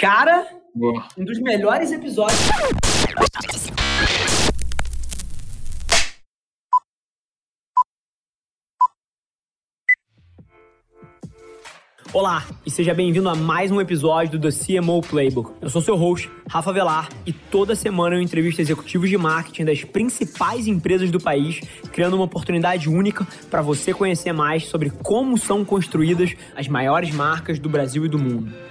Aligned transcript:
Cara, 0.00 0.46
Boa. 0.74 1.08
um 1.16 1.24
dos 1.24 1.38
melhores 1.38 1.90
episódios. 1.90 2.38
Olá 12.12 12.46
e 12.64 12.70
seja 12.70 12.92
bem-vindo 12.92 13.28
a 13.28 13.34
mais 13.34 13.70
um 13.70 13.80
episódio 13.80 14.38
do 14.38 14.50
The 14.50 14.80
CMO 14.80 15.00
Playbook. 15.00 15.52
Eu 15.62 15.70
sou 15.70 15.80
seu 15.80 15.96
host, 15.96 16.30
Rafa 16.48 16.72
Velar, 16.72 17.08
e 17.24 17.32
toda 17.32 17.74
semana 17.74 18.16
eu 18.16 18.20
entrevisto 18.20 18.60
executivos 18.60 19.08
de 19.08 19.16
marketing 19.16 19.64
das 19.64 19.82
principais 19.82 20.66
empresas 20.66 21.10
do 21.10 21.18
país, 21.18 21.60
criando 21.90 22.14
uma 22.14 22.24
oportunidade 22.24 22.88
única 22.88 23.26
para 23.50 23.62
você 23.62 23.94
conhecer 23.94 24.32
mais 24.32 24.66
sobre 24.66 24.90
como 24.90 25.38
são 25.38 25.64
construídas 25.64 26.34
as 26.54 26.68
maiores 26.68 27.10
marcas 27.14 27.58
do 27.58 27.68
Brasil 27.68 28.04
e 28.04 28.08
do 28.08 28.18
mundo. 28.18 28.52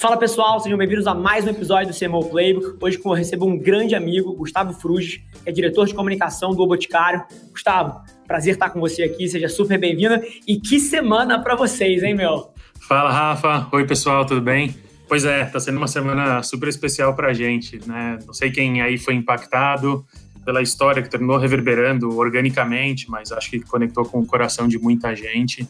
Fala 0.00 0.16
pessoal, 0.16 0.58
sejam 0.58 0.78
bem-vindos 0.78 1.06
a 1.06 1.12
mais 1.12 1.44
um 1.44 1.50
episódio 1.50 1.92
do 1.92 1.98
CMO 1.98 2.24
Playbook. 2.24 2.78
Hoje 2.80 2.98
eu 3.04 3.12
recebo 3.12 3.44
um 3.44 3.58
grande 3.58 3.94
amigo, 3.94 4.32
Gustavo 4.32 4.72
Fruges, 4.72 5.20
que 5.44 5.50
é 5.50 5.52
diretor 5.52 5.86
de 5.86 5.92
comunicação 5.92 6.54
do 6.54 6.66
Boticário. 6.66 7.22
Gustavo, 7.50 8.00
prazer 8.26 8.54
estar 8.54 8.70
com 8.70 8.80
você 8.80 9.02
aqui, 9.02 9.28
seja 9.28 9.46
super 9.46 9.78
bem-vindo. 9.78 10.18
E 10.48 10.58
que 10.58 10.80
semana 10.80 11.38
para 11.42 11.54
vocês, 11.54 12.02
hein, 12.02 12.14
meu? 12.14 12.50
Fala, 12.88 13.12
Rafa. 13.12 13.68
Oi, 13.70 13.86
pessoal, 13.86 14.24
tudo 14.24 14.40
bem? 14.40 14.74
Pois 15.06 15.26
é, 15.26 15.44
tá 15.44 15.60
sendo 15.60 15.76
uma 15.76 15.86
semana 15.86 16.42
super 16.42 16.70
especial 16.70 17.14
pra 17.14 17.34
gente, 17.34 17.78
né? 17.86 18.18
Não 18.26 18.32
sei 18.32 18.50
quem 18.50 18.80
aí 18.80 18.96
foi 18.96 19.12
impactado 19.12 20.02
pela 20.46 20.62
história 20.62 21.02
que 21.02 21.10
terminou 21.10 21.36
reverberando 21.36 22.16
organicamente, 22.16 23.10
mas 23.10 23.30
acho 23.32 23.50
que 23.50 23.60
conectou 23.60 24.06
com 24.06 24.20
o 24.20 24.26
coração 24.26 24.66
de 24.66 24.78
muita 24.78 25.14
gente 25.14 25.68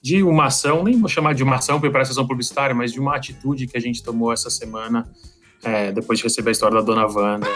de 0.00 0.22
uma 0.22 0.46
ação, 0.46 0.84
nem 0.84 0.98
vou 0.98 1.08
chamar 1.08 1.34
de 1.34 1.42
uma 1.42 1.56
ação, 1.56 1.80
porque 1.80 1.92
parece 1.92 2.12
ação 2.12 2.26
publicitária, 2.26 2.74
mas 2.74 2.92
de 2.92 3.00
uma 3.00 3.16
atitude 3.16 3.66
que 3.66 3.76
a 3.76 3.80
gente 3.80 4.02
tomou 4.02 4.32
essa 4.32 4.48
semana, 4.48 5.08
é, 5.62 5.90
depois 5.90 6.18
de 6.18 6.24
receber 6.24 6.50
a 6.50 6.52
história 6.52 6.76
da 6.76 6.82
dona 6.82 7.06
Wanda. 7.06 7.48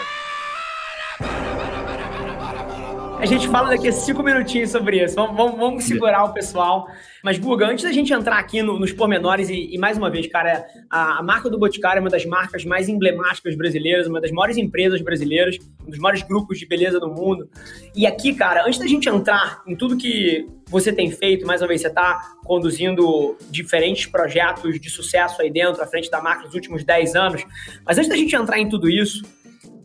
A 3.23 3.25
gente 3.25 3.47
fala 3.47 3.69
daqui 3.69 3.87
a 3.87 3.91
cinco 3.93 4.21
minutinhos 4.21 4.69
sobre 4.69 5.01
isso. 5.01 5.15
Vamos, 5.15 5.37
vamos, 5.37 5.57
vamos 5.57 5.83
segurar 5.85 6.25
o 6.25 6.33
pessoal. 6.33 6.89
Mas, 7.23 7.39
Guga, 7.39 7.67
antes 7.67 7.85
da 7.85 7.91
gente 7.93 8.11
entrar 8.11 8.37
aqui 8.37 8.61
no, 8.61 8.77
nos 8.77 8.91
pormenores, 8.91 9.47
e, 9.47 9.73
e, 9.73 9.77
mais 9.77 9.97
uma 9.97 10.09
vez, 10.09 10.27
cara, 10.27 10.67
a, 10.89 11.19
a, 11.19 11.23
marca 11.23 11.49
do 11.49 11.57
Boticário 11.57 11.99
é 11.99 12.01
uma 12.01 12.09
das 12.09 12.25
marcas 12.25 12.65
mais 12.65 12.89
emblemáticas 12.89 13.55
brasileiras, 13.55 14.07
uma 14.07 14.19
das 14.19 14.29
maiores 14.29 14.57
empresas 14.57 15.01
brasileiras, 15.01 15.57
um 15.87 15.89
dos 15.89 15.99
maiores 15.99 16.21
grupos 16.21 16.59
de 16.59 16.65
beleza 16.65 16.99
do 16.99 17.07
mundo. 17.07 17.49
E 17.95 18.05
aqui, 18.05 18.35
cara, 18.35 18.65
antes 18.67 18.77
da 18.77 18.87
gente 18.87 19.07
entrar 19.07 19.61
em 19.65 19.73
tudo 19.73 19.95
que 19.95 20.45
você 20.67 20.91
tem 20.91 21.09
feito, 21.09 21.47
mais 21.47 21.61
uma 21.61 21.69
vez, 21.69 21.79
você 21.79 21.87
está 21.87 22.19
conduzindo 22.43 23.37
diferentes 23.49 24.05
projetos 24.05 24.81
de 24.81 24.89
sucesso 24.89 25.41
aí 25.41 25.49
dentro, 25.49 25.81
à 25.81 25.87
frente 25.87 26.11
da 26.11 26.21
marca 26.21 26.43
nos 26.43 26.55
últimos 26.55 26.83
10 26.83 27.15
anos. 27.15 27.45
Mas 27.85 27.97
antes 27.97 28.09
da 28.09 28.17
gente 28.17 28.35
entrar 28.35 28.59
em 28.59 28.67
tudo 28.67 28.89
isso, 28.89 29.23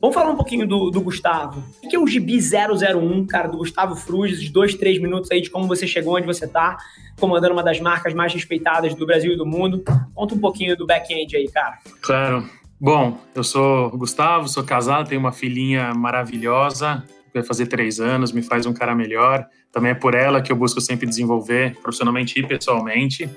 Vamos 0.01 0.15
falar 0.15 0.31
um 0.31 0.37
pouquinho 0.37 0.67
do, 0.67 0.91
do 0.91 1.01
Gustavo. 1.01 1.63
O 1.83 1.89
que 1.89 1.97
é 1.97 1.99
o 1.99 2.07
Gibi 2.07 2.39
001, 2.39 3.27
cara, 3.27 3.49
do 3.49 3.59
Gustavo 3.59 3.97
Fruz, 3.97 4.41
de 4.41 4.49
dois, 4.49 4.75
três 4.75 5.01
minutos 5.01 5.31
aí 5.31 5.41
de 5.41 5.51
como 5.51 5.67
você 5.67 5.89
chegou 5.89 6.17
onde 6.17 6.27
você 6.27 6.45
está, 6.45 6.79
comandando 7.19 7.53
uma 7.53 7.65
das 7.65 7.81
marcas 7.81 8.15
mais 8.15 8.33
respeitadas 8.33 8.95
do 8.95 9.05
Brasil 9.05 9.33
e 9.33 9.37
do 9.37 9.45
mundo. 9.45 9.83
Conta 10.15 10.35
um 10.37 10.39
pouquinho 10.39 10.77
do 10.77 10.87
back-end 10.87 11.37
aí, 11.37 11.49
cara. 11.51 11.79
Claro. 12.01 12.49
Bom, 12.81 13.19
eu 13.35 13.43
sou 13.43 13.91
Gustavo, 13.91 14.47
sou 14.49 14.63
casado, 14.63 15.09
tenho 15.09 15.21
uma 15.21 15.33
filhinha 15.33 15.93
maravilhosa, 15.93 17.03
vai 17.35 17.43
fazer 17.43 17.67
três 17.67 17.99
anos, 17.99 18.31
me 18.31 18.41
faz 18.41 18.67
um 18.67 18.73
cara 18.73 18.95
melhor. 18.95 19.49
Também 19.73 19.91
é 19.91 19.95
por 19.95 20.15
ela 20.15 20.41
que 20.41 20.53
eu 20.53 20.57
busco 20.57 20.81
sempre 20.81 21.09
desenvolver 21.09 21.77
profissionalmente 21.83 22.39
e 22.39 22.47
pessoalmente. 22.47 23.29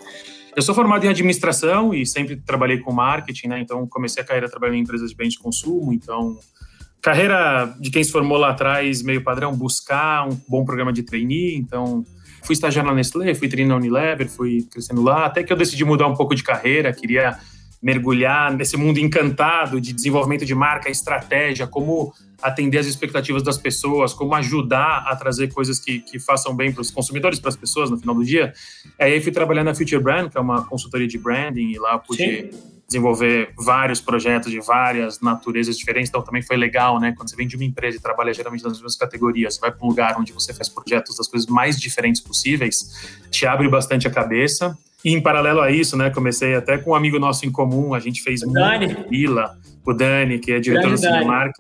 Eu 0.56 0.62
sou 0.62 0.76
formado 0.76 1.06
em 1.06 1.10
administração 1.10 1.94
e 1.94 2.06
sempre 2.06 2.36
trabalhei 2.36 2.78
com 2.78 2.92
marketing, 2.92 3.48
né? 3.48 3.60
Então 3.60 3.88
comecei 3.88 4.22
a 4.22 4.26
carreira 4.26 4.50
trabalhando 4.50 4.76
em 4.76 4.82
empresas 4.82 5.10
de 5.10 5.16
bens 5.16 5.34
de 5.34 5.40
consumo. 5.40 5.94
Então, 5.94 6.38
carreira 7.02 7.74
de 7.80 7.90
quem 7.90 8.04
se 8.04 8.12
formou 8.12 8.38
lá 8.38 8.52
atrás, 8.52 9.02
meio 9.02 9.24
padrão, 9.24 9.56
buscar 9.56 10.28
um 10.28 10.40
bom 10.48 10.64
programa 10.64 10.94
de 10.94 11.04
trainee. 11.04 11.56
Então, 11.56 12.06
fui 12.44 12.54
estagiar 12.54 12.86
na 12.86 12.94
Nestlé, 12.94 13.34
fui 13.34 13.48
treinar 13.48 13.78
na 13.78 13.78
Unilever, 13.78 14.30
fui 14.30 14.68
crescendo 14.72 15.02
lá, 15.02 15.26
até 15.26 15.44
que 15.44 15.52
eu 15.52 15.58
decidi 15.58 15.84
mudar 15.84 16.08
um 16.08 16.16
pouco 16.16 16.36
de 16.36 16.44
carreira, 16.44 16.94
queria 16.94 17.38
mergulhar 17.82 18.56
nesse 18.56 18.78
mundo 18.78 19.00
encantado 19.00 19.82
de 19.82 19.92
desenvolvimento 19.92 20.46
de 20.46 20.54
marca, 20.54 20.90
estratégia, 20.90 21.66
como 21.66 22.14
atender 22.40 22.78
as 22.78 22.86
expectativas 22.86 23.42
das 23.42 23.58
pessoas, 23.58 24.14
como 24.14 24.36
ajudar 24.36 25.06
a 25.08 25.16
trazer 25.16 25.48
coisas 25.52 25.80
que, 25.80 26.00
que 26.00 26.20
façam 26.20 26.56
bem 26.56 26.72
para 26.72 26.82
os 26.82 26.92
consumidores, 26.92 27.40
para 27.40 27.50
as 27.50 27.56
pessoas 27.56 27.90
no 27.90 27.98
final 27.98 28.14
do 28.14 28.24
dia. 28.24 28.54
Aí 29.00 29.20
fui 29.20 29.32
trabalhar 29.32 29.64
na 29.64 29.74
Future 29.74 30.02
Brand, 30.02 30.30
que 30.30 30.38
é 30.38 30.42
uma 30.42 30.64
consultoria 30.66 31.08
de 31.08 31.18
branding, 31.18 31.72
e 31.72 31.80
lá 31.80 31.98
pude 31.98 32.24
Sim. 32.24 32.50
Desenvolver 32.92 33.54
vários 33.58 34.02
projetos 34.02 34.52
de 34.52 34.60
várias 34.60 35.22
naturezas 35.22 35.78
diferentes. 35.78 36.10
Então 36.10 36.22
também 36.22 36.42
foi 36.42 36.58
legal, 36.58 37.00
né? 37.00 37.14
Quando 37.16 37.30
você 37.30 37.36
vem 37.36 37.48
de 37.48 37.56
uma 37.56 37.64
empresa 37.64 37.98
e 37.98 38.02
trabalha 38.02 38.34
geralmente 38.34 38.64
nas 38.64 38.74
mesmas 38.74 38.98
categorias, 38.98 39.58
vai 39.58 39.72
para 39.72 39.86
um 39.86 39.90
lugar 39.90 40.16
onde 40.20 40.34
você 40.34 40.54
faz 40.54 40.68
projetos 40.68 41.18
das 41.18 41.28
coisas 41.28 41.48
mais 41.50 41.80
diferentes 41.80 42.22
possíveis, 42.22 43.10
te 43.32 43.46
abre 43.46 43.68
bastante 43.70 44.08
a 44.08 44.12
cabeça. 44.12 44.78
E 45.04 45.12
em 45.12 45.22
paralelo 45.22 45.62
a 45.62 45.72
isso, 45.72 45.98
né, 45.98 46.12
comecei 46.12 46.54
até 46.54 46.78
com 46.78 46.92
um 46.92 46.96
amigo 46.96 47.18
nosso 47.18 47.44
em 47.46 47.52
comum, 47.52 47.94
a 47.96 48.00
gente 48.00 48.22
fez 48.22 48.44
o 48.44 48.52
Dani. 48.52 48.96
Vila, 49.10 49.58
o 49.84 49.94
Dani, 49.94 50.38
que 50.38 50.52
é 50.52 50.60
diretor 50.60 50.90
Grande 50.90 51.02
do 51.02 51.08
Cinemark. 51.08 51.56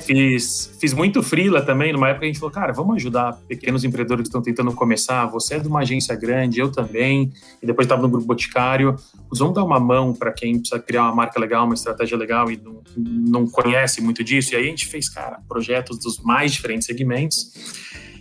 Fiz, 0.00 0.76
fiz 0.80 0.92
muito 0.92 1.20
frila 1.20 1.60
também, 1.60 1.92
numa 1.92 2.08
época 2.08 2.24
a 2.24 2.28
gente 2.28 2.38
falou, 2.38 2.52
cara, 2.52 2.72
vamos 2.72 2.94
ajudar 2.96 3.32
pequenos 3.48 3.82
empreendedores 3.82 4.22
que 4.22 4.28
estão 4.28 4.40
tentando 4.40 4.72
começar. 4.72 5.26
Você 5.26 5.54
é 5.54 5.58
de 5.58 5.66
uma 5.66 5.80
agência 5.80 6.14
grande, 6.14 6.60
eu 6.60 6.70
também, 6.70 7.32
e 7.60 7.66
depois 7.66 7.84
estava 7.84 8.00
no 8.00 8.08
Grupo 8.08 8.24
Boticário. 8.24 8.94
Vamos 9.32 9.54
dar 9.54 9.64
uma 9.64 9.80
mão 9.80 10.14
para 10.14 10.32
quem 10.32 10.60
precisa 10.60 10.80
criar 10.80 11.02
uma 11.02 11.14
marca 11.14 11.40
legal, 11.40 11.64
uma 11.64 11.74
estratégia 11.74 12.16
legal 12.16 12.50
e 12.50 12.56
não, 12.56 12.82
não 12.96 13.46
conhece 13.48 14.00
muito 14.00 14.22
disso. 14.22 14.54
E 14.54 14.56
aí 14.56 14.64
a 14.64 14.68
gente 14.68 14.86
fez, 14.86 15.08
cara, 15.08 15.40
projetos 15.48 15.98
dos 15.98 16.20
mais 16.20 16.52
diferentes 16.52 16.86
segmentos. 16.86 17.52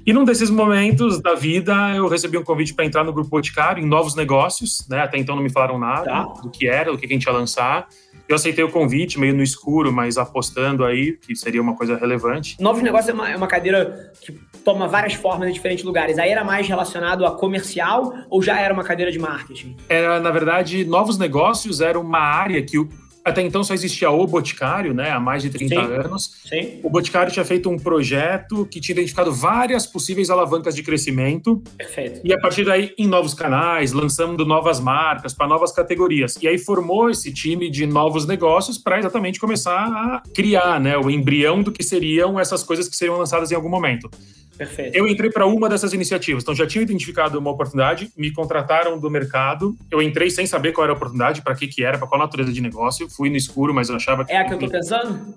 E 0.05 0.11
num 0.11 0.25
desses 0.25 0.49
momentos 0.49 1.21
da 1.21 1.33
vida, 1.33 1.73
eu 1.95 2.09
recebi 2.09 2.37
um 2.37 2.43
convite 2.43 2.73
para 2.73 2.83
entrar 2.83 3.05
no 3.05 3.13
Grupo 3.13 3.29
Boticário 3.29 3.81
em 3.81 3.87
novos 3.87 4.15
negócios, 4.15 4.85
né? 4.89 5.01
Até 5.01 5.17
então 5.17 5.35
não 5.35 5.43
me 5.43 5.49
falaram 5.49 5.79
nada 5.79 6.03
tá. 6.03 6.23
do 6.41 6.49
que 6.49 6.67
era, 6.67 6.91
do 6.91 6.97
que 6.97 7.05
a 7.05 7.09
gente 7.09 7.23
ia 7.23 7.31
lançar. 7.31 7.87
Eu 8.27 8.35
aceitei 8.35 8.63
o 8.63 8.69
convite, 8.69 9.19
meio 9.19 9.33
no 9.33 9.43
escuro, 9.43 9.91
mas 9.91 10.17
apostando 10.17 10.85
aí 10.85 11.13
que 11.13 11.35
seria 11.35 11.61
uma 11.61 11.75
coisa 11.75 11.97
relevante. 11.97 12.55
Novos 12.59 12.81
negócios 12.81 13.09
é 13.09 13.13
uma, 13.13 13.29
é 13.29 13.35
uma 13.35 13.47
cadeira 13.47 14.11
que 14.21 14.31
toma 14.63 14.87
várias 14.87 15.13
formas 15.13 15.49
em 15.49 15.51
diferentes 15.51 15.83
lugares. 15.83 16.17
Aí 16.17 16.29
era 16.29 16.43
mais 16.43 16.67
relacionado 16.67 17.25
a 17.25 17.31
comercial 17.31 18.13
ou 18.29 18.41
já 18.41 18.59
era 18.59 18.73
uma 18.73 18.83
cadeira 18.83 19.11
de 19.11 19.19
marketing? 19.19 19.75
Era, 19.89 20.19
na 20.19 20.31
verdade, 20.31 20.85
novos 20.85 21.17
negócios 21.17 21.81
era 21.81 21.99
uma 21.99 22.19
área 22.19 22.61
que 22.63 22.79
o 22.79 22.87
até 23.23 23.41
então 23.41 23.63
só 23.63 23.73
existia 23.73 24.09
o 24.09 24.27
Boticário, 24.27 24.93
né, 24.93 25.09
há 25.11 25.19
mais 25.19 25.43
de 25.43 25.49
30 25.49 25.75
Sim. 25.75 25.81
anos. 25.81 26.35
Sim. 26.47 26.79
O 26.83 26.89
Boticário 26.89 27.31
tinha 27.31 27.45
feito 27.45 27.69
um 27.69 27.77
projeto 27.77 28.65
que 28.65 28.81
tinha 28.81 28.93
identificado 28.93 29.31
várias 29.31 29.85
possíveis 29.85 30.29
alavancas 30.29 30.75
de 30.75 30.83
crescimento. 30.83 31.61
Perfeito. 31.77 32.21
E 32.23 32.33
a 32.33 32.39
partir 32.39 32.65
daí, 32.65 32.93
em 32.97 33.07
novos 33.07 33.33
canais, 33.33 33.93
lançando 33.93 34.45
novas 34.45 34.79
marcas 34.79 35.33
para 35.33 35.47
novas 35.47 35.71
categorias. 35.71 36.37
E 36.41 36.47
aí 36.47 36.57
formou 36.57 37.09
esse 37.09 37.31
time 37.31 37.69
de 37.69 37.85
novos 37.85 38.25
negócios 38.25 38.77
para 38.77 38.99
exatamente 38.99 39.39
começar 39.39 39.85
a 39.85 40.23
criar 40.33 40.79
né, 40.79 40.97
o 40.97 41.09
embrião 41.09 41.63
do 41.63 41.71
que 41.71 41.83
seriam 41.83 42.39
essas 42.39 42.63
coisas 42.63 42.87
que 42.87 42.95
seriam 42.95 43.17
lançadas 43.17 43.51
em 43.51 43.55
algum 43.55 43.69
momento. 43.69 44.09
Perfeito. 44.57 44.95
Eu 44.95 45.07
entrei 45.07 45.31
para 45.31 45.45
uma 45.45 45.67
dessas 45.67 45.93
iniciativas, 45.93 46.43
então 46.43 46.53
já 46.53 46.67
tinha 46.67 46.81
identificado 46.81 47.39
uma 47.39 47.49
oportunidade, 47.49 48.11
me 48.15 48.31
contrataram 48.31 48.99
do 48.99 49.09
mercado. 49.09 49.75
Eu 49.89 50.01
entrei 50.01 50.29
sem 50.29 50.45
saber 50.45 50.71
qual 50.71 50.85
era 50.85 50.93
a 50.93 50.95
oportunidade, 50.95 51.41
para 51.41 51.55
que 51.55 51.67
que 51.67 51.83
era, 51.83 51.97
para 51.97 52.07
qual 52.07 52.19
natureza 52.19 52.51
de 52.51 52.61
negócio. 52.61 53.09
Fui 53.09 53.29
no 53.29 53.35
escuro, 53.35 53.73
mas 53.73 53.89
eu 53.89 53.95
achava 53.95 54.23
que 54.23 54.31
É 54.31 54.37
a 54.37 54.45
que 54.45 54.53
eu 54.53 54.59
tô 54.59 54.69
pensando? 54.69 55.35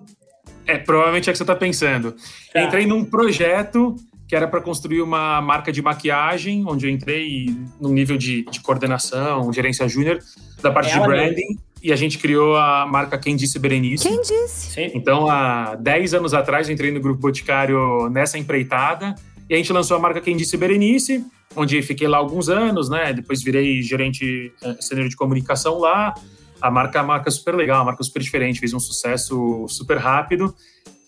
É, 0.66 0.78
provavelmente 0.78 1.30
é 1.30 1.32
que 1.32 1.36
você 1.38 1.44
está 1.44 1.56
pensando. 1.56 2.14
Tá. 2.52 2.62
Entrei 2.62 2.86
num 2.86 3.04
projeto 3.04 3.96
que 4.28 4.34
era 4.34 4.48
para 4.48 4.60
construir 4.60 5.00
uma 5.02 5.40
marca 5.40 5.70
de 5.70 5.80
maquiagem, 5.80 6.64
onde 6.66 6.86
eu 6.86 6.90
entrei 6.90 7.46
num 7.80 7.92
nível 7.92 8.16
de, 8.16 8.44
de 8.44 8.60
coordenação, 8.60 9.52
gerência 9.52 9.88
júnior, 9.88 10.18
da 10.60 10.70
parte 10.70 10.90
é 10.90 10.94
de 10.94 11.00
branding 11.00 11.58
e 11.82 11.92
a 11.92 11.96
gente 11.96 12.18
criou 12.18 12.56
a 12.56 12.86
marca 12.86 13.18
Quem 13.18 13.36
Disse 13.36 13.58
Berenice. 13.58 14.08
Quem 14.08 14.20
disse? 14.20 14.72
Sim. 14.72 14.90
Então, 14.94 15.28
há 15.28 15.74
10 15.76 16.14
anos 16.14 16.34
atrás, 16.34 16.68
eu 16.68 16.74
entrei 16.74 16.90
no 16.90 17.00
Grupo 17.00 17.20
Boticário 17.20 18.08
nessa 18.08 18.38
empreitada 18.38 19.14
e 19.48 19.54
a 19.54 19.56
gente 19.56 19.72
lançou 19.72 19.96
a 19.96 20.00
marca 20.00 20.20
Quem 20.20 20.36
Disse 20.36 20.56
Berenice, 20.56 21.24
onde 21.54 21.80
fiquei 21.82 22.08
lá 22.08 22.18
alguns 22.18 22.48
anos, 22.48 22.88
né? 22.88 23.12
Depois 23.12 23.42
virei 23.42 23.82
gerente 23.82 24.52
uh, 24.62 24.82
sênior 24.82 25.08
de 25.08 25.16
comunicação 25.16 25.78
lá. 25.78 26.14
A 26.60 26.70
marca 26.70 26.98
é 26.98 27.02
uma 27.02 27.08
marca 27.08 27.30
super 27.30 27.54
legal, 27.54 27.78
uma 27.78 27.86
marca 27.86 28.02
super 28.02 28.22
diferente, 28.22 28.58
fez 28.58 28.72
um 28.72 28.80
sucesso 28.80 29.66
super 29.68 29.98
rápido. 29.98 30.54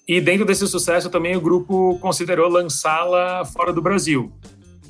E 0.07 0.21
dentro 0.21 0.47
desse 0.47 0.67
sucesso 0.67 1.11
também 1.11 1.37
o 1.37 1.41
grupo 1.41 1.99
considerou 2.01 2.49
lançá-la 2.49 3.45
fora 3.45 3.73
do 3.73 3.83
Brasil 3.83 4.33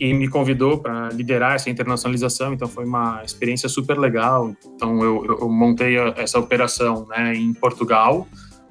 e 0.00 0.14
me 0.14 0.28
convidou 0.28 0.78
para 0.78 1.08
liderar 1.10 1.54
essa 1.54 1.68
internacionalização, 1.68 2.52
então 2.52 2.68
foi 2.68 2.84
uma 2.84 3.22
experiência 3.24 3.68
super 3.68 3.98
legal. 3.98 4.54
Então 4.74 5.02
eu, 5.02 5.38
eu 5.40 5.48
montei 5.48 5.96
essa 6.16 6.38
operação 6.38 7.06
né, 7.08 7.34
em 7.34 7.52
Portugal, 7.52 8.26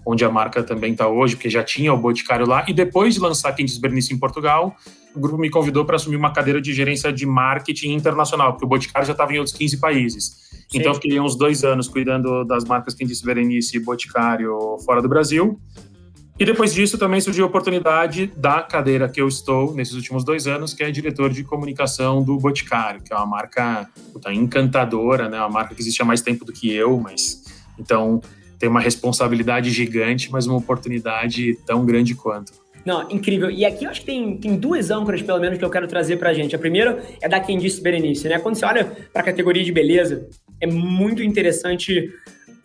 onde 0.06 0.24
a 0.24 0.30
marca 0.30 0.64
também 0.64 0.94
está 0.94 1.08
hoje, 1.08 1.36
porque 1.36 1.50
já 1.50 1.64
tinha 1.64 1.94
o 1.94 1.98
Boticário 1.98 2.48
lá, 2.48 2.66
e 2.68 2.74
depois 2.74 3.14
de 3.14 3.20
lançar 3.20 3.52
Quintes 3.54 3.78
Bernice 3.78 4.14
em 4.14 4.18
Portugal, 4.18 4.76
o 5.14 5.20
grupo 5.20 5.38
me 5.38 5.50
convidou 5.50 5.84
para 5.84 5.96
assumir 5.96 6.16
uma 6.16 6.32
cadeira 6.32 6.62
de 6.62 6.72
gerência 6.74 7.12
de 7.12 7.26
marketing 7.26 7.94
internacional, 7.94 8.54
porque 8.54 8.66
o 8.66 8.70
Boticário 8.70 9.06
já 9.06 9.12
estava 9.12 9.34
em 9.34 9.40
outros 9.40 9.56
15 9.56 9.78
países. 9.78 10.48
Sim. 10.70 10.78
Então 10.80 10.92
eu 10.92 10.96
fiquei 10.96 11.20
uns 11.20 11.36
dois 11.36 11.64
anos 11.64 11.88
cuidando 11.88 12.46
das 12.46 12.64
marcas 12.64 12.94
Quintes 12.94 13.22
Berenice 13.22 13.78
e 13.78 13.80
Boticário 13.80 14.78
fora 14.86 15.02
do 15.02 15.10
Brasil, 15.10 15.60
e 16.40 16.46
depois 16.46 16.74
disso 16.74 16.98
também 16.98 17.20
surgiu 17.20 17.46
a 17.46 17.48
oportunidade 17.48 18.32
da 18.36 18.62
cadeira 18.62 19.10
que 19.10 19.20
eu 19.20 19.28
estou 19.28 19.74
nesses 19.74 19.96
últimos 19.96 20.24
dois 20.24 20.46
anos, 20.46 20.74
que 20.74 20.84
é 20.84 20.92
diretor 20.92 21.32
de 21.32 21.44
comunicação 21.44 22.24
do 22.24 22.38
Boticário, 22.38 23.02
que 23.02 23.12
é 23.12 23.16
uma 23.16 23.26
marca 23.26 23.90
puta, 24.14 24.32
encantadora, 24.34 25.28
né? 25.28 25.40
Uma 25.40 25.50
marca 25.50 25.74
que 25.74 25.82
existe 25.82 26.02
há 26.02 26.06
mais 26.06 26.22
tempo 26.22 26.46
do 26.46 26.54
que 26.54 26.72
eu, 26.72 27.00
mas 27.00 27.44
então 27.80 28.22
tem 28.60 28.70
uma 28.70 28.80
responsabilidade 28.80 29.70
gigante, 29.72 30.32
mas 30.32 30.48
uma 30.48 30.58
oportunidade 30.58 31.56
tão 31.66 31.86
grande 31.86 32.16
quanto. 32.16 32.54
Não, 32.86 33.10
incrível. 33.12 33.52
E 33.52 33.66
aqui 33.66 33.84
eu 33.84 33.90
acho 33.90 34.00
que 34.00 34.06
tem, 34.06 34.38
tem 34.38 34.56
duas 34.56 34.90
âncoras, 34.90 35.22
pelo 35.22 35.40
menos, 35.40 35.58
que 35.58 35.66
eu 35.66 35.70
quero 35.70 35.88
trazer 35.88 36.18
pra 36.18 36.34
gente. 36.34 36.56
A 36.56 36.60
primeira 36.60 37.04
é 37.22 37.28
da 37.28 37.38
quem 37.40 37.58
disse 37.58 37.82
Berenice, 37.82 38.30
né? 38.30 38.40
Quando 38.40 38.56
você 38.56 38.66
olha 38.66 38.86
para 39.12 39.24
a 39.24 39.26
categoria 39.26 39.62
de 39.62 39.74
beleza, 39.74 40.30
é 40.62 40.66
muito 40.66 41.22
interessante 41.22 42.10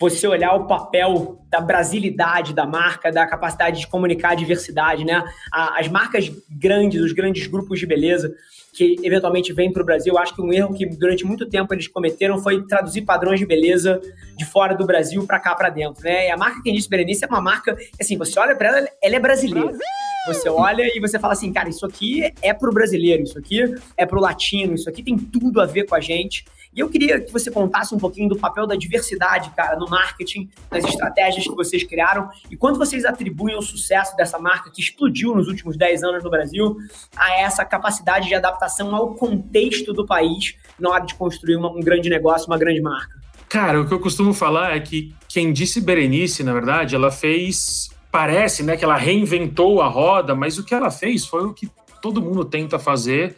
você 0.02 0.26
olhar 0.26 0.52
o 0.54 0.66
papel 0.66 1.38
da 1.48 1.60
brasilidade 1.60 2.52
da 2.52 2.66
marca, 2.66 3.12
da 3.12 3.24
capacidade 3.24 3.78
de 3.78 3.86
comunicar 3.86 4.30
a 4.30 4.34
diversidade, 4.34 5.04
né? 5.04 5.22
As 5.52 5.86
marcas 5.86 6.28
grandes, 6.50 7.00
os 7.00 7.12
grandes 7.12 7.46
grupos 7.46 7.78
de 7.78 7.86
beleza 7.86 8.34
que 8.72 8.96
eventualmente 9.04 9.52
vêm 9.52 9.72
para 9.72 9.82
o 9.82 9.86
Brasil, 9.86 10.18
acho 10.18 10.34
que 10.34 10.42
um 10.42 10.52
erro 10.52 10.74
que 10.74 10.86
durante 10.86 11.24
muito 11.24 11.48
tempo 11.48 11.72
eles 11.72 11.86
cometeram 11.86 12.38
foi 12.38 12.66
traduzir 12.66 13.02
padrões 13.02 13.38
de 13.38 13.46
beleza 13.46 14.00
de 14.36 14.44
fora 14.44 14.74
do 14.74 14.84
Brasil 14.84 15.24
para 15.24 15.38
cá 15.38 15.54
para 15.54 15.70
dentro, 15.70 16.02
né? 16.02 16.26
E 16.26 16.30
a 16.30 16.36
marca 16.36 16.60
que 16.60 16.70
gente 16.70 16.88
Berenice 16.88 17.24
é 17.24 17.28
uma 17.28 17.40
marca, 17.40 17.76
assim, 18.00 18.16
você 18.16 18.40
olha 18.40 18.56
para 18.56 18.68
ela, 18.68 18.88
ela 19.00 19.16
é 19.16 19.20
brasileira. 19.20 19.68
Brasil! 19.68 20.11
Você 20.26 20.48
olha 20.48 20.84
e 20.96 21.00
você 21.00 21.18
fala 21.18 21.32
assim, 21.32 21.52
cara, 21.52 21.68
isso 21.68 21.84
aqui 21.84 22.32
é 22.40 22.54
pro 22.54 22.72
brasileiro, 22.72 23.24
isso 23.24 23.38
aqui 23.38 23.64
é 23.96 24.06
pro 24.06 24.20
latino, 24.20 24.74
isso 24.74 24.88
aqui 24.88 25.02
tem 25.02 25.18
tudo 25.18 25.60
a 25.60 25.66
ver 25.66 25.84
com 25.84 25.96
a 25.96 26.00
gente. 26.00 26.44
E 26.74 26.80
eu 26.80 26.88
queria 26.88 27.20
que 27.20 27.30
você 27.30 27.50
contasse 27.50 27.94
um 27.94 27.98
pouquinho 27.98 28.28
do 28.28 28.36
papel 28.36 28.66
da 28.66 28.74
diversidade, 28.74 29.50
cara, 29.50 29.76
no 29.76 29.86
marketing, 29.88 30.48
nas 30.70 30.84
estratégias 30.84 31.44
que 31.44 31.54
vocês 31.54 31.84
criaram 31.84 32.30
e 32.50 32.56
quanto 32.56 32.78
vocês 32.78 33.04
atribuem 33.04 33.56
o 33.56 33.62
sucesso 33.62 34.16
dessa 34.16 34.38
marca 34.38 34.70
que 34.70 34.80
explodiu 34.80 35.34
nos 35.34 35.48
últimos 35.48 35.76
10 35.76 36.02
anos 36.02 36.24
no 36.24 36.30
Brasil 36.30 36.76
a 37.14 37.40
essa 37.40 37.64
capacidade 37.64 38.28
de 38.28 38.34
adaptação 38.34 38.94
ao 38.94 39.14
contexto 39.14 39.92
do 39.92 40.06
país 40.06 40.54
na 40.78 40.90
hora 40.90 41.04
de 41.04 41.14
construir 41.14 41.56
uma, 41.56 41.70
um 41.70 41.80
grande 41.80 42.08
negócio, 42.08 42.46
uma 42.46 42.56
grande 42.56 42.80
marca. 42.80 43.20
Cara, 43.48 43.78
o 43.78 43.86
que 43.86 43.92
eu 43.92 44.00
costumo 44.00 44.32
falar 44.32 44.74
é 44.74 44.80
que 44.80 45.14
quem 45.28 45.52
disse 45.52 45.78
Berenice, 45.78 46.42
na 46.42 46.54
verdade, 46.54 46.94
ela 46.94 47.10
fez. 47.10 47.90
Parece 48.12 48.62
né, 48.62 48.76
que 48.76 48.84
ela 48.84 48.96
reinventou 48.96 49.82
a 49.82 49.88
roda, 49.88 50.34
mas 50.34 50.56
o 50.58 50.64
que 50.64 50.74
ela 50.74 50.90
fez 50.90 51.26
foi 51.26 51.44
o 51.44 51.52
que 51.52 51.68
todo 52.00 52.22
mundo 52.22 52.44
tenta 52.44 52.78
fazer 52.78 53.36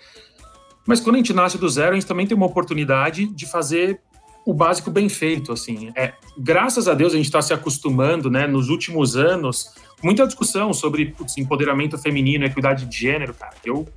mas 0.87 1.00
quando 1.00 1.17
a 1.17 1.19
gente 1.19 1.32
nasce 1.32 1.56
do 1.56 1.69
zero, 1.69 1.93
a 1.93 1.94
gente 1.94 2.06
também 2.06 2.26
tem 2.26 2.37
uma 2.37 2.47
oportunidade 2.47 3.26
de 3.26 3.47
fazer 3.47 4.00
o 4.47 4.53
básico 4.53 4.91
bem 4.91 5.09
feito, 5.09 5.53
assim. 5.53 5.91
É, 5.97 6.12
graças 6.37 6.87
a 6.87 6.94
Deus 6.94 7.15
a 7.15 7.17
gente 7.17 7.26
está 7.26 7.41
se 7.41 7.55
acostumando, 7.55 8.31
né, 8.31 8.47
nos 8.47 8.69
últimos 8.69 9.17
anos, 9.17 9.71
muita 10.03 10.26
discussão 10.26 10.73
sobre 10.75 11.06
putz, 11.06 11.38
empoderamento 11.38 11.97
feminino, 11.97 12.44
equidade 12.44 12.85
de 12.85 12.99
gênero, 12.99 13.32
cara. 13.32 13.55
Eu 13.65 13.88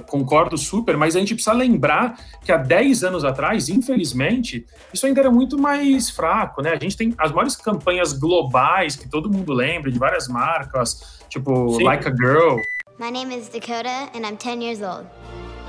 concordo 0.00 0.56
super, 0.56 0.96
mas 0.96 1.16
a 1.16 1.20
gente 1.20 1.34
precisa 1.34 1.54
lembrar 1.54 2.18
que 2.44 2.52
há 2.52 2.56
10 2.56 3.04
anos 3.04 3.24
atrás, 3.24 3.68
infelizmente, 3.68 4.66
isso 4.92 5.06
ainda 5.06 5.20
era 5.20 5.30
muito 5.30 5.58
mais 5.58 6.10
fraco, 6.10 6.62
né? 6.62 6.72
A 6.72 6.78
gente 6.78 6.96
tem 6.96 7.14
as 7.18 7.30
maiores 7.32 7.56
campanhas 7.56 8.12
globais 8.12 8.96
que 8.96 9.08
todo 9.08 9.30
mundo 9.30 9.52
lembra, 9.52 9.90
de 9.90 9.98
várias 9.98 10.28
marcas, 10.28 11.20
tipo 11.28 11.74
Sim. 11.74 11.84
Like 11.84 12.06
a 12.06 12.14
Girl. 12.14 12.60
My 12.98 13.10
name 13.10 13.30
is 13.30 13.48
Dakota 13.48 14.10
and 14.14 14.24
I'm 14.24 14.36
10 14.36 14.62
years 14.62 14.80
old. 14.80 15.06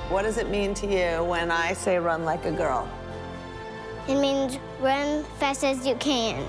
What 0.09 0.24
does 0.24 0.38
it 0.38 0.50
mean 0.50 0.74
to 0.75 0.88
you 0.88 1.21
when 1.29 1.51
I 1.51 1.74
say 1.74 2.00
run 2.00 2.24
like 2.24 2.47
a 2.47 2.51
girl? 2.51 2.88
It 4.07 4.15
means 4.15 4.57
run 4.81 5.25
fast 5.38 5.65
as 5.65 5.85
you 5.85 5.95
can. 6.00 6.41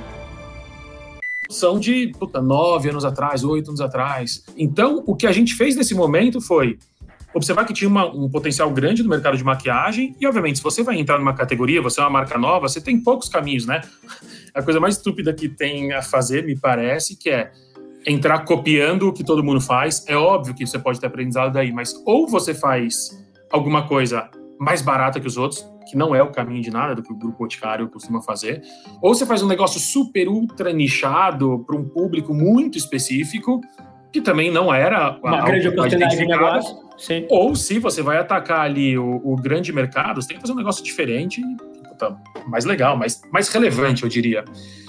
São 1.50 1.80
de 1.80 2.12
puta, 2.16 2.40
nove 2.40 2.88
anos 2.88 3.04
atrás, 3.04 3.42
oito 3.42 3.70
anos 3.70 3.80
atrás. 3.80 4.44
Então, 4.56 5.02
o 5.06 5.16
que 5.16 5.26
a 5.26 5.32
gente 5.32 5.54
fez 5.54 5.74
nesse 5.74 5.94
momento 5.94 6.40
foi 6.40 6.78
observar 7.34 7.64
que 7.64 7.72
tinha 7.72 7.88
uma, 7.88 8.06
um 8.06 8.28
potencial 8.28 8.70
grande 8.70 9.02
no 9.02 9.08
mercado 9.08 9.36
de 9.36 9.44
maquiagem 9.44 10.16
e, 10.20 10.26
obviamente, 10.26 10.58
se 10.58 10.64
você 10.64 10.82
vai 10.82 10.98
entrar 10.98 11.18
numa 11.18 11.34
categoria, 11.34 11.82
você 11.82 12.00
é 12.00 12.02
uma 12.02 12.10
marca 12.10 12.38
nova, 12.38 12.68
você 12.68 12.80
tem 12.80 13.00
poucos 13.00 13.28
caminhos, 13.28 13.66
né? 13.66 13.80
A 14.54 14.62
coisa 14.62 14.80
mais 14.80 14.96
estúpida 14.96 15.32
que 15.32 15.48
tem 15.48 15.92
a 15.92 16.02
fazer, 16.02 16.44
me 16.44 16.58
parece, 16.58 17.16
que 17.16 17.30
é 17.30 17.52
entrar 18.06 18.44
copiando 18.44 19.08
o 19.08 19.12
que 19.12 19.22
todo 19.22 19.44
mundo 19.44 19.60
faz. 19.60 20.04
É 20.08 20.16
óbvio 20.16 20.54
que 20.54 20.66
você 20.66 20.78
pode 20.78 20.98
ter 20.98 21.06
aprendizado 21.06 21.52
daí, 21.52 21.70
mas 21.70 21.94
ou 22.04 22.26
você 22.26 22.54
faz 22.54 23.10
alguma 23.50 23.86
coisa 23.86 24.28
mais 24.58 24.82
barata 24.82 25.20
que 25.20 25.26
os 25.26 25.36
outros, 25.36 25.64
que 25.88 25.96
não 25.96 26.14
é 26.14 26.22
o 26.22 26.32
caminho 26.32 26.60
de 26.60 26.70
nada 26.70 26.94
do 26.94 27.02
que 27.02 27.12
o 27.12 27.16
grupo 27.16 27.38
Boticário 27.38 27.88
costuma 27.88 28.20
fazer, 28.20 28.62
ou 29.00 29.14
você 29.14 29.24
faz 29.24 29.42
um 29.42 29.46
negócio 29.46 29.78
super 29.78 30.28
ultra 30.28 30.72
nichado 30.72 31.64
para 31.64 31.76
um 31.76 31.84
público 31.84 32.34
muito 32.34 32.76
específico, 32.76 33.60
que 34.12 34.20
também 34.20 34.50
não 34.50 34.72
era 34.72 35.18
uma 35.22 35.42
grande 35.42 35.68
oportunidade 35.68 36.16
de 36.16 36.26
negócio. 36.26 36.76
Sim. 36.96 37.26
Ou 37.30 37.54
se 37.54 37.78
você 37.78 38.02
vai 38.02 38.18
atacar 38.18 38.60
ali 38.60 38.98
o, 38.98 39.20
o, 39.22 39.36
grande 39.36 39.72
mercado, 39.72 40.20
você 40.20 40.28
tem 40.28 40.36
que 40.36 40.40
fazer 40.40 40.52
um 40.52 40.56
negócio 40.56 40.82
diferente, 40.82 41.40
puta, 41.88 42.16
mais 42.46 42.64
legal, 42.64 42.96
mais, 42.96 43.22
mais 43.32 43.48
relevante, 43.48 44.02
eu 44.02 44.08
diria. 44.08 44.44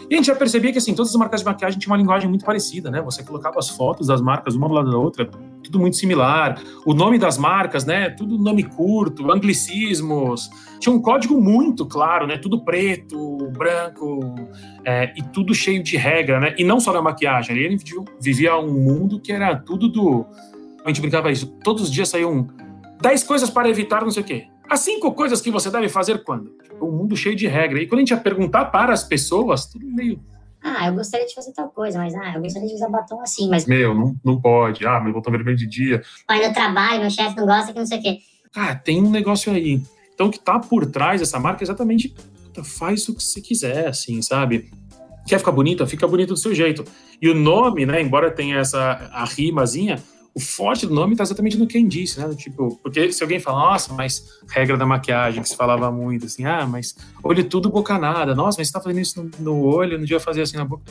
E 0.09 0.15
a 0.15 0.17
gente 0.17 0.25
já 0.25 0.35
percebia 0.35 0.71
que 0.71 0.79
assim, 0.79 0.95
todas 0.95 1.11
as 1.11 1.15
marcas 1.15 1.41
de 1.41 1.45
maquiagem 1.45 1.79
tinham 1.79 1.91
uma 1.91 1.97
linguagem 1.97 2.27
muito 2.27 2.43
parecida, 2.43 2.89
né? 2.89 2.99
Você 3.03 3.23
colocava 3.23 3.59
as 3.59 3.69
fotos 3.69 4.07
das 4.07 4.21
marcas 4.21 4.55
uma 4.55 4.67
do 4.67 4.73
lado 4.73 4.89
da 4.89 4.97
outra, 4.97 5.29
tudo 5.69 5.79
muito 5.79 5.97
similar. 5.97 6.59
O 6.85 6.93
nome 6.93 7.19
das 7.19 7.37
marcas, 7.37 7.85
né? 7.85 8.09
Tudo 8.09 8.37
nome 8.37 8.63
curto, 8.63 9.31
anglicismos. 9.31 10.49
Tinha 10.79 10.93
um 10.93 10.99
código 10.99 11.39
muito 11.39 11.85
claro, 11.85 12.25
né? 12.25 12.37
Tudo 12.37 12.61
preto, 12.61 13.47
branco, 13.55 14.35
é, 14.83 15.13
e 15.15 15.21
tudo 15.21 15.53
cheio 15.53 15.83
de 15.83 15.95
regra, 15.95 16.39
né? 16.39 16.55
E 16.57 16.63
não 16.63 16.79
só 16.79 16.91
na 16.91 17.01
maquiagem. 17.01 17.55
Ele 17.55 17.77
vivia 18.19 18.57
um 18.57 18.73
mundo 18.73 19.19
que 19.19 19.31
era 19.31 19.55
tudo 19.55 19.87
do. 19.87 20.25
A 20.83 20.87
gente 20.87 21.01
brincava 21.01 21.31
isso. 21.31 21.47
Todos 21.63 21.83
os 21.83 21.91
dias 21.91 22.09
saíam 22.09 22.47
10 23.01 23.23
coisas 23.23 23.49
para 23.49 23.69
evitar 23.69 24.01
não 24.01 24.11
sei 24.11 24.23
o 24.23 24.25
quê. 24.25 24.47
As 24.69 24.81
cinco 24.81 25.11
coisas 25.13 25.41
que 25.41 25.49
você 25.49 25.69
deve 25.69 25.89
fazer 25.89 26.23
quando? 26.23 26.51
Um 26.81 26.91
mundo 26.91 27.15
cheio 27.15 27.35
de 27.35 27.47
regra. 27.47 27.81
E 27.81 27.87
quando 27.87 27.99
a 27.99 28.01
gente 28.01 28.11
ia 28.11 28.17
perguntar 28.17 28.65
para 28.65 28.93
as 28.93 29.03
pessoas, 29.03 29.65
tudo 29.65 29.85
meio. 29.85 30.19
Ah, 30.61 30.87
eu 30.87 30.93
gostaria 30.93 31.25
de 31.25 31.33
fazer 31.33 31.53
tal 31.53 31.69
coisa, 31.69 31.97
mas 31.97 32.13
ah, 32.15 32.33
eu 32.35 32.41
gostaria 32.41 32.67
de 32.67 32.75
usar 32.75 32.89
batom 32.89 33.21
assim, 33.21 33.49
mas. 33.49 33.65
Meu, 33.65 33.93
não, 33.95 34.15
não 34.23 34.41
pode. 34.41 34.85
Ah, 34.85 34.99
meu 34.99 35.13
batom 35.13 35.31
vermelho 35.31 35.57
de 35.57 35.67
dia. 35.67 36.01
Mas 36.27 36.47
no 36.47 36.53
trabalho, 36.53 37.01
meu 37.01 37.09
chefe 37.09 37.35
não 37.37 37.45
gosta 37.45 37.71
que 37.71 37.79
não 37.79 37.85
sei 37.85 37.99
o 37.99 38.01
quê. 38.01 38.19
Ah, 38.55 38.75
tem 38.75 39.01
um 39.01 39.09
negócio 39.09 39.53
aí. 39.53 39.81
Então, 40.13 40.27
o 40.27 40.31
que 40.31 40.39
tá 40.39 40.59
por 40.59 40.85
trás 40.85 41.21
dessa 41.21 41.39
marca 41.39 41.63
é 41.63 41.65
exatamente 41.65 42.13
faz 42.63 43.07
o 43.07 43.15
que 43.15 43.23
você 43.23 43.39
quiser, 43.39 43.87
assim, 43.87 44.21
sabe? 44.21 44.69
Quer 45.27 45.37
ficar 45.37 45.51
bonita? 45.51 45.85
Fica 45.87 46.07
bonito 46.07 46.29
do 46.29 46.37
seu 46.37 46.53
jeito. 46.53 46.83
E 47.21 47.29
o 47.29 47.35
nome, 47.35 47.85
né, 47.85 48.01
embora 48.01 48.31
tenha 48.31 48.57
essa 48.57 49.09
a 49.13 49.23
rimazinha, 49.25 50.01
o 50.39 50.41
forte 50.41 50.87
do 50.87 50.95
nome 50.95 51.13
está 51.13 51.23
exatamente 51.23 51.57
no 51.57 51.67
que 51.67 51.73
quem 51.73 51.85
disse, 51.85 52.17
né? 52.17 52.33
Tipo, 52.33 52.79
porque 52.81 53.11
se 53.11 53.21
alguém 53.21 53.41
fala, 53.41 53.71
nossa, 53.71 53.93
mas 53.93 54.39
regra 54.47 54.77
da 54.77 54.85
maquiagem 54.85 55.43
que 55.43 55.49
se 55.49 55.55
falava 55.55 55.91
muito, 55.91 56.27
assim, 56.27 56.45
ah, 56.45 56.65
mas 56.65 56.95
olho 57.21 57.43
tudo, 57.43 57.69
boca 57.69 57.99
nada. 57.99 58.33
Nossa, 58.33 58.57
mas 58.57 58.69
você 58.69 58.73
tá 58.73 58.79
fazendo 58.79 59.01
isso 59.01 59.21
no, 59.21 59.31
no 59.39 59.65
olho, 59.65 59.97
não 59.97 60.05
devia 60.05 60.19
fazer 60.19 60.41
assim 60.41 60.55
na 60.55 60.63
boca. 60.63 60.83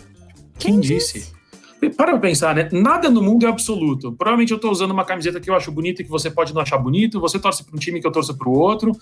Quem, 0.58 0.72
quem 0.72 0.80
disse? 0.80 1.14
disse? 1.14 1.96
Para 1.96 2.10
pra 2.10 2.18
pensar, 2.18 2.54
né? 2.54 2.68
Nada 2.70 3.08
no 3.08 3.22
mundo 3.22 3.46
é 3.46 3.48
absoluto. 3.48 4.12
Provavelmente 4.12 4.50
eu 4.50 4.56
estou 4.56 4.70
usando 4.70 4.90
uma 4.90 5.04
camiseta 5.04 5.40
que 5.40 5.48
eu 5.48 5.54
acho 5.54 5.72
bonita 5.72 6.02
e 6.02 6.04
que 6.04 6.10
você 6.10 6.30
pode 6.30 6.52
não 6.52 6.60
achar 6.60 6.76
bonito, 6.76 7.18
você 7.18 7.38
torce 7.38 7.64
para 7.64 7.74
um 7.74 7.78
time 7.78 8.02
que 8.02 8.06
eu 8.06 8.12
torço 8.12 8.36
para 8.36 8.48
o 8.50 8.52
outro. 8.52 8.92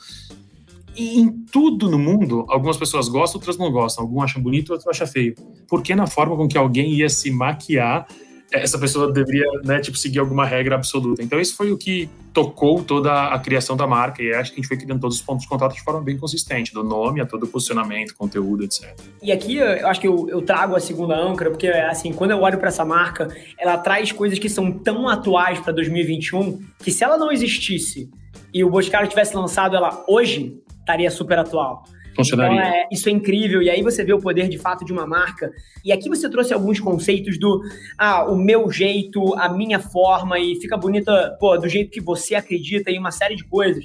E 0.95 1.19
em 1.19 1.29
tudo 1.51 1.91
no 1.91 1.99
mundo, 1.99 2.45
algumas 2.49 2.77
pessoas 2.77 3.09
gostam, 3.09 3.41
outras 3.41 3.57
não 3.59 3.73
gostam. 3.73 4.05
Alguns 4.05 4.25
acham 4.25 4.41
bonito, 4.41 4.71
outros 4.71 4.89
acham 4.89 5.09
feio. 5.09 5.35
Porque 5.67 5.93
na 5.97 6.07
forma 6.07 6.37
com 6.37 6.47
que 6.47 6.57
alguém 6.57 6.93
ia 6.93 7.09
se 7.09 7.33
maquiar 7.33 8.07
essa 8.53 8.79
pessoa 8.79 9.13
deveria, 9.13 9.45
né, 9.65 9.81
tipo, 9.81 9.97
seguir 9.97 10.19
alguma 10.19 10.45
regra 10.45 10.77
absoluta. 10.77 11.23
Então, 11.23 11.41
isso 11.41 11.57
foi 11.57 11.73
o 11.73 11.77
que 11.77 12.09
tocou 12.33 12.83
toda 12.83 13.29
a 13.29 13.39
criação 13.39 13.77
da 13.77 13.87
marca 13.87 14.23
e 14.23 14.33
acho 14.33 14.51
que 14.51 14.57
a 14.57 14.61
gente 14.61 14.69
foi 14.69 14.77
criando 14.77 15.01
todos 15.01 15.17
os 15.17 15.23
pontos 15.23 15.43
de 15.43 15.49
contato 15.49 15.75
de 15.75 15.83
forma 15.83 16.03
bem 16.03 16.19
consistente, 16.19 16.73
do 16.73 16.85
nome 16.85 17.21
a 17.21 17.27
todo 17.27 17.45
o 17.45 17.49
posicionamento, 17.49 18.15
conteúdo, 18.15 18.63
etc. 18.63 18.95
E 19.23 19.33
aqui 19.33 19.57
eu 19.57 19.89
acho 19.89 20.01
que 20.01 20.07
eu, 20.07 20.29
eu 20.29 20.43
trago 20.43 20.77
a 20.77 20.81
segunda 20.81 21.17
âncora, 21.17 21.51
porque, 21.51 21.69
assim, 21.69 22.13
quando 22.13 22.33
eu 22.33 22.41
olho 22.41 22.59
para 22.59 22.69
essa 22.69 22.85
marca, 22.85 23.29
ela 23.59 23.79
traz 23.79 24.13
coisas 24.13 24.39
que 24.39 24.49
são 24.49 24.71
tão 24.71 25.09
atuais 25.09 25.59
para 25.59 25.73
2021 25.73 26.61
que 26.79 26.93
se 26.93 27.03
ela 27.03 27.17
não 27.17 27.33
existisse 27.33 28.11
e 28.53 28.63
o 28.63 28.71
Boticário 28.71 29.09
tivesse 29.09 29.35
lançado 29.35 29.75
ela 29.75 30.05
hoje, 30.07 30.61
estaria 30.81 31.11
super 31.11 31.39
atual. 31.39 31.85
Funcionaria. 32.17 32.59
Então, 32.59 32.75
é, 32.75 32.89
isso 32.91 33.09
é 33.09 33.13
incrível. 33.13 33.63
E 33.63 33.71
aí 33.71 33.83
você 33.83 34.03
vê 34.03 34.13
o 34.13 34.19
poder 34.19 34.49
de 34.49 34.59
fato 34.59 34.85
de 34.85 34.93
uma 34.93 35.07
marca. 35.07 35.53
E 35.85 35.93
aqui 35.93 36.09
você 36.09 36.29
trouxe 36.29 36.53
alguns 36.53 36.81
conceitos 36.81 37.39
do 37.39 37.63
ah, 37.99 38.25
o 38.25 38.37
meu 38.37 38.71
jeito, 38.71 39.35
a 39.35 39.49
minha 39.49 39.79
forma, 39.79 40.39
e 40.39 40.57
fica 40.57 40.77
bonita, 40.77 41.37
pô, 41.39 41.57
do 41.57 41.69
jeito 41.69 41.91
que 41.91 42.01
você 42.01 42.35
acredita 42.35 42.91
e 42.91 42.99
uma 42.99 43.11
série 43.11 43.37
de 43.37 43.45
coisas. 43.45 43.85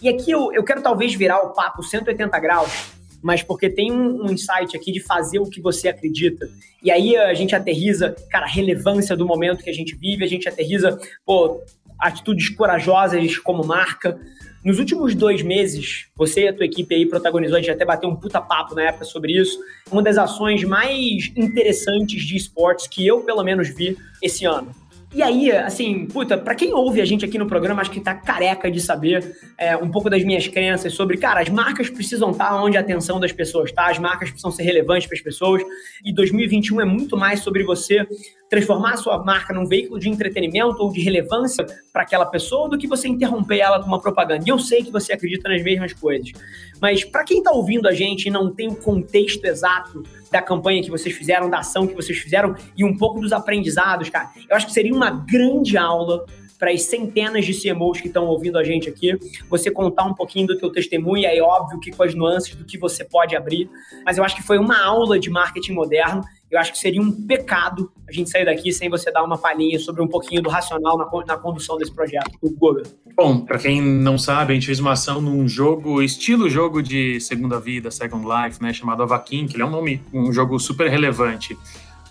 E 0.00 0.08
aqui 0.08 0.30
eu, 0.30 0.52
eu 0.52 0.64
quero 0.64 0.80
talvez 0.80 1.14
virar 1.14 1.38
o 1.40 1.52
papo 1.52 1.82
180 1.82 2.38
graus, 2.40 2.92
mas 3.22 3.42
porque 3.42 3.68
tem 3.68 3.92
um, 3.92 4.24
um 4.24 4.32
insight 4.32 4.76
aqui 4.76 4.90
de 4.90 5.00
fazer 5.00 5.38
o 5.38 5.48
que 5.48 5.60
você 5.60 5.88
acredita. 5.88 6.48
E 6.82 6.90
aí 6.90 7.16
a 7.16 7.32
gente 7.34 7.54
aterriza, 7.54 8.14
cara, 8.28 8.46
a 8.46 8.48
relevância 8.48 9.16
do 9.16 9.24
momento 9.24 9.62
que 9.62 9.70
a 9.70 9.74
gente 9.74 9.94
vive, 9.94 10.24
a 10.24 10.28
gente 10.28 10.48
aterriza, 10.48 10.98
pô, 11.24 11.62
atitudes 12.02 12.48
corajosas 12.50 13.38
como 13.38 13.64
marca. 13.64 14.18
Nos 14.64 14.78
últimos 14.78 15.14
dois 15.14 15.42
meses, 15.42 16.06
você 16.14 16.42
e 16.42 16.48
a 16.48 16.52
tua 16.52 16.66
equipe 16.66 16.94
aí 16.94 17.06
protagonizou, 17.06 17.56
a 17.56 17.60
gente 17.60 17.70
até 17.70 17.84
bateu 17.84 18.08
um 18.08 18.16
puta 18.16 18.40
papo 18.40 18.74
na 18.74 18.82
época 18.82 19.04
sobre 19.04 19.32
isso, 19.32 19.58
uma 19.90 20.02
das 20.02 20.18
ações 20.18 20.62
mais 20.64 21.32
interessantes 21.36 22.22
de 22.22 22.36
esportes 22.36 22.86
que 22.86 23.06
eu, 23.06 23.22
pelo 23.22 23.42
menos, 23.42 23.68
vi 23.68 23.96
esse 24.22 24.44
ano. 24.44 24.81
E 25.14 25.22
aí, 25.22 25.52
assim, 25.52 26.06
puta, 26.06 26.38
pra 26.38 26.54
quem 26.54 26.72
ouve 26.72 26.98
a 26.98 27.04
gente 27.04 27.22
aqui 27.22 27.36
no 27.36 27.46
programa, 27.46 27.82
acho 27.82 27.90
que 27.90 28.00
tá 28.00 28.14
careca 28.14 28.70
de 28.70 28.80
saber 28.80 29.36
é, 29.58 29.76
um 29.76 29.90
pouco 29.90 30.08
das 30.08 30.24
minhas 30.24 30.48
crenças 30.48 30.94
sobre, 30.94 31.18
cara, 31.18 31.40
as 31.40 31.50
marcas 31.50 31.90
precisam 31.90 32.30
estar 32.30 32.48
tá 32.48 32.62
onde 32.62 32.78
a 32.78 32.80
atenção 32.80 33.20
das 33.20 33.30
pessoas 33.30 33.70
tá, 33.70 33.90
as 33.90 33.98
marcas 33.98 34.30
precisam 34.30 34.50
ser 34.50 34.62
relevantes 34.62 35.06
para 35.06 35.16
as 35.16 35.22
pessoas, 35.22 35.62
e 36.02 36.14
2021 36.14 36.80
é 36.80 36.84
muito 36.86 37.14
mais 37.14 37.40
sobre 37.40 37.62
você 37.62 38.06
transformar 38.48 38.94
a 38.94 38.96
sua 38.96 39.22
marca 39.22 39.52
num 39.52 39.66
veículo 39.66 40.00
de 40.00 40.08
entretenimento 40.08 40.76
ou 40.82 40.90
de 40.90 41.00
relevância 41.00 41.66
para 41.92 42.02
aquela 42.02 42.24
pessoa 42.24 42.68
do 42.68 42.78
que 42.78 42.86
você 42.86 43.06
interromper 43.06 43.58
ela 43.58 43.80
com 43.80 43.86
uma 43.86 44.00
propaganda. 44.00 44.44
E 44.46 44.48
eu 44.48 44.58
sei 44.58 44.82
que 44.82 44.90
você 44.90 45.12
acredita 45.12 45.48
nas 45.48 45.62
mesmas 45.62 45.92
coisas. 45.92 46.32
Mas 46.80 47.04
para 47.04 47.24
quem 47.24 47.38
está 47.38 47.50
ouvindo 47.50 47.86
a 47.86 47.92
gente 47.92 48.26
e 48.26 48.30
não 48.30 48.50
tem 48.50 48.68
o 48.68 48.76
contexto 48.76 49.44
exato 49.44 50.02
da 50.32 50.40
campanha 50.42 50.82
que 50.82 50.90
vocês 50.90 51.14
fizeram, 51.14 51.48
da 51.48 51.58
ação 51.58 51.86
que 51.86 51.94
vocês 51.94 52.18
fizeram 52.18 52.56
e 52.76 52.82
um 52.82 52.96
pouco 52.96 53.20
dos 53.20 53.32
aprendizados, 53.32 54.08
cara, 54.08 54.30
eu 54.48 54.56
acho 54.56 54.66
que 54.66 54.72
seria 54.72 54.92
uma 54.92 55.10
grande 55.10 55.76
aula 55.76 56.24
para 56.58 56.70
as 56.70 56.84
centenas 56.84 57.44
de 57.44 57.52
CMOs 57.60 58.00
que 58.00 58.06
estão 58.06 58.24
ouvindo 58.26 58.56
a 58.56 58.64
gente 58.64 58.88
aqui, 58.88 59.18
você 59.50 59.70
contar 59.70 60.04
um 60.04 60.14
pouquinho 60.14 60.46
do 60.46 60.56
teu 60.56 60.70
testemunho, 60.70 61.28
aí 61.28 61.40
óbvio 61.40 61.80
que 61.80 61.90
com 61.90 62.02
as 62.02 62.14
nuances 62.14 62.54
do 62.54 62.64
que 62.64 62.78
você 62.78 63.04
pode 63.04 63.36
abrir, 63.36 63.68
mas 64.06 64.16
eu 64.16 64.24
acho 64.24 64.36
que 64.36 64.42
foi 64.42 64.58
uma 64.58 64.80
aula 64.82 65.18
de 65.18 65.28
marketing 65.28 65.72
moderno 65.72 66.22
eu 66.52 66.60
acho 66.60 66.70
que 66.70 66.78
seria 66.78 67.00
um 67.00 67.10
pecado 67.10 67.90
a 68.06 68.12
gente 68.12 68.28
sair 68.28 68.44
daqui 68.44 68.70
sem 68.72 68.90
você 68.90 69.10
dar 69.10 69.24
uma 69.24 69.38
palhinha 69.38 69.78
sobre 69.78 70.02
um 70.02 70.06
pouquinho 70.06 70.42
do 70.42 70.50
racional 70.50 70.98
na, 70.98 71.08
na 71.26 71.36
condução 71.38 71.78
desse 71.78 71.90
projeto 71.90 72.30
do 72.42 72.50
Google. 72.50 72.82
Bom, 73.16 73.40
para 73.40 73.58
quem 73.58 73.80
não 73.80 74.18
sabe, 74.18 74.52
a 74.52 74.54
gente 74.54 74.66
fez 74.66 74.78
uma 74.78 74.92
ação 74.92 75.18
num 75.18 75.48
jogo, 75.48 76.02
estilo 76.02 76.50
jogo 76.50 76.82
de 76.82 77.18
segunda 77.20 77.58
vida, 77.58 77.90
Second 77.90 78.26
Life, 78.26 78.62
né, 78.62 78.70
chamado 78.70 79.02
Avakin, 79.02 79.46
que 79.46 79.60
é 79.60 79.64
um 79.64 79.70
nome, 79.70 80.02
um 80.12 80.30
jogo 80.30 80.58
super 80.58 80.90
relevante. 80.90 81.56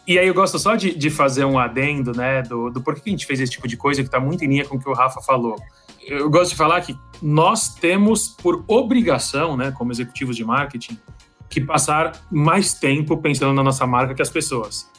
E 0.08 0.18
aí 0.18 0.28
eu 0.28 0.34
gosto 0.34 0.58
só 0.58 0.76
de, 0.76 0.96
de 0.96 1.12
fazer 1.12 1.46
um 1.46 1.60
adendo, 1.60 2.12
né, 2.12 2.42
do, 2.42 2.72
do 2.72 2.82
porquê 2.82 3.02
que 3.02 3.10
a 3.10 3.12
gente 3.12 3.28
fez 3.28 3.40
esse 3.40 3.52
tipo 3.52 3.68
de 3.68 3.78
coisa, 3.78 4.02
que 4.02 4.08
está 4.08 4.20
muito 4.20 4.44
em 4.44 4.48
linha 4.48 4.66
com 4.66 4.76
o 4.76 4.80
que 4.80 4.90
o 4.90 4.94
Rafa 4.94 5.22
falou. 5.22 5.56
Eu 6.08 6.28
gosto 6.32 6.52
de 6.52 6.58
falar 6.58 6.82
que 6.82 6.98
nós 7.22 7.76
temos 7.76 8.30
por 8.30 8.64
obrigação, 8.68 9.56
né, 9.56 9.72
como 9.72 9.92
executivos 9.92 10.36
de 10.36 10.44
marketing, 10.44 10.98
que 11.52 11.60
passar 11.60 12.14
mais 12.32 12.74
tempo 12.74 13.18
pensando 13.18 13.54
na 13.54 13.62
nossa 13.62 13.86
marca 13.86 14.16
que 14.16 14.22
as 14.22 14.30
pessoas. 14.30 14.90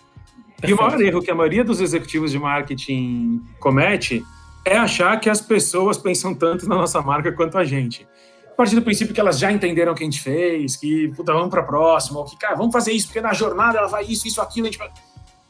E 0.62 0.72
o 0.72 0.76
maior 0.76 1.00
erro 1.00 1.22
que 1.22 1.30
a 1.30 1.34
maioria 1.34 1.64
dos 1.64 1.80
executivos 1.80 2.30
de 2.30 2.38
marketing 2.38 3.42
comete 3.58 4.22
é 4.64 4.76
achar 4.76 5.18
que 5.18 5.28
as 5.28 5.40
pessoas 5.40 5.96
pensam 5.96 6.34
tanto 6.34 6.68
na 6.68 6.76
nossa 6.76 7.00
marca 7.00 7.32
quanto 7.32 7.58
a 7.58 7.64
gente. 7.64 8.06
A 8.46 8.54
partir 8.54 8.74
do 8.74 8.82
princípio 8.82 9.14
que 9.14 9.20
elas 9.20 9.38
já 9.38 9.50
entenderam 9.50 9.92
o 9.92 9.94
que 9.94 10.02
a 10.02 10.04
gente 10.04 10.20
fez, 10.20 10.76
que 10.76 11.08
puta, 11.16 11.32
vamos 11.32 11.48
para 11.48 11.62
a 11.62 11.64
próxima, 11.64 12.20
ou 12.20 12.26
que, 12.26 12.36
cara, 12.36 12.54
vamos 12.54 12.70
fazer 12.70 12.92
isso, 12.92 13.06
porque 13.06 13.20
na 13.20 13.32
jornada 13.32 13.78
ela 13.78 13.88
vai 13.88 14.04
isso, 14.04 14.28
isso, 14.28 14.40
aquilo, 14.40 14.66
a 14.66 14.70
gente 14.70 14.78
vai 14.78 14.90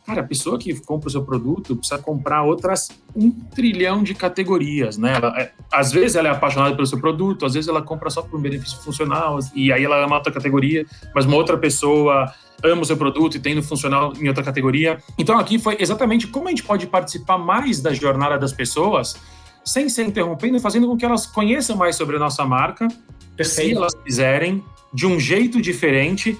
Cara, 0.04 0.20
a 0.20 0.24
pessoa 0.24 0.58
que 0.58 0.74
compra 0.80 1.08
o 1.08 1.10
seu 1.10 1.24
produto 1.24 1.76
precisa 1.76 2.00
comprar 2.00 2.42
outras 2.42 2.88
um 3.14 3.30
trilhão 3.30 4.02
de 4.02 4.14
categorias, 4.14 4.98
né? 4.98 5.14
Ela, 5.14 5.40
é, 5.40 5.52
às 5.72 5.92
vezes 5.92 6.16
ela 6.16 6.28
é 6.28 6.30
apaixonada 6.32 6.74
pelo 6.74 6.86
seu 6.86 6.98
produto, 6.98 7.46
às 7.46 7.54
vezes 7.54 7.68
ela 7.68 7.80
compra 7.80 8.10
só 8.10 8.20
por 8.20 8.38
um 8.38 8.42
benefício 8.42 8.78
funcional, 8.78 9.38
e 9.54 9.72
aí 9.72 9.84
ela 9.84 10.04
ama 10.04 10.16
outra 10.16 10.32
categoria, 10.32 10.84
mas 11.14 11.24
uma 11.24 11.36
outra 11.36 11.56
pessoa 11.56 12.32
ama 12.64 12.82
o 12.82 12.84
seu 12.84 12.96
produto 12.96 13.36
e 13.36 13.40
tem 13.40 13.54
no 13.54 13.62
funcional 13.62 14.12
em 14.18 14.26
outra 14.26 14.42
categoria. 14.42 14.98
Então 15.16 15.38
aqui 15.38 15.58
foi 15.58 15.76
exatamente 15.78 16.26
como 16.26 16.48
a 16.48 16.50
gente 16.50 16.64
pode 16.64 16.86
participar 16.88 17.38
mais 17.38 17.80
da 17.80 17.94
jornada 17.94 18.36
das 18.38 18.52
pessoas 18.52 19.16
sem 19.64 19.88
ser 19.88 20.04
interrompendo 20.04 20.56
e 20.56 20.60
fazendo 20.60 20.88
com 20.88 20.96
que 20.96 21.04
elas 21.04 21.26
conheçam 21.26 21.76
mais 21.76 21.94
sobre 21.94 22.16
a 22.16 22.18
nossa 22.18 22.44
marca, 22.44 22.88
Perfeito. 23.36 23.70
se 23.70 23.76
elas 23.76 23.94
quiserem, 23.94 24.64
de 24.92 25.06
um 25.06 25.18
jeito 25.18 25.60
diferente 25.60 26.36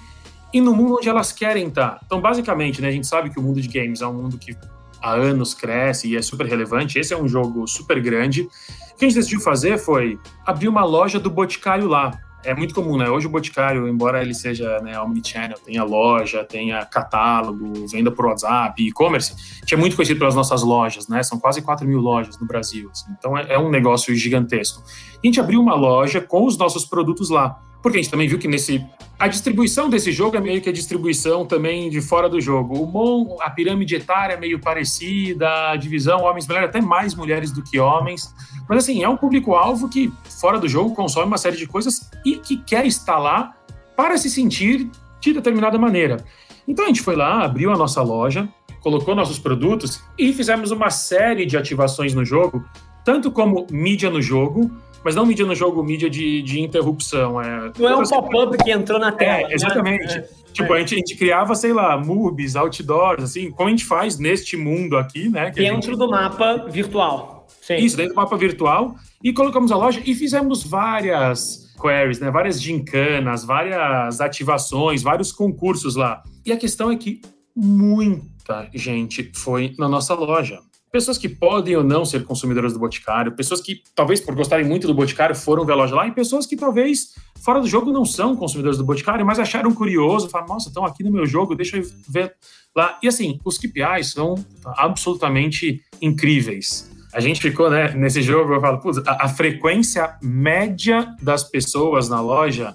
e 0.52 0.60
no 0.60 0.74
mundo 0.74 0.96
onde 0.96 1.08
elas 1.08 1.32
querem 1.32 1.68
estar. 1.68 2.00
Então, 2.04 2.20
basicamente, 2.20 2.82
né, 2.82 2.88
a 2.88 2.92
gente 2.92 3.06
sabe 3.06 3.30
que 3.30 3.38
o 3.38 3.42
mundo 3.42 3.60
de 3.60 3.68
games 3.68 4.02
é 4.02 4.06
um 4.06 4.12
mundo 4.12 4.38
que 4.38 4.56
há 5.00 5.12
anos 5.12 5.54
cresce 5.54 6.08
e 6.08 6.16
é 6.16 6.22
super 6.22 6.46
relevante. 6.46 6.98
Esse 6.98 7.12
é 7.12 7.16
um 7.16 7.26
jogo 7.26 7.66
super 7.66 8.00
grande. 8.00 8.42
O 8.42 8.96
que 8.96 9.04
a 9.04 9.08
gente 9.08 9.16
decidiu 9.16 9.40
fazer 9.40 9.78
foi 9.78 10.18
abrir 10.46 10.68
uma 10.68 10.84
loja 10.84 11.18
do 11.18 11.28
Boticário 11.30 11.88
lá. 11.88 12.18
É 12.44 12.54
muito 12.54 12.74
comum, 12.74 12.96
né? 12.96 13.08
Hoje 13.08 13.26
o 13.28 13.30
Boticário, 13.30 13.86
embora 13.86 14.20
ele 14.20 14.34
seja 14.34 14.80
né, 14.80 14.98
omnichannel, 15.00 15.58
tenha 15.64 15.84
loja, 15.84 16.44
tenha 16.44 16.84
catálogo, 16.84 17.86
venda 17.86 18.10
por 18.10 18.26
WhatsApp, 18.26 18.84
e-commerce, 18.84 19.62
que 19.64 19.74
é 19.74 19.76
muito 19.76 19.94
conhecido 19.94 20.18
pelas 20.18 20.34
nossas 20.34 20.62
lojas, 20.62 21.06
né? 21.06 21.22
São 21.22 21.38
quase 21.38 21.62
4 21.62 21.86
mil 21.86 22.00
lojas 22.00 22.38
no 22.40 22.46
Brasil. 22.46 22.90
Assim. 22.90 23.12
Então 23.16 23.38
é, 23.38 23.54
é 23.54 23.58
um 23.58 23.70
negócio 23.70 24.14
gigantesco. 24.14 24.82
a 24.82 25.26
gente 25.26 25.38
abriu 25.38 25.60
uma 25.60 25.74
loja 25.74 26.20
com 26.20 26.44
os 26.44 26.58
nossos 26.58 26.84
produtos 26.84 27.30
lá. 27.30 27.60
Porque 27.82 27.98
a 27.98 28.02
gente 28.02 28.10
também 28.10 28.28
viu 28.28 28.38
que 28.38 28.46
nesse. 28.46 28.84
A 29.18 29.28
distribuição 29.28 29.88
desse 29.90 30.10
jogo 30.10 30.36
é 30.36 30.40
meio 30.40 30.60
que 30.60 30.68
a 30.68 30.72
distribuição 30.72 31.44
também 31.44 31.90
de 31.90 32.00
fora 32.00 32.28
do 32.28 32.40
jogo. 32.40 32.82
O 32.82 32.86
Mon, 32.86 33.36
a 33.40 33.50
pirâmide 33.50 33.96
etária 33.96 34.34
é 34.34 34.36
meio 34.36 34.58
parecida, 34.58 35.70
a 35.70 35.76
divisão 35.76 36.22
homens 36.22 36.46
mulheres, 36.46 36.68
até 36.68 36.80
mais 36.80 37.14
mulheres 37.14 37.52
do 37.52 37.62
que 37.62 37.78
homens. 37.78 38.34
Mas 38.68 38.78
assim, 38.78 39.02
é 39.02 39.08
um 39.08 39.16
público-alvo 39.16 39.88
que, 39.88 40.12
fora 40.40 40.58
do 40.58 40.68
jogo, 40.68 40.94
consome 40.94 41.26
uma 41.26 41.38
série 41.38 41.56
de 41.56 41.66
coisas 41.66 42.10
e 42.24 42.36
que 42.36 42.56
quer 42.56 42.86
estar 42.86 43.18
lá 43.18 43.54
para 43.96 44.16
se 44.16 44.30
sentir 44.30 44.90
de 45.20 45.32
determinada 45.32 45.78
maneira. 45.78 46.24
Então 46.66 46.84
a 46.84 46.88
gente 46.88 47.02
foi 47.02 47.16
lá, 47.16 47.44
abriu 47.44 47.72
a 47.72 47.76
nossa 47.76 48.02
loja, 48.02 48.48
colocou 48.80 49.14
nossos 49.14 49.38
produtos 49.38 50.02
e 50.18 50.32
fizemos 50.32 50.70
uma 50.70 50.90
série 50.90 51.46
de 51.46 51.56
ativações 51.56 52.14
no 52.14 52.24
jogo, 52.24 52.64
tanto 53.04 53.30
como 53.30 53.66
mídia 53.70 54.10
no 54.10 54.20
jogo, 54.20 54.70
mas 55.04 55.14
não 55.14 55.26
mídia 55.26 55.44
no 55.44 55.54
jogo, 55.54 55.82
mídia 55.82 56.08
de, 56.08 56.42
de 56.42 56.60
interrupção. 56.60 57.40
É, 57.40 57.72
não 57.78 57.88
é 57.88 57.96
um 57.96 58.02
pop-up 58.02 58.56
que 58.62 58.70
entrou 58.70 58.98
na 58.98 59.12
tela. 59.12 59.40
É, 59.40 59.48
né? 59.48 59.54
exatamente. 59.54 60.16
Né? 60.16 60.24
Tipo, 60.52 60.74
é. 60.74 60.76
A, 60.76 60.80
gente, 60.80 60.94
a 60.94 60.98
gente 60.98 61.16
criava, 61.16 61.54
sei 61.54 61.72
lá, 61.72 61.96
movies, 61.96 62.56
outdoors, 62.56 63.24
assim, 63.24 63.50
como 63.50 63.68
a 63.68 63.70
gente 63.70 63.84
faz 63.84 64.18
neste 64.18 64.56
mundo 64.56 64.96
aqui, 64.96 65.28
né? 65.28 65.50
dentro 65.50 65.90
gente... 65.90 65.98
do 65.98 66.08
mapa 66.08 66.66
virtual. 66.68 67.46
Sim. 67.60 67.76
Isso, 67.76 67.96
dentro 67.96 68.14
do 68.14 68.16
mapa 68.16 68.36
virtual. 68.36 68.94
E 69.22 69.32
colocamos 69.32 69.70
a 69.70 69.76
loja 69.76 70.00
e 70.04 70.14
fizemos 70.14 70.64
várias 70.64 71.72
queries, 71.80 72.18
né? 72.18 72.30
Várias 72.30 72.60
gincanas, 72.60 73.44
várias 73.44 74.20
ativações, 74.20 75.02
vários 75.02 75.32
concursos 75.32 75.96
lá. 75.96 76.22
E 76.44 76.52
a 76.52 76.56
questão 76.56 76.90
é 76.90 76.96
que 76.96 77.20
muita 77.54 78.68
gente 78.74 79.30
foi 79.34 79.74
na 79.78 79.88
nossa 79.88 80.14
loja 80.14 80.58
pessoas 80.92 81.16
que 81.16 81.26
podem 81.26 81.74
ou 81.74 81.82
não 81.82 82.04
ser 82.04 82.22
consumidoras 82.22 82.74
do 82.74 82.78
Boticário, 82.78 83.34
pessoas 83.34 83.62
que 83.62 83.82
talvez 83.94 84.20
por 84.20 84.34
gostarem 84.34 84.66
muito 84.66 84.86
do 84.86 84.92
Boticário 84.92 85.34
foram 85.34 85.64
ver 85.64 85.72
a 85.72 85.76
loja 85.76 85.94
lá, 85.94 86.06
e 86.06 86.12
pessoas 86.12 86.44
que 86.44 86.54
talvez 86.54 87.14
fora 87.42 87.60
do 87.60 87.66
jogo 87.66 87.90
não 87.90 88.04
são 88.04 88.36
consumidores 88.36 88.76
do 88.76 88.84
Boticário, 88.84 89.24
mas 89.24 89.38
acharam 89.38 89.74
curioso, 89.74 90.28
falaram, 90.28 90.52
nossa, 90.52 90.68
estão 90.68 90.84
aqui 90.84 91.02
no 91.02 91.10
meu 91.10 91.24
jogo, 91.24 91.54
deixa 91.54 91.78
eu 91.78 91.82
ver 92.06 92.34
lá. 92.76 92.98
E 93.02 93.08
assim, 93.08 93.40
os 93.42 93.56
KPIs 93.56 94.12
são 94.12 94.34
absolutamente 94.76 95.80
incríveis. 96.00 96.90
A 97.14 97.20
gente 97.20 97.40
ficou 97.40 97.70
né, 97.70 97.92
nesse 97.94 98.20
jogo, 98.20 98.52
eu 98.52 98.60
falo, 98.60 98.78
putz, 98.78 98.98
a, 99.06 99.24
a 99.24 99.28
frequência 99.28 100.16
média 100.22 101.14
das 101.22 101.42
pessoas 101.42 102.10
na 102.10 102.20
loja 102.20 102.74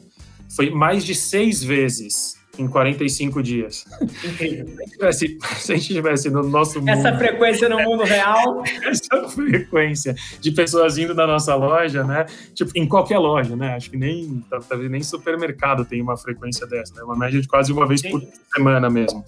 foi 0.56 0.72
mais 0.72 1.06
de 1.06 1.14
seis 1.14 1.64
vezes 1.64 2.37
em 2.58 2.68
45 2.68 3.42
dias. 3.44 3.86
Incrível. 4.24 4.78
Se, 5.14 5.38
se 5.58 5.74
a 5.74 5.76
gente 5.76 5.94
tivesse 5.94 6.30
no 6.30 6.44
nosso 6.44 6.80
mundo. 6.80 6.90
Essa 6.90 7.18
frequência 7.18 7.70
no 7.70 7.80
mundo 7.82 8.04
real. 8.04 8.64
Essa 8.84 9.28
frequência 9.30 10.16
de 10.40 10.52
pessoas 10.52 10.98
indo 10.98 11.14
na 11.14 11.28
nossa 11.28 11.56
loja, 11.56 12.04
né? 12.04 12.26
Tipo, 12.54 12.72
em 12.76 12.88
qualquer 12.88 13.18
loja, 13.18 13.56
né? 13.56 13.76
Acho 13.76 13.90
que 13.90 13.98
nem, 13.98 14.44
talvez 14.50 14.90
nem 14.90 15.04
supermercado 15.04 15.86
tem 15.86 16.02
uma 16.02 16.18
frequência 16.18 16.66
dessa, 16.68 16.94
né? 16.96 17.04
Uma 17.04 17.16
média 17.16 17.42
de 17.42 17.48
quase 17.48 17.72
uma 17.72 17.88
vez 17.88 18.02
Sim. 18.02 18.12
por 18.12 18.24
semana 18.54 18.90
mesmo. 18.90 19.24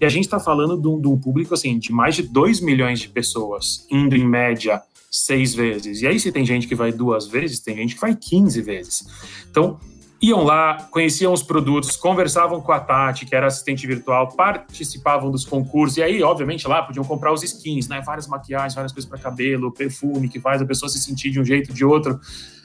E 0.00 0.04
a 0.04 0.08
gente 0.08 0.24
está 0.24 0.38
falando 0.38 0.80
de 0.80 0.88
um, 0.88 1.00
de 1.00 1.08
um 1.08 1.18
público, 1.18 1.54
assim, 1.54 1.78
de 1.78 1.92
mais 1.92 2.14
de 2.14 2.22
2 2.22 2.60
milhões 2.60 3.00
de 3.00 3.08
pessoas 3.08 3.86
indo 3.90 4.16
em 4.16 4.26
média 4.26 4.82
seis 5.10 5.54
vezes. 5.54 6.02
E 6.02 6.06
aí, 6.06 6.20
se 6.20 6.30
tem 6.30 6.44
gente 6.44 6.66
que 6.66 6.74
vai 6.74 6.92
duas 6.92 7.26
vezes, 7.26 7.60
tem 7.60 7.76
gente 7.76 7.94
que 7.94 8.00
vai 8.00 8.14
15 8.14 8.60
vezes. 8.62 9.06
Então, 9.50 9.80
iam 10.20 10.42
lá, 10.42 10.88
conheciam 10.90 11.32
os 11.32 11.42
produtos, 11.42 11.96
conversavam 11.96 12.60
com 12.60 12.72
a 12.72 12.80
Tati, 12.80 13.24
que 13.24 13.34
era 13.34 13.46
assistente 13.46 13.86
virtual, 13.86 14.28
participavam 14.28 15.30
dos 15.30 15.44
concursos, 15.44 15.96
e 15.96 16.02
aí, 16.02 16.22
obviamente, 16.22 16.66
lá 16.66 16.82
podiam 16.82 17.04
comprar 17.04 17.32
os 17.32 17.42
skins, 17.42 17.86
né? 17.88 18.02
Várias 18.04 18.26
maquiagens, 18.26 18.74
várias 18.74 18.92
coisas 18.92 19.08
para 19.08 19.18
cabelo, 19.18 19.72
perfume, 19.72 20.28
que 20.28 20.40
faz 20.40 20.60
a 20.60 20.66
pessoa 20.66 20.88
se 20.88 21.00
sentir 21.00 21.30
de 21.30 21.40
um 21.40 21.44
jeito 21.44 21.70
ou 21.70 21.74
de 21.74 21.84
outro. 21.84 22.18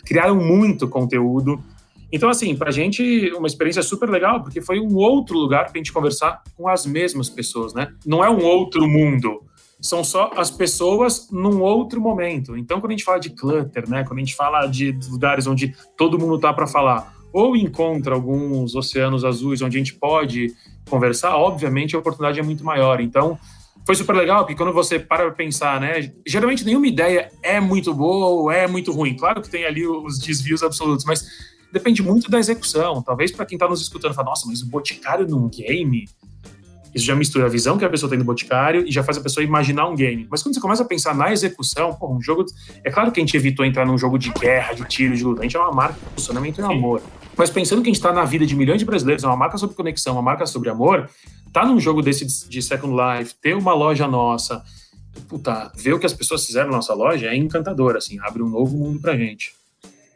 Criaram 0.04 0.36
muito 0.36 0.88
conteúdo. 0.88 1.64
Então, 2.12 2.30
assim, 2.30 2.56
para 2.56 2.70
a 2.70 2.72
gente, 2.72 3.32
uma 3.34 3.48
experiência 3.48 3.82
super 3.84 4.10
legal, 4.10 4.42
porque 4.42 4.62
foi 4.62 4.80
um 4.80 4.96
outro 4.96 5.38
lugar 5.38 5.66
para 5.66 5.74
a 5.74 5.78
gente 5.78 5.94
conversar 5.94 6.42
com 6.56 6.68
as 6.68 6.86
mesmas 6.86 7.30
pessoas, 7.30 7.74
né? 7.74 7.94
Não 8.06 8.24
é 8.24 8.30
um 8.30 8.44
outro 8.44 8.88
mundo, 8.88 9.44
são 9.80 10.04
só 10.04 10.32
as 10.36 10.50
pessoas 10.50 11.30
num 11.32 11.62
outro 11.62 12.00
momento. 12.00 12.56
Então, 12.58 12.80
quando 12.80 12.92
a 12.92 12.96
gente 12.96 13.04
fala 13.04 13.20
de 13.20 13.30
clutter, 13.32 13.90
né? 13.90 14.04
Quando 14.04 14.18
a 14.18 14.22
gente 14.22 14.36
fala 14.36 14.66
de 14.66 14.98
lugares 15.10 15.46
onde 15.46 15.76
todo 15.98 16.18
mundo 16.18 16.40
tá 16.40 16.54
para 16.54 16.66
falar, 16.66 17.14
ou 17.34 17.58
encontra 17.58 18.14
alguns 18.14 18.76
oceanos 18.76 19.26
azuis 19.26 19.62
onde 19.62 19.76
a 19.76 19.80
gente 19.80 19.96
pode 19.96 20.54
conversar, 20.88 21.36
obviamente 21.36 21.96
a 21.96 22.00
oportunidade 22.00 22.40
é 22.40 22.44
muito 22.44 22.64
maior. 22.64 23.02
Então, 23.02 23.40
foi 23.86 23.96
super 23.96 24.16
legal, 24.16 24.42
porque 24.46 24.56
quando 24.56 24.72
você 24.72 24.98
para 24.98 25.30
pensar, 25.32 25.82
né? 25.82 26.14
Geralmente 26.26 26.64
nenhuma 26.64 26.88
ideia 26.88 27.30
é 27.42 27.60
muito 27.60 27.94
boa 27.94 28.28
ou 28.28 28.52
é 28.52 28.68
muito 28.68 28.92
ruim. 28.94 29.16
Claro 29.16 29.42
que 29.42 29.50
tem 29.50 29.66
ali 29.66 29.86
os 29.86 30.20
desvios 30.20 30.64
absolutos, 30.64 31.04
mas 31.06 31.26
depende 31.72 32.02
muito 32.02 32.30
da 32.30 32.40
execução. 32.40 33.02
Talvez 33.02 33.32
para 33.32 33.46
quem 33.46 33.56
está 33.56 33.68
nos 33.68 33.82
escutando, 33.82 34.14
fala, 34.14 34.30
nossa, 34.30 34.48
mas 34.48 34.62
o 34.62 34.68
Boticário 34.68 35.28
num 35.28 35.50
game, 35.50 36.08
isso 36.94 37.06
já 37.06 37.16
mistura 37.16 37.46
a 37.46 37.50
visão 37.50 37.78
que 37.78 37.86
a 37.86 37.90
pessoa 37.90 38.10
tem 38.10 38.20
do 38.20 38.26
Boticário 38.26 38.88
e 38.88 38.92
já 38.92 39.04
faz 39.04 39.18
a 39.18 39.22
pessoa 39.22 39.44
imaginar 39.44 39.88
um 39.88 39.96
game. 39.96 40.28
Mas 40.30 40.44
quando 40.44 40.56
você 40.56 40.62
começa 40.62 40.84
a 40.84 40.86
pensar 40.86 41.16
na 41.16 41.32
execução, 41.32 41.94
pô, 41.94 42.14
um 42.14 42.22
jogo. 42.22 42.46
É 42.84 42.92
claro 42.92 43.12
que 43.12 43.20
a 43.20 43.24
gente 43.24 43.36
evitou 43.36 43.66
entrar 43.66 43.86
num 43.86 43.98
jogo 43.98 44.18
de 44.18 44.30
guerra, 44.32 44.74
de 44.74 44.84
tiro, 44.86 45.16
de 45.16 45.24
luta. 45.24 45.42
A 45.42 45.44
gente 45.44 45.58
é 45.58 45.60
uma 45.60 45.72
marca 45.72 45.96
de 46.00 46.16
funcionamento 46.16 46.62
e 46.62 46.64
amor. 46.64 47.02
Mas 47.36 47.50
pensando 47.50 47.82
que 47.82 47.90
a 47.90 47.92
gente 47.92 48.00
está 48.00 48.14
na 48.14 48.26
vida 48.26 48.46
de 48.46 48.56
milhões 48.56 48.80
de 48.80 48.86
brasileiros, 48.86 49.24
é 49.24 49.28
uma 49.28 49.36
marca 49.36 49.58
sobre 49.58 49.76
conexão, 49.76 50.14
uma 50.14 50.22
marca 50.22 50.46
sobre 50.46 50.70
amor, 50.70 51.10
tá 51.52 51.66
num 51.66 51.80
jogo 51.80 52.02
desse 52.02 52.48
de 52.48 52.62
Second 52.62 52.94
Life, 52.96 53.34
ter 53.42 53.56
uma 53.56 53.74
loja 53.74 54.08
nossa, 54.08 54.64
puta, 55.28 55.72
ver 55.76 55.94
o 55.94 56.00
que 56.00 56.06
as 56.06 56.14
pessoas 56.14 56.46
fizeram 56.46 56.70
na 56.70 56.76
nossa 56.76 56.94
loja 56.94 57.28
é 57.28 57.36
encantador, 57.36 57.96
assim, 57.96 58.20
abre 58.20 58.44
um 58.44 58.50
novo 58.50 58.78
mundo 58.78 59.00
pra 59.00 59.18
gente. 59.18 59.52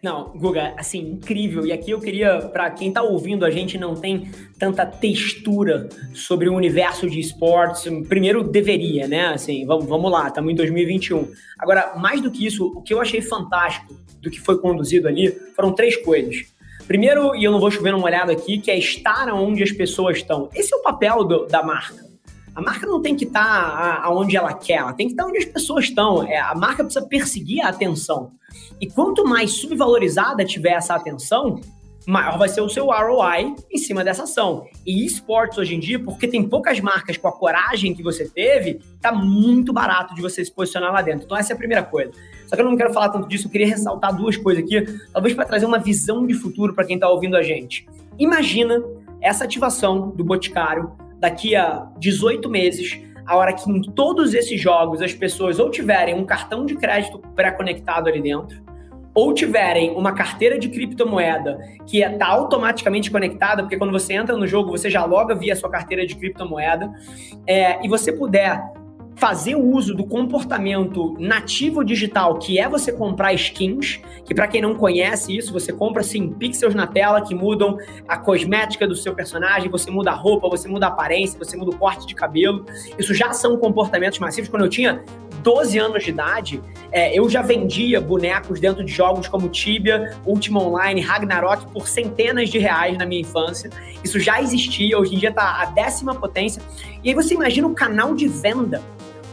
Não, 0.01 0.32
Guga, 0.36 0.74
assim, 0.77 1.00
incrível. 1.00 1.66
E 1.66 1.72
aqui 1.72 1.92
eu 1.92 2.00
queria, 2.00 2.39
para 2.39 2.70
quem 2.70 2.92
tá 2.92 3.01
ouvindo, 3.01 3.44
a 3.44 3.50
gente 3.50 3.77
não 3.77 3.96
tem 3.96 4.30
tanta 4.60 4.86
textura 4.86 5.89
sobre 6.13 6.48
o 6.48 6.56
universo 6.56 7.10
de 7.10 7.20
esportes. 7.20 7.84
Primeiro, 8.08 8.44
deveria, 8.44 9.08
né? 9.08 9.27
Assim, 9.27 9.66
vamos, 9.66 9.86
vamos 9.86 10.12
lá, 10.12 10.27
estamos 10.27 10.51
em 10.51 10.56
2021. 10.56 11.32
Agora, 11.58 11.96
mais 11.98 12.22
do 12.22 12.30
que 12.30 12.46
isso, 12.46 12.68
o 12.68 12.82
que 12.82 12.94
eu 12.94 13.01
achei 13.01 13.22
fantástico 13.22 13.96
do 14.22 14.30
que 14.30 14.39
foi 14.39 14.60
conduzido 14.60 15.08
ali 15.08 15.32
foram 15.56 15.74
três 15.74 15.96
coisas. 15.98 16.46
Primeiro, 16.88 17.36
e 17.36 17.44
eu 17.44 17.51
não 17.51 17.60
vou 17.60 17.72
chover 17.72 17.94
uma 17.94 18.06
olhada 18.06 18.32
aqui, 18.32 18.60
que 18.60 18.72
é 18.72 18.77
estar 18.77 19.27
onde 19.34 19.63
as 19.63 19.72
pessoas 19.72 20.18
estão. 20.18 20.50
Esse 20.54 20.74
é 20.74 20.77
o 20.77 20.82
papel 20.84 21.24
do, 21.24 21.46
da 21.48 21.62
marca. 21.63 22.07
A 22.58 22.62
marca 22.62 22.88
não 22.88 23.00
tem 23.00 23.16
que 23.16 23.26
estar 23.26 23.44
tá 23.44 24.02
aonde 24.02 24.36
ela 24.36 24.52
quer, 24.52 24.78
ela 24.78 24.92
tem 24.92 25.06
que 25.06 25.14
estar 25.14 25.26
tá 25.26 25.30
onde 25.30 25.38
as 25.38 25.46
pessoas 25.46 25.86
estão. 25.86 26.24
É, 26.24 26.40
a 26.40 26.56
marca 26.56 26.84
precisa 26.84 27.06
perseguir 27.06 27.64
a 27.64 27.70
atenção. 27.70 28.32
E 28.82 28.88
quanto 28.88 29.24
mais 29.24 29.52
subvalorizada 29.52 30.44
tiver 30.44 30.72
essa 30.72 30.96
atenção, 30.96 31.62
maior 32.08 32.36
vai 32.40 32.50
ser 32.50 32.62
o 32.62 32.68
seu 32.68 32.88
ROI 32.88 33.54
em 33.72 33.78
cima 33.78 34.04
dessa 34.04 34.24
ação. 34.24 34.66
E 34.84 35.06
esportes 35.06 35.60
hoje 35.60 35.76
em 35.76 35.80
dia, 35.80 36.00
porque 36.00 36.28
tem 36.28 36.50
poucas 36.50 36.80
marcas 36.80 37.16
com 37.16 37.28
a 37.28 37.32
coragem 37.32 37.94
que 37.94 38.02
você 38.02 38.28
teve, 38.28 38.80
tá 39.00 39.12
muito 39.12 39.72
barato 39.72 40.16
de 40.16 40.22
você 40.24 40.44
se 40.44 40.52
posicionar 40.52 40.92
lá 40.92 41.04
dentro. 41.04 41.26
Então 41.26 41.38
essa 41.38 41.54
é 41.54 41.56
a 41.56 41.58
primeira 41.58 41.84
coisa. 41.84 42.12
Só 42.48 42.56
que 42.56 42.62
eu 42.64 42.66
não 42.66 42.76
quero 42.76 42.92
falar 42.92 43.10
tanto 43.10 43.28
disso, 43.28 43.46
eu 43.46 43.52
queria 43.52 43.68
ressaltar 43.68 44.16
duas 44.16 44.36
coisas 44.36 44.64
aqui, 44.64 44.84
talvez 45.14 45.36
para 45.36 45.46
trazer 45.46 45.68
uma 45.68 45.78
visão 45.78 46.26
de 46.26 46.34
futuro 46.34 46.74
para 46.74 46.86
quem 46.86 46.96
está 46.96 47.08
ouvindo 47.08 47.38
a 47.38 47.44
gente. 47.44 47.88
Imagina 48.18 48.84
essa 49.22 49.44
ativação 49.44 50.10
do 50.10 50.24
Boticário 50.24 50.92
daqui 51.19 51.55
a 51.55 51.88
18 51.97 52.50
meses, 52.50 53.00
a 53.25 53.36
hora 53.36 53.53
que 53.53 53.69
em 53.69 53.81
todos 53.81 54.33
esses 54.33 54.59
jogos 54.59 55.01
as 55.01 55.13
pessoas 55.13 55.59
ou 55.59 55.69
tiverem 55.69 56.15
um 56.15 56.25
cartão 56.25 56.65
de 56.65 56.75
crédito 56.75 57.19
pré-conectado 57.36 58.07
ali 58.07 58.21
dentro, 58.21 58.65
ou 59.13 59.33
tiverem 59.33 59.95
uma 59.95 60.13
carteira 60.13 60.59
de 60.59 60.69
criptomoeda 60.69 61.57
que 61.88 62.03
está 62.03 62.27
automaticamente 62.27 63.09
conectada, 63.09 63.63
porque 63.63 63.75
quando 63.75 63.91
você 63.91 64.13
entra 64.13 64.38
no 64.38 64.45
jogo, 64.45 64.69
você 64.69 64.91
já 64.91 65.03
loga 65.05 65.33
via 65.33 65.55
sua 65.55 65.71
carteira 65.71 66.05
de 66.05 66.15
criptomoeda, 66.15 66.93
é, 67.47 67.83
e 67.83 67.89
você 67.89 68.12
puder 68.12 68.62
fazer 69.17 69.55
o 69.55 69.63
uso 69.74 69.95
do 69.95 70.05
comportamento 70.05 71.15
nativo 71.19 71.83
digital, 71.83 72.38
que 72.38 72.59
é 72.59 72.69
você 72.69 72.91
comprar 72.91 73.33
skins, 73.33 74.00
que 74.24 74.33
para 74.33 74.47
quem 74.47 74.62
não 74.62 74.75
conhece 74.75 75.36
isso, 75.36 75.51
você 75.51 75.73
compra 75.73 76.01
assim 76.01 76.30
pixels 76.30 76.75
na 76.75 76.86
tela 76.86 77.19
que 77.21 77.34
mudam 77.34 77.77
a 78.08 78.15
cosmética 78.15 78.88
do 78.88 78.95
seu 78.95 79.15
personagem, 79.15 79.71
você 79.71 79.89
muda 79.89 80.12
a 80.12 80.13
roupa, 80.13 80.47
você 80.47 80.67
muda 80.67 80.86
a 80.86 80.89
aparência, 80.89 81.38
você 81.39 81.58
muda 81.58 81.71
o 81.71 81.75
corte 81.75 82.06
de 82.06 82.13
cabelo. 82.13 82.63
Isso 82.97 83.13
já 83.15 83.34
são 83.34 83.58
comportamentos 83.58 84.19
massivos. 84.19 84.49
Quando 84.49 84.65
eu 84.65 84.69
tinha 84.69 85.03
12 85.41 85.80
anos 85.80 86.03
de 86.03 86.12
idade, 86.12 86.62
é, 86.91 87.17
eu 87.17 87.27
já 87.27 87.41
vendia 87.41 87.99
bonecos 87.99 88.60
dentro 88.60 88.84
de 88.84 88.91
jogos 88.91 89.27
como 89.27 89.49
Tibia, 89.49 90.15
Ultima 90.27 90.62
Online, 90.62 91.01
Ragnarok 91.01 91.65
por 91.73 91.88
centenas 91.88 92.49
de 92.49 92.60
reais 92.60 92.95
na 92.95 93.06
minha 93.06 93.21
infância. 93.21 93.71
Isso 94.03 94.19
já 94.19 94.39
existia, 94.39 94.99
hoje 94.99 95.15
em 95.15 95.17
dia 95.17 95.30
está 95.30 95.63
a 95.63 95.65
décima 95.65 96.13
potência. 96.13 96.62
E 97.03 97.10
aí 97.10 97.15
você 97.15 97.34
imagina 97.34 97.67
o 97.67 97.73
canal 97.73 98.13
de 98.13 98.27
venda 98.27 98.80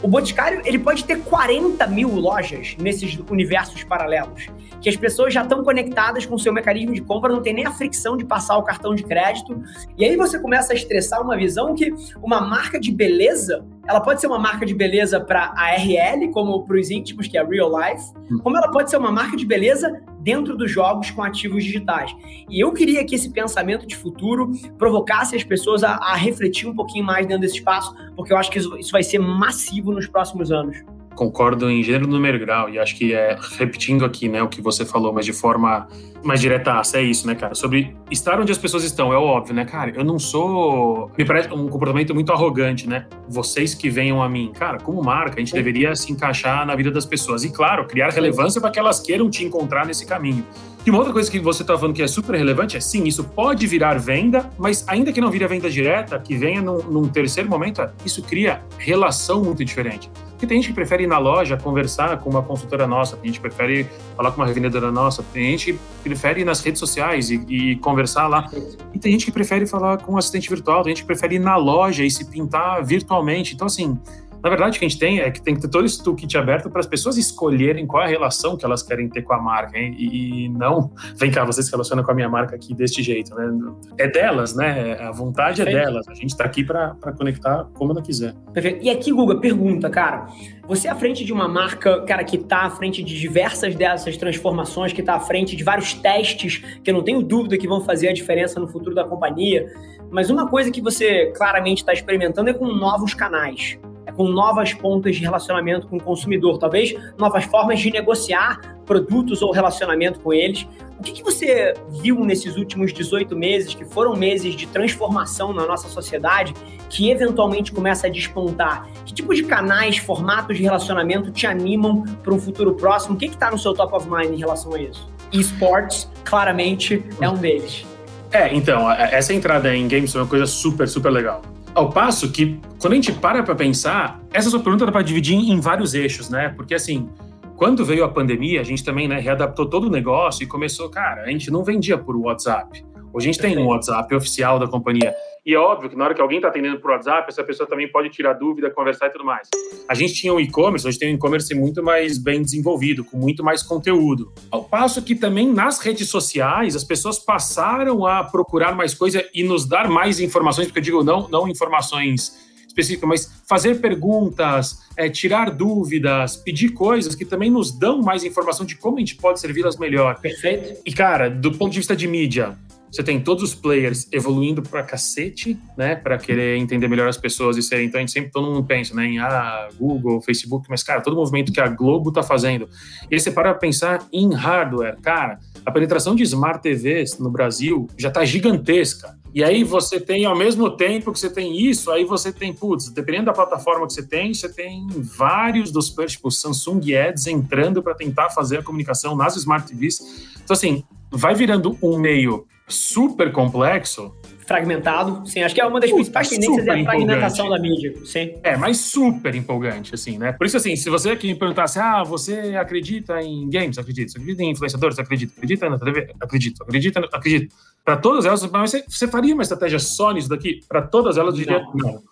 o 0.01 0.07
Boticário 0.07 0.61
ele 0.65 0.77
pode 0.77 1.03
ter 1.03 1.19
40 1.21 1.87
mil 1.87 2.09
lojas 2.09 2.75
nesses 2.79 3.17
universos 3.29 3.83
paralelos, 3.83 4.47
que 4.81 4.89
as 4.89 4.95
pessoas 4.95 5.33
já 5.33 5.41
estão 5.41 5.63
conectadas 5.63 6.25
com 6.25 6.35
o 6.35 6.39
seu 6.39 6.53
mecanismo 6.53 6.93
de 6.93 7.01
compra, 7.01 7.31
não 7.31 7.41
tem 7.41 7.53
nem 7.53 7.65
a 7.65 7.71
fricção 7.71 8.15
de 8.15 8.25
passar 8.25 8.57
o 8.57 8.63
cartão 8.63 8.93
de 8.93 9.03
crédito. 9.03 9.63
E 9.97 10.05
aí 10.05 10.15
você 10.15 10.37
começa 10.39 10.73
a 10.73 10.75
estressar 10.75 11.21
uma 11.21 11.35
visão 11.35 11.73
que 11.73 11.93
uma 12.21 12.41
marca 12.41 12.79
de 12.79 12.91
beleza, 12.91 13.65
ela 13.87 13.99
pode 13.99 14.21
ser 14.21 14.27
uma 14.27 14.39
marca 14.39 14.65
de 14.65 14.73
beleza 14.73 15.19
para 15.19 15.53
a 15.55 15.75
RL, 15.75 16.31
como 16.31 16.63
para 16.65 16.77
os 16.77 16.91
íntimos, 16.91 17.27
que 17.27 17.37
é 17.37 17.43
Real 17.43 17.71
Life, 17.79 18.11
hum. 18.31 18.39
como 18.43 18.57
ela 18.57 18.69
pode 18.69 18.89
ser 18.89 18.97
uma 18.97 19.11
marca 19.11 19.35
de 19.35 19.45
beleza 19.45 20.01
dentro 20.25 20.57
dos 20.57 20.71
jogos 20.71 21.11
com 21.11 21.21
ativos 21.21 21.63
digitais. 21.63 22.11
E 22.49 22.59
eu 22.59 22.73
queria 22.73 23.05
que 23.05 23.13
esse 23.13 23.29
pensamento 23.29 23.85
de 23.85 23.95
futuro 23.95 24.51
provocasse 24.75 25.35
as 25.35 25.43
pessoas 25.43 25.83
a, 25.83 25.97
a 25.97 26.15
refletir 26.15 26.67
um 26.67 26.73
pouquinho 26.73 27.05
mais 27.05 27.27
dentro 27.27 27.41
desse 27.41 27.57
espaço, 27.57 27.95
porque 28.15 28.33
eu 28.33 28.37
acho 28.37 28.49
que 28.49 28.57
isso, 28.57 28.75
isso 28.75 28.91
vai 28.91 29.03
ser 29.03 29.19
massivo 29.19 29.91
nos 29.91 30.07
próximos 30.07 30.51
anos 30.51 30.83
concordo 31.15 31.69
em 31.69 31.81
gênero, 31.81 32.07
número 32.07 32.37
e 32.37 32.39
grau. 32.39 32.69
E 32.69 32.77
acho 32.77 32.95
que 32.95 33.13
é 33.13 33.37
repetindo 33.57 34.05
aqui, 34.05 34.27
né, 34.27 34.43
o 34.43 34.47
que 34.47 34.61
você 34.61 34.85
falou, 34.85 35.13
mas 35.13 35.25
de 35.25 35.33
forma 35.33 35.87
mais 36.23 36.41
direta, 36.41 36.81
é 36.93 37.01
isso, 37.03 37.27
né, 37.27 37.35
cara? 37.35 37.53
Sobre 37.53 37.95
estar 38.09 38.39
onde 38.39 38.51
as 38.51 38.57
pessoas 38.57 38.83
estão, 38.83 39.13
é 39.13 39.17
óbvio, 39.17 39.53
né, 39.53 39.63
cara? 39.63 39.91
Eu 39.95 40.03
não 40.03 40.17
sou. 40.17 41.11
Me 41.15 41.23
parece 41.23 41.53
um 41.53 41.67
comportamento 41.67 42.13
muito 42.15 42.31
arrogante, 42.31 42.89
né? 42.89 43.05
Vocês 43.29 43.75
que 43.75 43.89
venham 43.89 44.21
a 44.23 44.27
mim. 44.27 44.51
Cara, 44.53 44.79
como 44.79 45.03
marca, 45.03 45.35
a 45.35 45.39
gente 45.39 45.51
Sim. 45.51 45.57
deveria 45.57 45.95
se 45.95 46.11
encaixar 46.11 46.65
na 46.65 46.75
vida 46.75 46.89
das 46.89 47.05
pessoas. 47.05 47.43
E, 47.43 47.51
claro, 47.51 47.85
criar 47.85 48.09
relevância 48.09 48.59
para 48.59 48.71
que 48.71 48.79
elas 48.79 48.99
queiram 48.99 49.29
te 49.29 49.45
encontrar 49.45 49.85
nesse 49.85 50.05
caminho. 50.05 50.43
E 50.85 50.89
uma 50.89 50.99
outra 50.99 51.13
coisa 51.13 51.31
que 51.31 51.39
você 51.39 51.63
está 51.63 51.75
falando 51.75 51.95
que 51.95 52.03
é 52.03 52.07
super 52.07 52.35
relevante 52.35 52.77
é 52.77 52.79
sim, 52.79 53.05
isso 53.05 53.23
pode 53.23 53.65
virar 53.65 53.97
venda, 53.97 54.49
mas 54.57 54.87
ainda 54.87 55.11
que 55.11 55.19
não 55.19 55.31
vire 55.31 55.47
venda 55.47 55.67
direta, 55.67 56.19
que 56.19 56.37
venha 56.37 56.61
num, 56.61 56.77
num 56.77 57.07
terceiro 57.07 57.49
momento, 57.49 57.87
isso 58.05 58.21
cria 58.21 58.61
relação 58.77 59.43
muito 59.43 59.65
diferente. 59.65 60.11
Porque 60.45 60.53
tem 60.53 60.61
gente 60.61 60.67
que 60.67 60.75
prefere 60.75 61.03
ir 61.03 61.07
na 61.07 61.17
loja 61.17 61.57
conversar 61.57 62.19
com 62.19 62.29
uma 62.29 62.43
consultora 62.43 62.85
nossa, 62.85 63.17
tem 63.17 63.31
gente 63.31 63.41
que 63.41 63.41
prefere 63.41 63.87
falar 64.15 64.31
com 64.31 64.37
uma 64.37 64.45
revendedora 64.45 64.91
nossa, 64.91 65.23
tem 65.33 65.51
gente 65.51 65.73
que 65.73 65.79
prefere 66.03 66.41
ir 66.41 66.43
nas 66.43 66.61
redes 66.61 66.79
sociais 66.79 67.31
e, 67.31 67.35
e 67.49 67.75
conversar 67.77 68.27
lá. 68.27 68.47
E 68.93 68.99
tem 68.99 69.11
gente 69.13 69.25
que 69.25 69.31
prefere 69.31 69.65
falar 69.65 69.97
com 69.97 70.13
um 70.13 70.17
assistente 70.17 70.47
virtual, 70.47 70.83
tem 70.83 70.91
gente 70.91 71.01
que 71.01 71.07
prefere 71.07 71.35
ir 71.35 71.39
na 71.39 71.55
loja 71.55 72.03
e 72.03 72.11
se 72.11 72.25
pintar 72.25 72.83
virtualmente. 72.85 73.55
Então, 73.55 73.65
assim, 73.65 73.99
na 74.45 74.49
verdade, 74.51 74.77
o 74.77 74.79
que 74.79 74.85
a 74.85 74.87
gente 74.87 74.99
tem 74.99 75.21
é 75.21 75.31
que 75.31 75.41
tem 75.41 75.55
que 75.55 75.61
ter 75.61 75.67
todo 75.67 75.87
esse 75.87 76.03
toolkit 76.03 76.37
aberto 76.37 76.69
para 76.69 76.79
as 76.79 76.85
pessoas 76.85 77.17
escolherem 77.17 77.87
qual 77.87 78.03
é 78.03 78.05
a 78.05 78.09
relação 78.09 78.55
que 78.55 78.63
elas 78.63 78.83
querem 78.83 79.09
ter 79.09 79.23
com 79.23 79.33
a 79.33 79.41
marca, 79.41 79.75
hein? 79.75 79.95
e 79.97 80.47
não, 80.49 80.91
vem 81.15 81.31
cá, 81.31 81.43
você 81.43 81.63
se 81.63 81.71
relaciona 81.71 82.03
com 82.03 82.11
a 82.11 82.13
minha 82.13 82.29
marca 82.29 82.55
aqui 82.55 82.71
deste 82.75 83.01
jeito, 83.01 83.33
né? 83.33 83.51
É 83.97 84.07
delas, 84.07 84.55
né? 84.55 84.99
A 85.01 85.11
vontade 85.11 85.63
é 85.63 85.65
delas. 85.65 86.07
A 86.07 86.13
gente 86.13 86.27
está 86.29 86.43
aqui 86.43 86.63
para 86.63 86.95
conectar 87.17 87.67
como 87.73 87.91
ela 87.91 88.03
quiser. 88.03 88.35
Perfeito. 88.53 88.85
E 88.85 88.89
aqui, 88.91 89.11
Guga, 89.11 89.35
pergunta, 89.39 89.89
cara. 89.89 90.27
Você 90.67 90.87
é 90.87 90.91
à 90.91 90.95
frente 90.95 91.25
de 91.25 91.33
uma 91.33 91.47
marca, 91.47 92.03
cara, 92.03 92.23
que 92.23 92.35
está 92.35 92.65
à 92.65 92.69
frente 92.69 93.01
de 93.01 93.19
diversas 93.19 93.73
dessas 93.73 94.15
transformações, 94.15 94.93
que 94.93 95.01
está 95.01 95.15
à 95.15 95.19
frente 95.19 95.55
de 95.55 95.63
vários 95.63 95.95
testes, 95.95 96.63
que 96.83 96.91
eu 96.91 96.93
não 96.93 97.03
tenho 97.03 97.23
dúvida 97.23 97.57
que 97.57 97.67
vão 97.67 97.81
fazer 97.81 98.09
a 98.09 98.13
diferença 98.13 98.59
no 98.59 98.67
futuro 98.67 98.93
da 98.93 99.03
companhia. 99.03 99.73
Mas 100.11 100.29
uma 100.29 100.47
coisa 100.47 100.69
que 100.69 100.83
você 100.83 101.33
claramente 101.35 101.79
está 101.79 101.93
experimentando 101.93 102.51
é 102.51 102.53
com 102.53 102.67
novos 102.67 103.15
canais 103.15 103.79
com 104.15 104.27
novas 104.27 104.73
pontas 104.73 105.15
de 105.15 105.21
relacionamento 105.21 105.87
com 105.87 105.97
o 105.97 106.01
consumidor, 106.01 106.57
talvez 106.57 106.95
novas 107.17 107.45
formas 107.45 107.79
de 107.79 107.91
negociar 107.91 108.75
produtos 108.85 109.41
ou 109.41 109.51
relacionamento 109.51 110.19
com 110.19 110.33
eles. 110.33 110.67
O 110.97 111.03
que, 111.03 111.11
que 111.11 111.23
você 111.23 111.73
viu 112.01 112.23
nesses 112.23 112.55
últimos 112.55 112.93
18 112.93 113.35
meses, 113.35 113.73
que 113.73 113.83
foram 113.83 114.15
meses 114.15 114.55
de 114.55 114.65
transformação 114.67 115.51
na 115.51 115.65
nossa 115.65 115.89
sociedade, 115.89 116.53
que 116.89 117.09
eventualmente 117.09 117.71
começa 117.71 118.07
a 118.07 118.09
despontar? 118.09 118.87
Que 119.05 119.13
tipo 119.13 119.33
de 119.33 119.43
canais, 119.43 119.97
formatos 119.97 120.55
de 120.55 120.63
relacionamento 120.63 121.31
te 121.31 121.45
animam 121.45 122.03
para 122.23 122.33
um 122.33 122.39
futuro 122.39 122.73
próximo? 122.75 123.15
O 123.15 123.17
que 123.17 123.25
está 123.25 123.51
no 123.51 123.59
seu 123.59 123.73
top 123.73 123.93
of 123.95 124.09
mind 124.09 124.33
em 124.33 124.37
relação 124.37 124.73
a 124.73 124.81
isso? 124.81 125.09
Esportes, 125.33 126.09
claramente, 126.23 127.03
é 127.19 127.29
um 127.29 127.35
deles. 127.35 127.85
É, 128.31 128.53
então, 128.53 128.89
essa 128.91 129.33
entrada 129.33 129.75
em 129.75 129.87
games 129.87 130.15
é 130.15 130.19
uma 130.19 130.27
coisa 130.27 130.45
super, 130.45 130.87
super 130.87 131.09
legal. 131.09 131.41
Ao 131.75 131.89
passo 131.89 132.31
que, 132.31 132.57
quando 132.79 132.93
a 132.93 132.95
gente 132.95 133.11
para 133.11 133.43
para 133.43 133.53
pensar, 133.53 134.21
essa 134.33 134.49
sua 134.49 134.61
pergunta 134.61 134.85
dá 134.85 134.91
para 134.93 135.01
dividir 135.01 135.35
em 135.35 135.59
vários 135.59 135.93
eixos, 135.93 136.29
né? 136.29 136.49
Porque, 136.49 136.73
assim, 136.73 137.09
Quando 137.55 137.85
veio 137.85 138.03
a 138.03 138.09
pandemia, 138.09 138.59
a 138.59 138.63
gente 138.63 138.83
também 138.83 139.07
né, 139.07 139.17
readaptou 139.17 139.65
todo 139.65 139.87
o 139.87 139.89
negócio 139.89 140.43
e 140.43 140.45
começou, 140.45 140.89
cara, 140.89 141.23
a 141.23 141.29
gente 141.29 141.49
não 141.49 141.63
vendia 141.63 141.97
por 141.97 142.15
WhatsApp. 142.17 142.85
Hoje 143.13 143.29
a 143.29 143.31
gente 143.31 143.41
tem 143.41 143.57
um 143.57 143.67
WhatsApp 143.67 144.13
oficial 144.13 144.59
da 144.59 144.67
companhia. 144.67 145.15
E 145.45 145.53
é 145.53 145.59
óbvio 145.59 145.91
que 145.91 145.95
na 145.95 146.05
hora 146.05 146.15
que 146.15 146.21
alguém 146.21 146.39
está 146.39 146.47
atendendo 146.47 146.79
por 146.79 146.89
WhatsApp, 146.89 147.29
essa 147.29 147.43
pessoa 147.43 147.69
também 147.69 147.87
pode 147.87 148.09
tirar 148.09 148.33
dúvida, 148.33 148.71
conversar 148.71 149.05
e 149.05 149.09
tudo 149.11 149.23
mais. 149.23 149.47
A 149.87 149.93
gente 149.93 150.15
tinha 150.15 150.33
um 150.33 150.39
e-commerce, 150.39 150.87
hoje 150.87 150.97
tem 150.97 151.11
um 151.11 151.15
e-commerce 151.15 151.53
muito 151.53 151.83
mais 151.83 152.17
bem 152.17 152.41
desenvolvido, 152.41 153.05
com 153.05 153.15
muito 153.15 153.43
mais 153.43 153.61
conteúdo. 153.61 154.33
Ao 154.49 154.63
passo 154.63 155.03
que 155.03 155.13
também 155.13 155.47
nas 155.53 155.79
redes 155.79 156.09
sociais, 156.09 156.75
as 156.75 156.83
pessoas 156.83 157.19
passaram 157.19 158.07
a 158.07 158.23
procurar 158.23 158.75
mais 158.75 158.95
coisa 158.95 159.23
e 159.35 159.43
nos 159.43 159.67
dar 159.67 159.87
mais 159.87 160.19
informações, 160.19 160.65
porque 160.65 160.79
eu 160.79 160.83
digo 160.83 161.03
não, 161.03 161.29
não 161.29 161.47
informações 161.47 162.43
específicas, 162.67 163.07
mas 163.07 163.43
fazer 163.47 163.79
perguntas, 163.79 164.79
é, 164.97 165.07
tirar 165.09 165.51
dúvidas, 165.51 166.37
pedir 166.37 166.69
coisas 166.69 167.13
que 167.13 167.23
também 167.23 167.51
nos 167.51 167.71
dão 167.71 168.01
mais 168.01 168.23
informação 168.23 168.65
de 168.65 168.75
como 168.75 168.97
a 168.97 168.99
gente 168.99 169.15
pode 169.15 169.39
servi-las 169.39 169.77
melhor. 169.77 170.19
Perfeito. 170.19 170.81
E, 170.83 170.91
cara, 170.91 171.29
do 171.29 171.51
ponto 171.51 171.71
de 171.71 171.77
vista 171.77 171.95
de 171.95 172.07
mídia, 172.07 172.57
você 172.95 173.03
tem 173.03 173.19
todos 173.19 173.43
os 173.43 173.53
players 173.53 174.07
evoluindo 174.09 174.61
pra 174.61 174.81
cacete, 174.81 175.59
né? 175.77 175.97
Pra 175.97 176.17
querer 176.17 176.57
entender 176.57 176.87
melhor 176.87 177.09
as 177.09 177.17
pessoas 177.17 177.57
e 177.57 177.61
serem. 177.61 177.87
Então 177.87 177.99
a 177.99 178.01
gente 178.01 178.13
sempre, 178.13 178.31
todo 178.31 178.47
mundo 178.47 178.63
pensa, 178.63 178.95
né? 178.95 179.05
Em 179.05 179.19
ah, 179.19 179.67
Google, 179.77 180.21
Facebook, 180.21 180.67
mas, 180.69 180.81
cara, 180.81 181.01
todo 181.01 181.11
o 181.11 181.17
movimento 181.17 181.51
que 181.51 181.59
a 181.59 181.67
Globo 181.67 182.09
tá 182.09 182.23
fazendo. 182.23 182.69
E 183.11 183.15
aí 183.15 183.19
você 183.19 183.31
para 183.31 183.53
pensar 183.53 184.07
em 184.13 184.33
hardware, 184.33 184.95
cara, 185.01 185.39
a 185.65 185.71
penetração 185.71 186.15
de 186.15 186.23
smart 186.23 186.61
TVs 186.61 187.19
no 187.19 187.29
Brasil 187.29 187.85
já 187.97 188.09
tá 188.09 188.23
gigantesca. 188.23 189.19
E 189.33 189.43
aí 189.43 189.65
você 189.65 189.99
tem, 189.99 190.23
ao 190.23 190.37
mesmo 190.37 190.71
tempo 190.71 191.11
que 191.11 191.19
você 191.19 191.29
tem 191.29 191.59
isso, 191.59 191.91
aí 191.91 192.05
você 192.05 192.31
tem, 192.31 192.53
putz, 192.53 192.89
dependendo 192.89 193.25
da 193.25 193.33
plataforma 193.33 193.85
que 193.87 193.91
você 193.91 194.07
tem, 194.07 194.33
você 194.33 194.47
tem 194.47 194.87
vários 194.87 195.69
dos 195.69 195.89
players, 195.89 196.13
tipo 196.13 196.31
Samsung 196.31 196.95
Ads 196.95 197.27
entrando 197.27 197.83
para 197.83 197.93
tentar 197.93 198.29
fazer 198.29 198.59
a 198.59 198.63
comunicação 198.63 199.17
nas 199.17 199.35
smart 199.35 199.67
TVs. 199.67 199.99
Então, 200.41 200.53
assim, 200.53 200.85
vai 201.11 201.35
virando 201.35 201.77
um 201.81 201.99
meio 201.99 202.47
super 202.67 203.31
complexo. 203.31 204.15
Fragmentado, 204.45 205.27
sim. 205.27 205.41
Acho 205.41 205.55
que 205.55 205.61
é 205.61 205.65
uma 205.65 205.79
das 205.79 205.91
principais 205.91 206.29
tendências 206.29 206.67
é 206.67 206.81
a 206.81 206.83
fragmentação 206.83 207.49
da 207.49 207.59
mídia, 207.59 207.93
sim. 208.05 208.35
É, 208.43 208.55
mas 208.55 208.77
super 208.77 209.33
empolgante, 209.33 209.95
assim, 209.95 210.19
né? 210.19 210.33
Por 210.33 210.45
isso, 210.45 210.55
assim, 210.55 210.75
se 210.75 210.87
você 210.89 211.09
aqui 211.11 211.27
me 211.27 211.35
perguntasse, 211.35 211.79
ah, 211.79 212.03
você 212.03 212.55
acredita 212.55 213.19
em 213.21 213.49
games? 213.49 213.77
Acredito. 213.79 214.11
Você 214.11 214.19
acredita 214.19 214.43
em 214.43 214.51
influenciadores? 214.51 214.99
Acredito. 214.99 215.33
Acredita 215.35 215.69
na 215.69 215.79
TV? 215.79 216.13
Acredito. 216.21 216.63
Acredita? 216.63 216.99
Acredito. 217.11 217.55
Para 217.83 217.97
todas 217.97 218.25
elas, 218.25 218.47
mas 218.51 218.71
você, 218.71 218.83
você 218.87 219.07
faria 219.07 219.33
uma 219.33 219.43
estratégia 219.43 219.79
só 219.79 220.11
nisso 220.11 220.29
daqui? 220.29 220.61
Para 220.67 220.83
todas 220.83 221.17
elas, 221.17 221.33
eu 221.33 221.39
diria 221.39 221.59
não. 221.73 221.93
não 221.93 222.03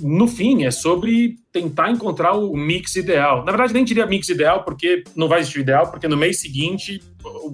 no 0.00 0.28
fim, 0.28 0.64
é 0.64 0.70
sobre 0.70 1.36
tentar 1.52 1.90
encontrar 1.90 2.32
o 2.32 2.56
mix 2.56 2.94
ideal. 2.94 3.44
Na 3.44 3.50
verdade, 3.50 3.74
nem 3.74 3.84
diria 3.84 4.06
mix 4.06 4.28
ideal, 4.28 4.62
porque 4.62 5.02
não 5.16 5.26
vai 5.26 5.40
existir 5.40 5.58
o 5.58 5.62
ideal, 5.62 5.90
porque 5.90 6.06
no 6.06 6.16
mês 6.16 6.40
seguinte 6.40 7.02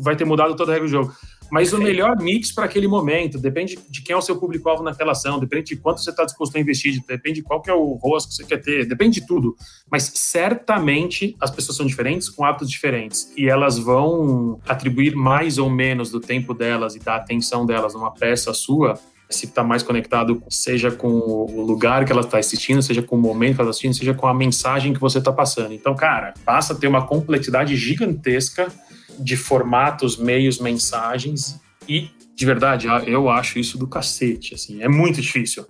vai 0.03 0.15
ter 0.15 0.27
mudado 0.27 0.55
toda 0.55 0.71
a 0.71 0.75
regra 0.75 0.87
do 0.87 0.91
jogo 0.91 1.15
mas 1.55 1.73
o 1.73 1.79
melhor 1.79 2.17
mix 2.21 2.51
para 2.51 2.65
aquele 2.65 2.89
momento. 2.89 3.39
Depende 3.39 3.79
de 3.89 4.03
quem 4.03 4.13
é 4.13 4.17
o 4.17 4.21
seu 4.21 4.37
público-alvo 4.41 4.83
naquela 4.83 5.13
ação, 5.13 5.39
depende 5.39 5.67
de 5.67 5.77
quanto 5.77 6.03
você 6.03 6.11
está 6.11 6.25
disposto 6.25 6.57
a 6.57 6.61
investir, 6.61 7.01
depende 7.07 7.37
de 7.37 7.43
qual 7.43 7.63
que 7.63 7.71
é 7.71 7.73
o 7.73 7.93
rosto 7.93 8.31
que 8.31 8.35
você 8.35 8.45
quer 8.45 8.61
ter, 8.61 8.85
depende 8.89 9.21
de 9.21 9.27
tudo. 9.29 9.55
Mas 9.89 10.03
certamente 10.17 11.37
as 11.41 11.53
pessoas 11.53 11.77
são 11.77 11.87
diferentes, 11.87 12.29
com 12.29 12.45
hábitos 12.45 12.69
diferentes, 12.69 13.33
e 13.37 13.49
elas 13.49 13.79
vão 13.79 14.59
atribuir 14.67 15.15
mais 15.15 15.57
ou 15.57 15.71
menos 15.71 16.11
do 16.11 16.19
tempo 16.19 16.53
delas 16.53 16.97
e 16.97 16.99
da 16.99 17.15
atenção 17.15 17.65
delas 17.65 17.95
numa 17.95 18.11
peça 18.11 18.53
sua 18.53 18.99
se 19.31 19.47
está 19.47 19.65
mais 19.65 19.83
conectado, 19.83 20.43
seja 20.49 20.91
com 20.91 21.09
o 21.09 21.61
lugar 21.63 22.05
que 22.05 22.13
ela 22.13 22.21
está 22.21 22.39
assistindo, 22.39 22.83
seja 22.83 23.03
com 23.03 23.17
o 23.17 23.19
momento 23.19 23.57
que 23.57 23.61
ela 23.61 23.71
está 23.71 23.79
assistindo, 23.79 23.95
seja 23.95 24.15
com 24.15 24.27
a 24.27 24.35
mensagem 24.35 24.93
que 24.93 25.01
você 25.01 25.19
está 25.19 25.33
passando. 25.33 25.73
Então, 25.73 25.95
cara, 25.95 26.35
passa 26.45 26.73
a 26.73 26.77
ter 26.77 26.87
uma 26.87 27.07
complexidade 27.07 27.75
gigantesca 27.77 28.73
de 29.19 29.37
formatos, 29.37 30.17
meios, 30.17 30.59
mensagens 30.59 31.61
e 31.89 32.11
de 32.35 32.45
verdade, 32.45 32.89
eu 33.07 33.29
acho 33.31 33.59
isso 33.59 33.79
do 33.79 33.87
cacete, 33.87 34.55
assim, 34.55 34.83
é 34.83 34.89
muito 34.89 35.21
difícil. 35.21 35.65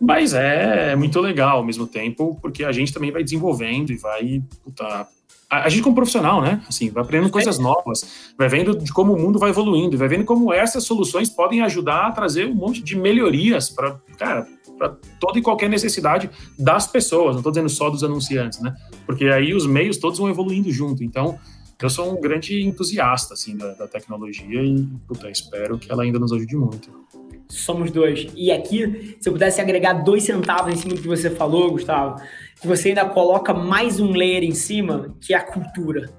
Mas 0.00 0.32
é, 0.32 0.92
é 0.92 0.96
muito 0.96 1.20
legal 1.20 1.58
ao 1.58 1.64
mesmo 1.64 1.86
tempo, 1.86 2.38
porque 2.40 2.64
a 2.64 2.72
gente 2.72 2.92
também 2.92 3.10
vai 3.10 3.22
desenvolvendo 3.22 3.90
e 3.90 3.96
vai, 3.96 4.42
puta, 4.64 5.06
a, 5.50 5.64
a 5.64 5.68
gente 5.68 5.82
como 5.82 5.94
profissional, 5.94 6.40
né? 6.40 6.62
Assim, 6.68 6.88
vai 6.88 7.02
aprendendo 7.02 7.30
coisas 7.30 7.58
novas, 7.58 8.32
vai 8.38 8.48
vendo 8.48 8.76
de 8.78 8.92
como 8.92 9.12
o 9.12 9.18
mundo 9.18 9.38
vai 9.38 9.50
evoluindo, 9.50 9.98
vai 9.98 10.08
vendo 10.08 10.24
como 10.24 10.52
essas 10.52 10.84
soluções 10.84 11.28
podem 11.28 11.62
ajudar 11.62 12.06
a 12.06 12.12
trazer 12.12 12.46
um 12.46 12.54
monte 12.54 12.80
de 12.80 12.96
melhorias 12.96 13.68
para, 13.68 14.00
cara, 14.16 14.46
para 14.78 14.96
toda 15.18 15.38
e 15.38 15.42
qualquer 15.42 15.68
necessidade 15.68 16.30
das 16.56 16.86
pessoas, 16.86 17.32
não 17.32 17.40
estou 17.40 17.50
dizendo 17.50 17.68
só 17.68 17.90
dos 17.90 18.04
anunciantes, 18.04 18.60
né? 18.60 18.74
Porque 19.04 19.24
aí 19.26 19.52
os 19.52 19.66
meios 19.66 19.96
todos 19.96 20.18
vão 20.18 20.28
evoluindo 20.30 20.70
junto. 20.70 21.02
Então, 21.02 21.38
eu 21.86 21.90
sou 21.90 22.12
um 22.12 22.20
grande 22.20 22.60
entusiasta 22.60 23.34
assim 23.34 23.56
da, 23.56 23.72
da 23.72 23.86
tecnologia 23.86 24.62
e 24.62 24.84
puta, 25.06 25.30
espero 25.30 25.78
que 25.78 25.90
ela 25.90 26.02
ainda 26.02 26.18
nos 26.18 26.32
ajude 26.32 26.56
muito. 26.56 27.06
Somos 27.48 27.90
dois. 27.90 28.28
E 28.34 28.50
aqui, 28.50 29.16
se 29.20 29.28
eu 29.28 29.32
pudesse 29.32 29.60
agregar 29.60 29.94
dois 29.94 30.24
centavos 30.24 30.72
em 30.72 30.76
cima 30.76 30.94
do 30.94 31.00
que 31.00 31.08
você 31.08 31.30
falou, 31.30 31.70
Gustavo, 31.70 32.20
que 32.60 32.66
você 32.66 32.90
ainda 32.90 33.04
coloca 33.06 33.54
mais 33.54 34.00
um 34.00 34.10
layer 34.10 34.42
em 34.42 34.52
cima, 34.52 35.16
que 35.20 35.32
é 35.32 35.36
a 35.36 35.42
cultura. 35.42 36.10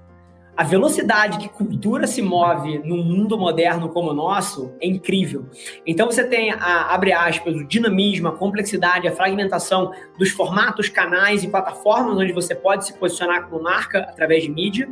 A 0.56 0.64
velocidade 0.64 1.38
que 1.38 1.48
cultura 1.48 2.06
se 2.08 2.22
move 2.22 2.80
num 2.80 3.02
mundo 3.02 3.38
moderno 3.38 3.90
como 3.90 4.12
o 4.12 4.14
nosso 4.14 4.74
é 4.82 4.88
incrível. 4.88 5.46
Então 5.86 6.06
você 6.06 6.24
tem 6.26 6.52
a, 6.52 6.94
abre 6.94 7.14
aspas, 7.14 7.56
o 7.56 7.64
dinamismo, 7.64 8.28
a 8.28 8.36
complexidade, 8.36 9.08
a 9.08 9.16
fragmentação 9.16 9.92
dos 10.18 10.32
formatos, 10.32 10.90
canais 10.90 11.44
e 11.44 11.48
plataformas 11.48 12.18
onde 12.18 12.34
você 12.34 12.56
pode 12.56 12.88
se 12.88 12.94
posicionar 12.94 13.48
como 13.48 13.64
marca 13.64 14.00
através 14.00 14.44
de 14.44 14.52
mídia 14.52 14.90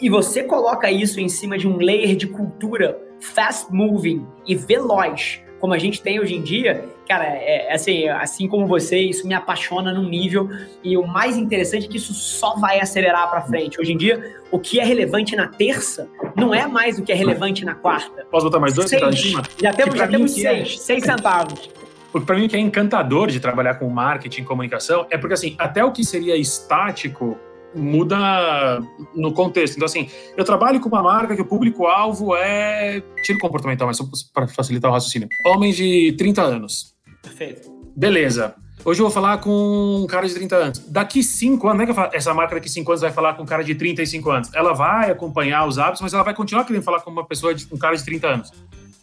e 0.00 0.10
você 0.10 0.42
coloca 0.42 0.90
isso 0.90 1.20
em 1.20 1.28
cima 1.28 1.56
de 1.56 1.66
um 1.66 1.76
layer 1.76 2.16
de 2.16 2.26
cultura 2.26 2.98
fast 3.20 3.72
moving 3.72 4.26
e 4.46 4.54
veloz, 4.54 5.40
como 5.58 5.72
a 5.72 5.78
gente 5.78 6.02
tem 6.02 6.20
hoje 6.20 6.34
em 6.34 6.42
dia, 6.42 6.84
cara, 7.08 7.24
é, 7.24 7.68
é, 7.68 7.72
assim, 7.72 8.08
assim 8.08 8.46
como 8.46 8.66
você, 8.66 8.98
isso 8.98 9.26
me 9.26 9.34
apaixona 9.34 9.92
num 9.92 10.08
nível 10.08 10.48
e 10.84 10.96
o 10.96 11.06
mais 11.06 11.36
interessante 11.36 11.86
é 11.86 11.88
que 11.88 11.96
isso 11.96 12.12
só 12.12 12.56
vai 12.56 12.78
acelerar 12.78 13.30
para 13.30 13.40
frente. 13.42 13.80
Hoje 13.80 13.92
em 13.92 13.96
dia, 13.96 14.36
o 14.50 14.58
que 14.58 14.78
é 14.78 14.84
relevante 14.84 15.34
na 15.34 15.48
terça 15.48 16.08
não 16.36 16.54
é 16.54 16.66
mais 16.66 16.98
o 16.98 17.02
que 17.02 17.10
é 17.10 17.14
relevante 17.14 17.64
na 17.64 17.74
quarta. 17.74 18.26
Posso 18.30 18.46
botar 18.46 18.60
mais 18.60 18.74
dois? 18.74 18.90
Seis. 18.90 19.32
Já 19.60 19.72
temos, 19.72 19.96
já 19.96 20.06
temos 20.06 20.32
seis, 20.32 20.46
é... 20.46 20.64
seis 20.76 21.04
centavos. 21.04 21.70
O 22.12 22.20
que 22.20 22.26
para 22.26 22.36
mim 22.36 22.48
que 22.48 22.56
é 22.56 22.60
encantador 22.60 23.28
de 23.28 23.40
trabalhar 23.40 23.74
com 23.74 23.88
marketing 23.88 24.42
e 24.42 24.44
comunicação 24.44 25.06
é 25.10 25.18
porque 25.18 25.34
assim, 25.34 25.54
até 25.58 25.84
o 25.84 25.92
que 25.92 26.04
seria 26.04 26.36
estático 26.36 27.36
muda 27.76 28.80
no 29.14 29.32
contexto. 29.32 29.76
Então, 29.76 29.86
assim, 29.86 30.08
eu 30.36 30.44
trabalho 30.44 30.80
com 30.80 30.88
uma 30.88 31.02
marca 31.02 31.36
que 31.36 31.42
o 31.42 31.46
público-alvo 31.46 32.34
é. 32.36 33.02
Tiro 33.22 33.38
comportamental, 33.38 33.86
mas 33.86 33.98
só 33.98 34.04
para 34.32 34.48
facilitar 34.48 34.90
o 34.90 34.94
raciocínio. 34.94 35.28
Homens 35.44 35.76
de 35.76 36.14
30 36.18 36.42
anos. 36.42 36.94
Perfeito. 37.22 37.70
Beleza. 37.96 38.54
Hoje 38.86 39.00
eu 39.00 39.06
vou 39.06 39.10
falar 39.12 39.38
com 39.38 40.02
um 40.04 40.06
cara 40.06 40.28
de 40.28 40.34
30 40.34 40.56
anos. 40.56 40.78
Daqui 40.86 41.20
5 41.20 41.66
anos, 41.66 41.76
não 41.76 41.82
é 41.82 41.86
que 41.88 41.92
falo, 41.92 42.10
essa 42.14 42.32
marca 42.32 42.54
daqui 42.54 42.68
5 42.68 42.88
anos 42.88 43.00
vai 43.00 43.10
falar 43.10 43.34
com 43.34 43.42
um 43.42 43.44
cara 43.44 43.64
de 43.64 43.74
35 43.74 44.30
anos. 44.30 44.54
Ela 44.54 44.72
vai 44.74 45.10
acompanhar 45.10 45.66
os 45.66 45.76
hábitos, 45.76 46.02
mas 46.02 46.14
ela 46.14 46.22
vai 46.22 46.32
continuar 46.32 46.64
querendo 46.64 46.84
falar 46.84 47.00
com 47.00 47.10
uma 47.10 47.26
pessoa, 47.26 47.52
de, 47.52 47.66
um 47.72 47.76
cara 47.76 47.96
de 47.96 48.04
30 48.04 48.28
anos. 48.28 48.52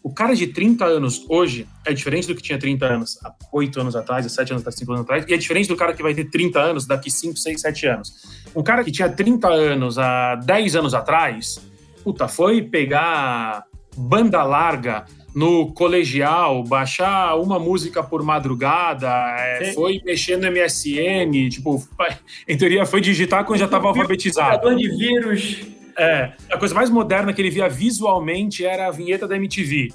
O 0.01 0.09
cara 0.09 0.33
de 0.37 0.47
30 0.47 0.85
anos 0.85 1.25
hoje 1.27 1.67
é 1.85 1.91
diferente 1.91 2.29
do 2.29 2.33
que 2.33 2.41
tinha 2.41 2.57
30 2.57 2.85
anos 2.85 3.19
há 3.25 3.33
8 3.51 3.81
anos 3.81 3.93
atrás, 3.93 4.25
há 4.25 4.29
7 4.29 4.53
anos 4.53 4.61
atrás, 4.61 4.75
5 4.79 4.91
anos 4.93 5.03
atrás, 5.03 5.25
e 5.27 5.33
é 5.33 5.37
diferente 5.37 5.67
do 5.67 5.75
cara 5.75 5.93
que 5.93 6.01
vai 6.01 6.13
ter 6.13 6.29
30 6.29 6.61
anos 6.61 6.85
daqui 6.85 7.11
5, 7.11 7.35
6, 7.35 7.59
7 7.59 7.87
anos. 7.87 8.13
Um 8.55 8.63
cara 8.63 8.85
que 8.85 8.91
tinha 8.91 9.09
30 9.09 9.49
anos 9.49 9.99
há 9.99 10.35
10 10.35 10.77
anos 10.77 10.93
atrás, 10.93 11.59
puta, 12.05 12.29
foi 12.29 12.61
pegar 12.61 13.65
banda 13.97 14.43
larga 14.43 15.03
no 15.33 15.71
colegial, 15.73 16.63
baixar 16.63 17.35
uma 17.35 17.57
música 17.59 18.03
por 18.03 18.23
madrugada, 18.23 19.09
é, 19.09 19.73
foi 19.73 20.01
mexer 20.05 20.37
no 20.37 20.51
MSN, 20.51 21.49
tipo, 21.49 21.83
em 22.47 22.57
teoria 22.57 22.85
foi 22.85 23.01
digitar 23.01 23.45
quando 23.45 23.59
já 23.59 23.65
estava 23.65 23.87
alfabetizado. 23.87 24.75
de 24.75 24.89
vírus. 24.89 25.61
É, 25.97 26.33
a 26.51 26.57
coisa 26.57 26.73
mais 26.73 26.89
moderna 26.89 27.33
que 27.33 27.41
ele 27.41 27.49
via 27.49 27.69
visualmente 27.69 28.65
era 28.65 28.87
a 28.87 28.91
vinheta 28.91 29.27
da 29.27 29.35
MTV. 29.35 29.89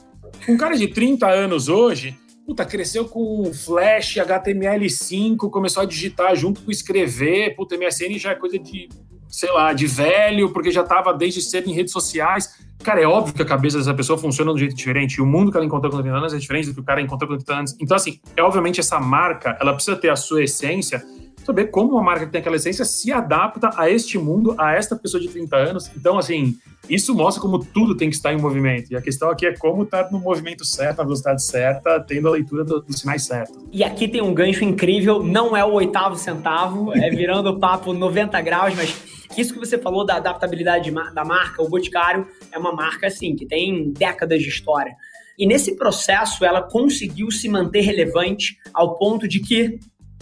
Um 0.48 0.57
cara 0.57 0.77
de 0.77 0.88
30 0.88 1.29
anos 1.29 1.68
hoje, 1.68 2.16
puta, 2.46 2.64
cresceu 2.64 3.05
com 3.05 3.53
Flash, 3.53 4.14
HTML5, 4.14 5.51
começou 5.51 5.83
a 5.83 5.87
digitar 5.87 6.35
junto 6.37 6.62
com 6.62 6.70
escrever, 6.70 7.55
puta, 7.55 7.77
MSN 7.77 8.18
já 8.18 8.31
é 8.31 8.35
coisa 8.35 8.59
de, 8.59 8.88
sei 9.29 9.53
lá, 9.53 9.73
de 9.73 9.87
velho, 9.87 10.53
porque 10.53 10.71
já 10.71 10.83
estava 10.83 11.12
desde 11.12 11.41
cedo 11.43 11.69
em 11.69 11.73
redes 11.73 11.93
sociais. 11.93 12.55
Cara, 12.83 13.01
é 13.01 13.07
óbvio 13.07 13.35
que 13.35 13.43
a 13.43 13.45
cabeça 13.45 13.79
dessa 13.79 13.93
pessoa 13.93 14.19
funciona 14.19 14.51
de 14.51 14.55
um 14.55 14.59
jeito 14.59 14.75
diferente, 14.75 15.14
e 15.14 15.21
o 15.21 15.27
mundo 15.27 15.51
que 15.51 15.57
ela 15.57 15.67
encontrou 15.67 15.91
com 15.91 16.01
30 16.01 16.17
anos 16.17 16.35
é 16.35 16.38
diferente 16.38 16.69
do 16.69 16.75
que 16.75 16.81
o 16.81 16.85
cara 16.85 17.01
encontrou 17.01 17.29
com 17.29 17.37
30 17.37 17.55
anos. 17.55 17.77
Então, 17.81 17.97
assim, 17.97 18.21
é 18.37 18.43
obviamente 18.43 18.81
essa 18.81 19.01
marca, 19.01 19.57
ela 19.61 19.73
precisa 19.73 19.97
ter 19.97 20.11
a 20.11 20.17
sua 20.17 20.43
essência, 20.43 21.05
saber 21.48 21.66
como 21.66 21.92
uma 21.92 22.02
marca 22.02 22.26
que 22.26 22.32
tem 22.32 22.40
aquela 22.40 22.56
essência 22.56 22.84
se 22.84 23.11
adapta 23.11 23.70
a 23.76 23.90
este 23.90 24.18
mundo, 24.18 24.54
a 24.58 24.74
esta 24.74 24.94
pessoa 24.94 25.20
de 25.20 25.28
30 25.28 25.56
anos. 25.56 25.90
Então, 25.96 26.18
assim, 26.18 26.56
isso 26.88 27.14
mostra 27.14 27.40
como 27.40 27.58
tudo 27.58 27.96
tem 27.96 28.11
que 28.11 28.16
estar 28.16 28.32
em 28.32 28.38
movimento. 28.38 28.92
E 28.92 28.96
a 28.96 29.02
questão 29.02 29.30
aqui 29.30 29.46
é 29.46 29.56
como 29.56 29.82
estar 29.82 30.11
no 30.12 30.20
movimento 30.20 30.64
certo, 30.64 30.98
na 30.98 31.04
velocidade 31.04 31.42
certa, 31.42 32.00
tendo 32.00 32.28
a 32.28 32.32
leitura 32.32 32.64
do, 32.64 32.80
dos 32.80 33.00
sinais 33.00 33.24
certos. 33.24 33.56
E 33.72 33.82
aqui 33.82 34.06
tem 34.06 34.20
um 34.20 34.34
gancho 34.34 34.62
incrível, 34.62 35.22
não 35.22 35.56
é 35.56 35.64
o 35.64 35.72
oitavo 35.72 36.16
centavo, 36.16 36.92
é 36.94 37.11
virando 37.11 37.50
o 37.50 37.58
papo 37.58 37.92
90 37.92 38.40
graus, 38.42 38.74
mas 38.74 38.94
isso 39.37 39.54
que 39.54 39.58
você 39.58 39.78
falou 39.78 40.04
da 40.04 40.16
adaptabilidade 40.16 40.90
da 41.14 41.24
marca, 41.24 41.62
o 41.62 41.68
Boticário 41.68 42.26
é 42.52 42.58
uma 42.58 42.72
marca 42.72 43.06
assim 43.06 43.34
que 43.34 43.46
tem 43.46 43.90
décadas 43.92 44.42
de 44.42 44.48
história. 44.48 44.94
E 45.38 45.46
nesse 45.46 45.76
processo 45.76 46.44
ela 46.44 46.61
conseguiu 46.61 47.30
se 47.30 47.48
manter 47.48 47.80
relevante 47.80 48.58
ao 48.74 48.98
ponto 48.98 49.28
de 49.28 49.40
que 49.40 49.78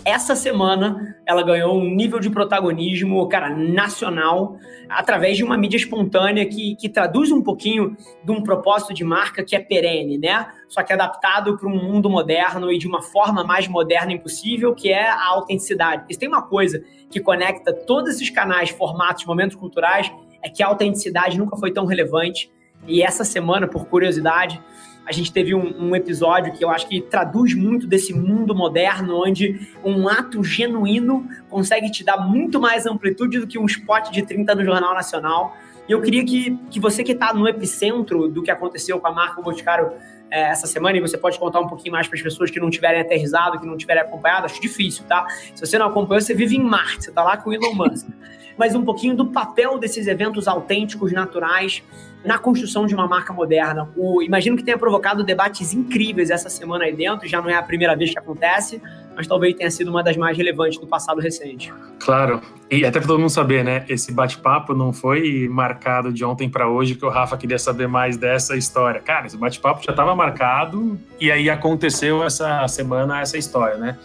essa 0.06 0.36
semana 0.36 1.16
ela 1.26 1.42
ganhou 1.42 1.76
um 1.76 1.92
nível 1.92 2.20
de 2.20 2.30
protagonismo, 2.30 3.28
cara, 3.28 3.50
nacional, 3.50 4.56
através 4.88 5.36
de 5.36 5.42
uma 5.42 5.58
mídia 5.58 5.76
espontânea 5.76 6.46
que, 6.46 6.76
que 6.76 6.88
traduz 6.88 7.32
um 7.32 7.42
pouquinho 7.42 7.96
de 8.22 8.30
um 8.30 8.40
propósito 8.40 8.94
de 8.94 9.02
marca 9.02 9.42
que 9.42 9.56
é 9.56 9.58
perene, 9.58 10.16
né? 10.16 10.46
Só 10.68 10.84
que 10.84 10.92
adaptado 10.92 11.58
para 11.58 11.68
um 11.68 11.74
mundo 11.74 12.08
moderno 12.08 12.70
e 12.70 12.78
de 12.78 12.86
uma 12.86 13.02
forma 13.02 13.42
mais 13.42 13.66
moderna 13.66 14.12
impossível, 14.12 14.72
que 14.76 14.92
é 14.92 15.10
a 15.10 15.26
autenticidade. 15.26 16.02
Porque 16.02 16.14
se 16.14 16.20
tem 16.20 16.28
uma 16.28 16.42
coisa 16.42 16.80
que 17.10 17.18
conecta 17.18 17.72
todos 17.72 18.14
esses 18.14 18.30
canais, 18.30 18.70
formatos, 18.70 19.26
momentos 19.26 19.56
culturais, 19.56 20.12
é 20.40 20.48
que 20.48 20.62
a 20.62 20.68
autenticidade 20.68 21.36
nunca 21.36 21.56
foi 21.56 21.72
tão 21.72 21.84
relevante. 21.84 22.48
E 22.86 23.02
essa 23.02 23.24
semana, 23.24 23.66
por 23.66 23.86
curiosidade, 23.86 24.62
a 25.06 25.12
gente 25.12 25.32
teve 25.32 25.54
um, 25.54 25.88
um, 25.88 25.94
episódio 25.94 26.52
que 26.52 26.64
eu 26.64 26.68
acho 26.68 26.88
que 26.88 27.00
traduz 27.00 27.54
muito 27.54 27.86
desse 27.86 28.12
mundo 28.12 28.54
moderno, 28.54 29.22
onde 29.24 29.68
um 29.84 30.08
ato 30.08 30.42
genuíno 30.42 31.28
consegue 31.48 31.90
te 31.90 32.04
dar 32.04 32.16
muito 32.16 32.60
mais 32.60 32.86
amplitude 32.86 33.38
do 33.38 33.46
que 33.46 33.56
um 33.56 33.66
spot 33.66 34.10
de 34.10 34.26
30 34.26 34.54
no 34.56 34.64
Jornal 34.64 34.94
Nacional. 34.94 35.56
E 35.88 35.92
eu 35.92 36.02
queria 36.02 36.24
que, 36.24 36.58
que 36.68 36.80
você 36.80 37.04
que 37.04 37.12
está 37.12 37.32
no 37.32 37.46
epicentro 37.48 38.26
do 38.26 38.42
que 38.42 38.50
aconteceu 38.50 38.98
com 38.98 39.06
a 39.06 39.12
marca 39.12 39.40
Boticário 39.40 39.92
é, 40.28 40.50
essa 40.50 40.66
semana, 40.66 40.98
e 40.98 41.00
você 41.00 41.16
pode 41.16 41.38
contar 41.38 41.60
um 41.60 41.68
pouquinho 41.68 41.92
mais 41.92 42.08
para 42.08 42.16
as 42.16 42.22
pessoas 42.22 42.50
que 42.50 42.58
não 42.58 42.68
tiverem 42.68 43.00
aterrizado, 43.00 43.60
que 43.60 43.66
não 43.66 43.76
tiverem 43.76 44.02
acompanhado, 44.02 44.46
acho 44.46 44.60
difícil, 44.60 45.04
tá? 45.04 45.24
Se 45.54 45.64
você 45.64 45.78
não 45.78 45.86
acompanhou, 45.86 46.20
você 46.20 46.34
vive 46.34 46.56
em 46.56 46.64
Marte, 46.64 47.04
você 47.04 47.10
está 47.10 47.22
lá 47.22 47.36
com 47.36 47.50
o 47.50 47.54
Elon 47.54 47.74
Musk. 47.74 48.08
Mas 48.58 48.74
um 48.74 48.84
pouquinho 48.84 49.14
do 49.14 49.26
papel 49.26 49.78
desses 49.78 50.06
eventos 50.06 50.48
autênticos, 50.48 51.12
naturais, 51.12 51.82
na 52.26 52.38
construção 52.38 52.86
de 52.86 52.94
uma 52.94 53.06
marca 53.06 53.32
moderna. 53.32 53.88
O, 53.96 54.20
imagino 54.20 54.56
que 54.56 54.64
tenha 54.64 54.76
provocado 54.76 55.22
debates 55.22 55.72
incríveis 55.72 56.28
essa 56.28 56.50
semana 56.50 56.84
aí 56.84 56.94
dentro, 56.94 57.28
já 57.28 57.40
não 57.40 57.48
é 57.48 57.54
a 57.54 57.62
primeira 57.62 57.94
vez 57.94 58.10
que 58.10 58.18
acontece, 58.18 58.82
mas 59.14 59.28
talvez 59.28 59.54
tenha 59.54 59.70
sido 59.70 59.88
uma 59.88 60.02
das 60.02 60.16
mais 60.16 60.36
relevantes 60.36 60.78
do 60.78 60.86
passado 60.86 61.20
recente. 61.20 61.72
Claro, 62.00 62.42
e 62.68 62.84
até 62.84 62.98
para 62.98 63.06
todo 63.06 63.20
mundo 63.20 63.30
saber, 63.30 63.64
né? 63.64 63.84
Esse 63.88 64.12
bate-papo 64.12 64.74
não 64.74 64.92
foi 64.92 65.48
marcado 65.48 66.12
de 66.12 66.24
ontem 66.24 66.50
para 66.50 66.68
hoje 66.68 66.96
que 66.96 67.06
o 67.06 67.08
Rafa 67.08 67.36
queria 67.36 67.58
saber 67.58 67.86
mais 67.86 68.16
dessa 68.16 68.56
história. 68.56 69.00
Cara, 69.00 69.26
esse 69.26 69.36
bate-papo 69.36 69.82
já 69.84 69.92
estava 69.92 70.14
marcado 70.14 70.98
e 71.20 71.30
aí 71.30 71.48
aconteceu 71.48 72.24
essa 72.24 72.66
semana 72.66 73.20
essa 73.20 73.38
história, 73.38 73.76
né? 73.76 73.96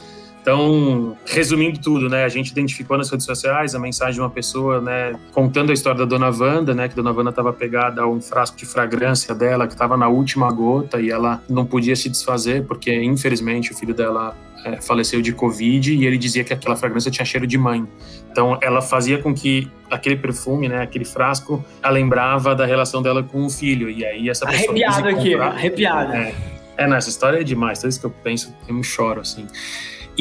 Então, 0.41 1.15
resumindo 1.25 1.79
tudo, 1.79 2.09
né, 2.09 2.23
a 2.23 2.29
gente 2.29 2.49
identificou 2.49 2.97
nas 2.97 3.09
redes 3.11 3.25
sociais 3.25 3.75
a 3.75 3.79
mensagem 3.79 4.15
de 4.15 4.21
uma 4.21 4.29
pessoa, 4.29 4.81
né, 4.81 5.13
contando 5.31 5.69
a 5.69 5.73
história 5.73 5.99
da 5.99 6.05
Dona 6.05 6.31
Wanda, 6.31 6.73
né, 6.73 6.87
que 6.87 6.93
a 6.93 6.95
Dona 6.95 7.11
Wanda 7.11 7.29
estava 7.29 7.53
pegada 7.53 8.01
a 8.01 8.07
um 8.07 8.19
frasco 8.19 8.57
de 8.57 8.65
fragrância 8.65 9.35
dela 9.35 9.67
que 9.67 9.73
estava 9.73 9.95
na 9.95 10.07
última 10.07 10.51
gota 10.51 10.99
e 10.99 11.11
ela 11.11 11.43
não 11.47 11.63
podia 11.63 11.95
se 11.95 12.09
desfazer 12.09 12.65
porque, 12.65 12.91
infelizmente, 13.03 13.71
o 13.71 13.75
filho 13.75 13.93
dela 13.93 14.35
é, 14.65 14.81
faleceu 14.81 15.21
de 15.21 15.31
Covid 15.31 15.93
e 15.93 16.05
ele 16.05 16.17
dizia 16.17 16.43
que 16.43 16.53
aquela 16.53 16.75
fragrância 16.75 17.11
tinha 17.11 17.25
cheiro 17.25 17.45
de 17.45 17.57
mãe. 17.57 17.87
Então, 18.31 18.57
ela 18.61 18.81
fazia 18.81 19.19
com 19.19 19.33
que 19.35 19.69
aquele 19.91 20.15
perfume, 20.15 20.67
né, 20.67 20.81
aquele 20.81 21.05
frasco, 21.05 21.63
a 21.83 21.89
lembrava 21.91 22.55
da 22.55 22.65
relação 22.65 23.01
dela 23.01 23.21
com 23.21 23.45
o 23.45 23.49
filho. 23.49 23.89
E 23.91 24.03
aí 24.03 24.27
essa 24.27 24.47
pessoa 24.47 24.71
arrepiado 24.71 25.07
aqui, 25.07 25.35
arrepiado. 25.35 26.13
É, 26.13 26.33
é, 26.77 26.87
não, 26.87 26.97
essa 26.97 27.09
história 27.09 27.39
é 27.39 27.43
demais. 27.43 27.77
Toda 27.77 27.89
vez 27.89 27.97
que 27.99 28.05
eu 28.05 28.13
penso, 28.23 28.55
eu 28.67 28.73
me 28.73 28.83
choro 28.83 29.21
assim. 29.21 29.45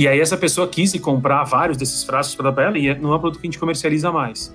E 0.01 0.09
aí 0.09 0.19
essa 0.19 0.35
pessoa 0.35 0.67
quis 0.67 0.99
comprar 0.99 1.45
vários 1.45 1.77
desses 1.77 2.03
frascos 2.05 2.35
para 2.35 2.65
ela 2.65 2.79
e 2.79 2.99
não 2.99 3.13
é 3.13 3.17
um 3.17 3.19
produto 3.19 3.39
que 3.39 3.47
a 3.47 3.51
gente 3.51 3.59
comercializa 3.59 4.11
mais. 4.11 4.51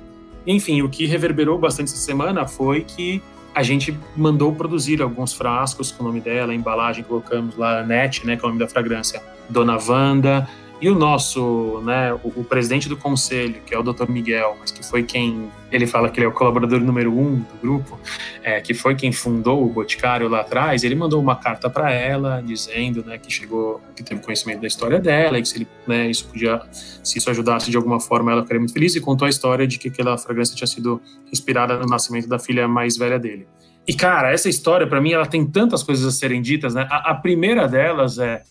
Enfim, 0.48 0.82
o 0.82 0.90
que 0.90 1.06
reverberou 1.06 1.60
bastante 1.60 1.90
essa 1.90 1.98
semana 1.98 2.48
foi 2.48 2.82
que 2.82 3.22
a 3.54 3.62
gente 3.62 3.96
mandou 4.18 4.52
produzir 4.56 5.04
alguns 5.04 5.34
frascos 5.34 5.92
com 5.92 6.04
o 6.04 6.08
nome 6.08 6.20
dela, 6.20 6.52
a 6.52 6.56
embalagem, 6.56 7.04
colocamos 7.04 7.56
lá, 7.58 7.84
NET, 7.84 8.26
né, 8.26 8.36
que 8.36 8.44
é 8.44 8.46
o 8.46 8.48
nome 8.48 8.60
da 8.60 8.68
fragrância, 8.68 9.22
Dona 9.48 9.78
Wanda, 9.78 10.50
e 10.82 10.90
o 10.90 10.96
nosso, 10.96 11.82
né, 11.86 12.14
o, 12.14 12.42
o, 12.42 12.44
presidente 12.44 12.90
do 12.90 12.98
conselho, 12.98 13.62
que 13.66 13.74
é 13.74 13.80
o 13.80 13.84
Dr. 13.84 14.10
Miguel, 14.10 14.58
mas 14.60 14.72
que 14.72 14.86
foi 14.86 15.04
quem, 15.04 15.50
ele 15.72 15.88
fala 15.88 16.10
que 16.10 16.20
ele 16.20 16.26
é 16.26 16.30
o 16.30 16.34
colaborador 16.34 16.82
número 16.82 17.18
um 17.18 17.36
do 17.36 17.58
grupo, 17.62 17.98
é, 18.44 18.60
que 18.60 18.74
foi 18.74 18.94
quem 18.94 19.12
fundou 19.12 19.66
o 19.66 19.70
Boticário 19.70 20.28
lá 20.28 20.42
atrás, 20.42 20.84
ele 20.84 20.94
mandou 20.94 21.22
uma 21.22 21.36
carta 21.38 21.70
para 21.70 21.92
ela 21.92 22.42
dizendo, 22.46 23.04
né, 23.06 23.18
que 23.18 23.32
chegou, 23.32 23.82
que 23.96 24.04
teve 24.04 24.22
conhecimento 24.22 24.60
da 24.60 24.68
história 24.68 25.00
dela 25.00 25.40
e 25.40 25.42
que 25.42 25.48
se 25.48 25.58
ele, 25.58 25.68
né, 25.88 26.10
isso 26.10 26.28
podia, 26.28 26.62
se 26.72 27.18
isso 27.18 27.30
ajudasse 27.30 27.72
de 27.72 27.78
alguma 27.78 28.00
forma, 28.00 28.32
ela 28.32 28.42
ficaria 28.42 28.60
muito 28.60 28.74
feliz 28.74 28.96
e 28.96 29.02
contou 29.02 29.26
a 29.26 29.30
história 29.30 29.66
de 29.66 29.80
que 29.80 29.88
aquela 29.88 30.18
fragrância 30.18 30.56
tinha 30.56 30.68
sido 30.68 31.02
inspirada 31.32 31.78
no 31.78 31.86
nascimento 31.86 32.28
da 32.28 32.38
filha 32.38 32.68
mais 32.68 32.98
velha 32.98 33.18
dele. 33.18 33.48
E 33.88 33.94
cara, 33.94 34.32
essa 34.32 34.50
história 34.50 34.86
para 34.86 35.00
mim 35.00 35.14
ela 35.14 35.26
tem 35.26 35.46
tantas 35.46 35.84
coisas 35.84 36.06
a 36.06 36.12
serem 36.12 36.42
ditas, 36.42 36.74
né? 36.74 36.88
A, 36.90 37.12
a 37.12 37.16
primeira 37.16 37.68
delas 37.68 38.18
é 38.18 38.42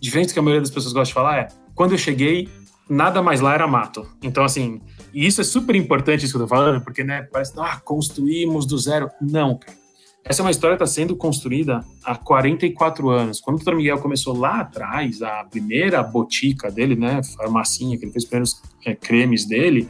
diferente 0.00 0.28
do 0.28 0.34
que 0.34 0.38
a 0.38 0.42
maioria 0.42 0.60
das 0.60 0.70
pessoas 0.70 0.92
gosta 0.92 1.08
de 1.08 1.14
falar 1.14 1.38
é 1.38 1.48
quando 1.74 1.92
eu 1.92 1.98
cheguei, 1.98 2.48
nada 2.88 3.22
mais 3.22 3.40
lá 3.40 3.54
era 3.54 3.66
mato. 3.66 4.06
Então, 4.22 4.44
assim, 4.44 4.80
e 5.12 5.26
isso 5.26 5.40
é 5.40 5.44
super 5.44 5.74
importante 5.76 6.24
isso 6.24 6.32
que 6.34 6.38
eu 6.38 6.46
tô 6.46 6.48
falando, 6.48 6.82
porque, 6.82 7.04
né, 7.04 7.22
parece, 7.32 7.52
ah, 7.58 7.80
construímos 7.84 8.66
do 8.66 8.78
zero. 8.78 9.10
Não, 9.20 9.58
cara. 9.58 9.84
Essa 10.26 10.40
é 10.40 10.44
uma 10.44 10.50
história 10.50 10.74
que 10.74 10.82
está 10.82 10.94
sendo 10.94 11.14
construída 11.14 11.80
há 12.02 12.16
44 12.16 13.10
anos. 13.10 13.42
Quando 13.42 13.60
o 13.60 13.62
Dr. 13.62 13.74
Miguel 13.74 13.98
começou 13.98 14.34
lá 14.34 14.60
atrás, 14.60 15.20
a 15.20 15.44
primeira 15.44 16.02
botica 16.02 16.70
dele, 16.70 16.96
né, 16.96 17.22
farmacinha, 17.36 17.98
que 17.98 18.06
ele 18.06 18.12
fez 18.12 18.24
os 18.24 18.30
primeiros 18.30 18.62
é, 18.86 18.94
cremes 18.94 19.44
dele, 19.44 19.86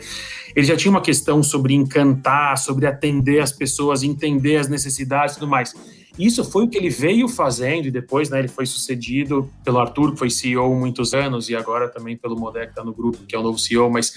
ele 0.56 0.66
já 0.66 0.76
tinha 0.76 0.90
uma 0.90 1.00
questão 1.00 1.40
sobre 1.40 1.72
encantar, 1.72 2.58
sobre 2.58 2.84
atender 2.84 3.40
as 3.40 3.52
pessoas, 3.52 4.02
entender 4.02 4.56
as 4.56 4.66
necessidades 4.66 5.36
e 5.36 5.38
tudo 5.38 5.48
mais. 5.48 5.72
Isso 6.18 6.44
foi 6.44 6.64
o 6.64 6.68
que 6.68 6.78
ele 6.78 6.90
veio 6.90 7.28
fazendo 7.28 7.86
e 7.86 7.90
depois 7.90 8.30
né, 8.30 8.38
ele 8.38 8.48
foi 8.48 8.66
sucedido 8.66 9.50
pelo 9.64 9.80
Arthur, 9.80 10.12
que 10.12 10.18
foi 10.18 10.30
CEO 10.30 10.74
muitos 10.74 11.12
anos, 11.12 11.48
e 11.48 11.56
agora 11.56 11.88
também 11.88 12.16
pelo 12.16 12.38
Modé, 12.38 12.66
que 12.66 12.70
está 12.70 12.84
no 12.84 12.94
grupo, 12.94 13.18
que 13.26 13.34
é 13.34 13.38
o 13.38 13.42
novo 13.42 13.58
CEO. 13.58 13.90
Mas 13.90 14.14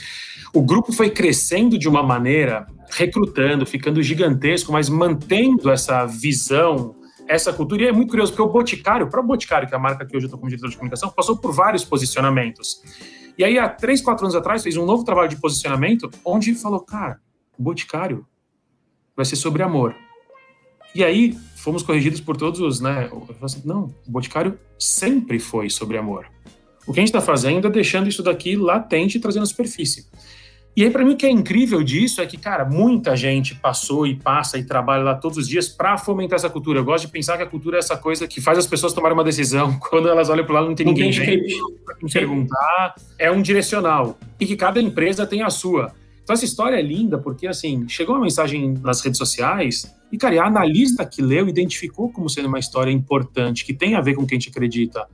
o 0.53 0.61
grupo 0.61 0.93
foi 0.93 1.09
crescendo 1.09 1.77
de 1.77 1.89
uma 1.89 2.03
maneira, 2.03 2.67
recrutando, 2.91 3.65
ficando 3.65 4.01
gigantesco, 4.03 4.71
mas 4.71 4.89
mantendo 4.89 5.71
essa 5.71 6.05
visão 6.05 6.95
essa 7.27 7.51
cultura. 7.51 7.83
E 7.83 7.87
é 7.87 7.91
muito 7.91 8.09
curioso, 8.09 8.31
porque 8.31 8.41
o 8.41 8.51
Boticário, 8.51 9.09
para 9.09 9.19
o 9.19 9.23
Boticário, 9.23 9.67
que 9.67 9.73
é 9.73 9.77
a 9.77 9.79
marca 9.79 10.05
que 10.05 10.15
hoje 10.15 10.25
eu 10.25 10.27
estou 10.27 10.39
como 10.39 10.49
diretor 10.49 10.69
de 10.69 10.77
comunicação, 10.77 11.09
passou 11.09 11.37
por 11.37 11.51
vários 11.51 11.83
posicionamentos. 11.83 12.81
E 13.37 13.43
aí, 13.43 13.59
há 13.59 13.69
três, 13.69 14.01
quatro 14.01 14.25
anos 14.25 14.35
atrás, 14.35 14.63
fez 14.63 14.77
um 14.77 14.85
novo 14.85 15.03
trabalho 15.03 15.29
de 15.29 15.35
posicionamento, 15.35 16.09
onde 16.25 16.55
falou, 16.55 16.79
cara, 16.79 17.19
Boticário 17.57 18.25
vai 19.15 19.25
ser 19.25 19.35
sobre 19.35 19.61
amor. 19.61 19.95
E 20.95 21.03
aí, 21.03 21.37
fomos 21.67 21.83
corrigidos 21.83 22.21
por 22.21 22.37
todos 22.37 22.61
os, 22.61 22.79
né? 22.79 23.09
Assim, 23.41 23.61
não, 23.65 23.93
o 24.07 24.11
Boticário 24.11 24.57
sempre 24.79 25.37
foi 25.37 25.69
sobre 25.69 25.97
amor. 25.97 26.25
O 26.87 26.93
que 26.93 26.99
a 26.99 27.01
gente 27.01 27.09
está 27.09 27.19
fazendo 27.19 27.67
é 27.67 27.69
deixando 27.69 28.07
isso 28.07 28.23
daqui 28.23 28.55
latente 28.55 29.17
e 29.17 29.19
trazendo 29.19 29.43
a 29.43 29.45
superfície. 29.45 30.05
E 30.77 30.85
aí, 30.85 30.89
para 30.89 31.03
mim, 31.03 31.11
o 31.11 31.17
que 31.17 31.25
é 31.25 31.29
incrível 31.29 31.83
disso 31.83 32.21
é 32.21 32.25
que, 32.25 32.37
cara, 32.37 32.63
muita 32.63 33.17
gente 33.17 33.53
passou 33.53 34.07
e 34.07 34.15
passa 34.15 34.57
e 34.57 34.63
trabalha 34.63 35.03
lá 35.03 35.15
todos 35.15 35.39
os 35.39 35.45
dias 35.45 35.67
para 35.67 35.97
fomentar 35.97 36.37
essa 36.37 36.49
cultura. 36.49 36.79
Eu 36.79 36.85
gosto 36.85 37.05
de 37.07 37.11
pensar 37.11 37.35
que 37.35 37.43
a 37.43 37.47
cultura 37.47 37.75
é 37.75 37.79
essa 37.79 37.97
coisa 37.97 38.25
que 38.29 38.39
faz 38.39 38.57
as 38.57 38.65
pessoas 38.65 38.93
tomarem 38.93 39.17
uma 39.17 39.23
decisão. 39.25 39.77
Quando 39.89 40.07
elas 40.07 40.29
olham 40.29 40.45
para 40.45 40.61
lá, 40.61 40.65
não 40.65 40.73
tem 40.73 40.85
não 40.85 40.93
ninguém 40.93 41.11
para 41.83 41.95
perguntar. 42.13 42.95
É 43.19 43.29
um 43.29 43.41
direcional. 43.41 44.17
E 44.39 44.45
que 44.45 44.55
cada 44.55 44.79
empresa 44.79 45.27
tem 45.27 45.41
a 45.41 45.49
sua. 45.49 45.91
Então, 46.27 46.33
essa 46.33 46.43
história 46.43 46.75
é 46.75 46.81
linda 46.81 47.17
porque, 47.17 47.47
assim, 47.47 47.87
chegou 47.87 48.13
uma 48.13 48.23
mensagem 48.23 48.73
nas 48.83 48.99
redes 48.99 49.17
sociais 49.17 49.95
e, 50.11 50.17
cara, 50.17 50.43
a 50.43 50.47
analista 50.47 51.05
que 51.05 51.21
leu 51.21 51.47
identificou 51.47 52.11
como 52.11 52.29
sendo 52.29 52.49
uma 52.49 52.59
história 52.59 52.91
importante, 52.91 53.63
que 53.63 53.73
tem 53.73 53.95
a 53.95 54.01
ver 54.01 54.13
com 54.13 54.23
o 54.23 54.27
que 54.27 54.35
a 54.35 54.37
gente 54.37 54.49
acredita. 54.49 55.07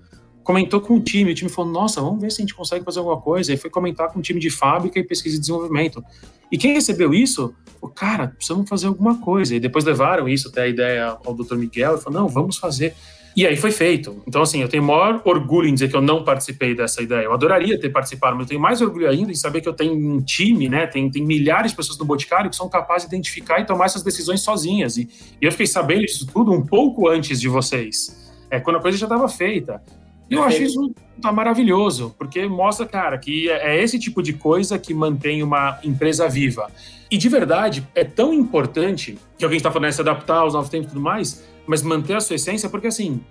Comentou 0.44 0.82
com 0.82 0.96
o 0.96 1.00
time, 1.00 1.32
o 1.32 1.36
time 1.36 1.52
falou: 1.52 1.72
Nossa, 1.72 2.02
vamos 2.02 2.20
ver 2.20 2.32
se 2.32 2.42
a 2.42 2.44
gente 2.44 2.56
consegue 2.56 2.84
fazer 2.84 2.98
alguma 2.98 3.22
coisa. 3.22 3.54
E 3.54 3.58
foi 3.58 3.70
comentar 3.70 4.12
com 4.12 4.18
o 4.18 4.22
time 4.24 4.40
de 4.40 4.50
fábrica 4.50 4.98
e 4.98 5.04
pesquisa 5.04 5.36
e 5.36 5.40
desenvolvimento. 5.40 6.04
E 6.52 6.58
quem 6.58 6.74
recebeu 6.74 7.14
isso, 7.14 7.54
falou: 7.80 7.94
Cara, 7.94 8.30
precisamos 8.30 8.68
fazer 8.68 8.88
alguma 8.88 9.20
coisa. 9.20 9.54
E 9.54 9.60
depois 9.60 9.86
levaram 9.86 10.28
isso 10.28 10.48
até 10.48 10.64
a 10.64 10.68
ideia 10.68 11.16
ao 11.24 11.36
Dr. 11.36 11.58
Miguel 11.58 11.94
e 11.94 12.02
falou: 12.02 12.22
Não, 12.22 12.28
vamos 12.28 12.58
fazer. 12.58 12.96
E 13.36 13.48
aí 13.48 13.56
foi 13.56 13.72
feito. 13.72 14.22
Então, 14.28 14.42
assim, 14.44 14.62
eu 14.62 14.70
tenho 14.70 14.84
maior 14.84 15.22
orgulho 15.26 15.68
em 15.68 15.74
dizer 15.74 15.90
que 15.90 15.96
eu 15.96 16.02
não 16.02 16.24
participei 16.24 16.76
dessa 16.76 17.02
ideia. 17.02 17.26
Eu 17.26 17.34
adoraria 17.34 17.80
ter 17.80 17.90
participado, 17.90 18.36
mas 18.36 18.46
eu 18.46 18.50
tenho 18.50 18.62
mais 18.62 18.80
orgulho 18.80 19.10
ainda 19.10 19.32
em 19.32 19.36
saber 19.36 19.62
que 19.62 19.68
eu 19.68 19.74
tenho 19.74 19.94
um 19.94 20.22
time, 20.22 20.70
né? 20.70 20.86
Tem, 20.86 21.10
tem 21.10 21.24
milhares 21.26 21.72
de 21.72 21.78
pessoas 21.78 21.98
no 21.98 22.06
Boticário 22.06 22.50
que 22.50 22.56
são 22.56 22.70
capazes 22.70 23.08
de 23.08 23.16
identificar 23.16 23.60
e 23.60 23.66
tomar 23.66 23.86
essas 23.86 24.04
decisões 24.04 24.42
sozinhas. 24.42 24.98
E, 24.98 25.10
e 25.42 25.46
eu 25.46 25.52
fiquei 25.52 25.66
sabendo 25.66 26.02
disso 26.02 26.28
tudo 26.32 26.52
um 26.52 26.64
pouco 26.64 27.08
antes 27.08 27.42
de 27.42 27.48
vocês, 27.48 28.32
é, 28.52 28.60
quando 28.60 28.76
a 28.76 28.82
coisa 28.82 28.98
já 28.98 29.06
estava 29.08 29.28
feita. 29.28 29.82
E 30.30 30.36
eu 30.36 30.44
acho 30.44 30.64
isso 30.64 30.94
tá 31.22 31.32
maravilhoso, 31.32 32.14
porque 32.18 32.48
mostra, 32.48 32.86
cara, 32.86 33.18
que 33.18 33.50
é, 33.50 33.78
é 33.78 33.84
esse 33.84 34.00
tipo 34.00 34.22
de 34.22 34.34
coisa 34.34 34.80
que 34.80 34.94
mantém 34.94 35.44
uma 35.44 35.80
empresa 35.84 36.28
viva. 36.28 36.70
E 37.10 37.18
de 37.18 37.30
verdade, 37.30 37.88
é 37.94 38.04
tão 38.04 38.34
importante 38.34 39.18
que 39.38 39.44
alguém 39.44 39.58
está 39.58 39.72
falando 39.72 39.90
é 39.90 39.92
se 39.92 40.02
adaptar 40.02 40.38
aos 40.38 40.54
novos 40.54 40.70
tempos 40.70 40.88
e 40.88 40.90
tudo 40.90 41.02
mais, 41.02 41.44
mas 41.68 41.82
manter 41.82 42.16
a 42.16 42.22
sua 42.22 42.36
essência, 42.36 42.70
porque 42.70 42.88
assim, 42.88 43.22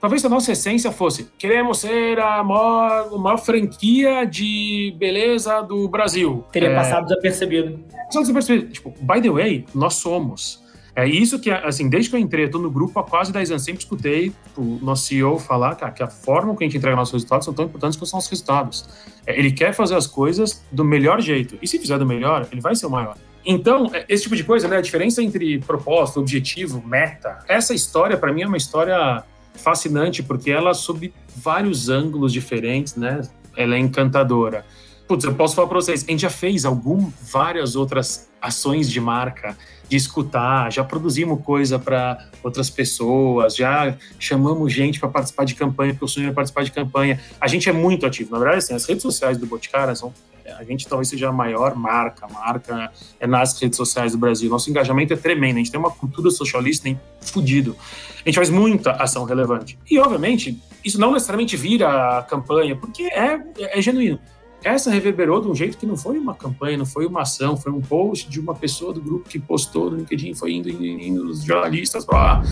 talvez 0.00 0.24
a 0.24 0.28
nossa 0.28 0.52
essência 0.52 0.92
fosse: 0.92 1.30
queremos 1.38 1.78
ser 1.78 2.18
a 2.18 2.42
maior, 2.44 3.08
a 3.14 3.18
maior 3.18 3.38
franquia 3.38 4.24
de 4.24 4.94
beleza 4.98 5.62
do 5.62 5.88
Brasil. 5.88 6.44
Teria 6.52 6.70
é, 6.70 6.74
passado 6.74 7.04
desapercebido. 7.04 7.78
Passado 8.06 8.22
desapercebido. 8.22 8.72
Tipo, 8.72 8.90
by 9.00 9.20
the 9.20 9.30
way, 9.30 9.64
nós 9.74 9.94
somos. 9.94 10.62
É 10.96 11.08
isso 11.08 11.40
que, 11.40 11.50
assim, 11.50 11.88
desde 11.88 12.08
que 12.08 12.14
eu 12.14 12.20
entrei, 12.20 12.44
eu 12.44 12.50
tô 12.50 12.58
no 12.58 12.70
grupo 12.70 13.00
há 13.00 13.02
quase 13.02 13.32
10 13.32 13.50
anos, 13.50 13.64
sempre 13.64 13.82
escutei 13.82 14.32
o 14.56 14.78
nosso 14.80 15.06
CEO 15.06 15.40
falar, 15.40 15.74
cara, 15.74 15.90
que 15.90 16.04
a 16.04 16.06
forma 16.06 16.54
que 16.54 16.62
a 16.62 16.66
gente 16.68 16.76
entrega 16.76 16.94
nossos 16.94 17.14
resultados 17.14 17.44
são 17.44 17.52
tão 17.52 17.64
importantes 17.64 17.96
quanto 17.96 18.06
os 18.06 18.12
nossos 18.12 18.30
resultados. 18.30 18.88
É, 19.26 19.36
ele 19.36 19.50
quer 19.50 19.74
fazer 19.74 19.96
as 19.96 20.06
coisas 20.06 20.64
do 20.70 20.84
melhor 20.84 21.20
jeito. 21.20 21.58
E 21.60 21.66
se 21.66 21.80
fizer 21.80 21.98
do 21.98 22.06
melhor, 22.06 22.46
ele 22.52 22.60
vai 22.60 22.76
ser 22.76 22.86
o 22.86 22.90
maior. 22.90 23.16
Então, 23.44 23.90
é, 23.92 24.04
esse 24.08 24.24
tipo 24.24 24.36
de 24.36 24.44
coisa, 24.44 24.66
né? 24.66 24.78
A 24.78 24.80
diferença 24.80 25.22
entre 25.22 25.58
propósito, 25.58 26.20
objetivo, 26.20 26.82
meta. 26.86 27.38
Essa 27.48 27.74
história, 27.74 28.16
para 28.16 28.32
mim, 28.32 28.42
é 28.42 28.46
uma 28.46 28.56
história 28.56 29.22
fascinante, 29.54 30.22
porque 30.22 30.50
ela, 30.50 30.74
sob 30.74 31.12
vários 31.36 31.88
ângulos 31.88 32.32
diferentes, 32.32 32.96
né? 32.96 33.22
Ela 33.56 33.76
é 33.76 33.78
encantadora. 33.78 34.64
Putz, 35.06 35.24
eu 35.24 35.34
posso 35.34 35.54
falar 35.54 35.68
para 35.68 35.76
vocês, 35.76 36.02
a 36.02 36.10
gente 36.10 36.22
já 36.22 36.30
fez 36.30 36.64
algum, 36.64 37.10
várias 37.30 37.76
outras 37.76 38.30
ações 38.40 38.90
de 38.90 39.00
marca, 39.00 39.56
de 39.86 39.96
escutar, 39.96 40.72
já 40.72 40.82
produzimos 40.82 41.42
coisa 41.42 41.78
para 41.78 42.26
outras 42.42 42.70
pessoas, 42.70 43.54
já 43.54 43.94
chamamos 44.18 44.72
gente 44.72 44.98
para 44.98 45.10
participar 45.10 45.44
de 45.44 45.54
campanha, 45.54 45.92
porque 45.92 46.06
o 46.06 46.08
sonho 46.08 46.30
é 46.30 46.32
participar 46.32 46.64
de 46.64 46.72
campanha. 46.72 47.20
A 47.38 47.46
gente 47.46 47.68
é 47.68 47.72
muito 47.72 48.06
ativo. 48.06 48.32
Na 48.32 48.38
verdade, 48.38 48.58
assim, 48.58 48.74
as 48.74 48.86
redes 48.86 49.02
sociais 49.02 49.36
do 49.36 49.46
Boticário 49.46 49.94
são 49.94 50.12
a 50.52 50.64
gente 50.64 50.86
talvez 50.86 51.08
seja 51.08 51.28
a 51.28 51.32
maior 51.32 51.74
marca, 51.74 52.26
marca 52.28 52.92
é 53.18 53.26
nas 53.26 53.58
redes 53.60 53.76
sociais 53.76 54.12
do 54.12 54.18
Brasil. 54.18 54.50
Nosso 54.50 54.68
engajamento 54.70 55.12
é 55.12 55.16
tremendo, 55.16 55.56
a 55.56 55.58
gente 55.58 55.70
tem 55.70 55.80
uma 55.80 55.90
cultura 55.90 56.30
socialista 56.30 56.88
nem 56.88 57.00
fudido. 57.20 57.76
A 58.24 58.28
gente 58.28 58.36
faz 58.36 58.50
muita 58.50 58.92
ação 58.92 59.24
relevante. 59.24 59.78
E, 59.90 59.98
obviamente, 59.98 60.60
isso 60.84 61.00
não 61.00 61.12
necessariamente 61.12 61.56
vira 61.56 62.22
campanha, 62.28 62.76
porque 62.76 63.04
é, 63.04 63.40
é, 63.58 63.78
é 63.78 63.82
genuíno. 63.82 64.18
Essa 64.62 64.90
reverberou 64.90 65.42
de 65.42 65.48
um 65.48 65.54
jeito 65.54 65.76
que 65.76 65.84
não 65.84 65.96
foi 65.96 66.18
uma 66.18 66.34
campanha, 66.34 66.78
não 66.78 66.86
foi 66.86 67.04
uma 67.04 67.20
ação, 67.20 67.54
foi 67.54 67.70
um 67.70 67.82
post 67.82 68.30
de 68.30 68.40
uma 68.40 68.54
pessoa 68.54 68.94
do 68.94 69.00
grupo 69.00 69.28
que 69.28 69.38
postou 69.38 69.90
no 69.90 69.98
LinkedIn, 69.98 70.34
foi 70.34 70.52
indo, 70.52 70.70
indo, 70.70 70.84
indo 70.84 71.28
os 71.28 71.44
jornalistas 71.44 72.06
lá. 72.06 72.42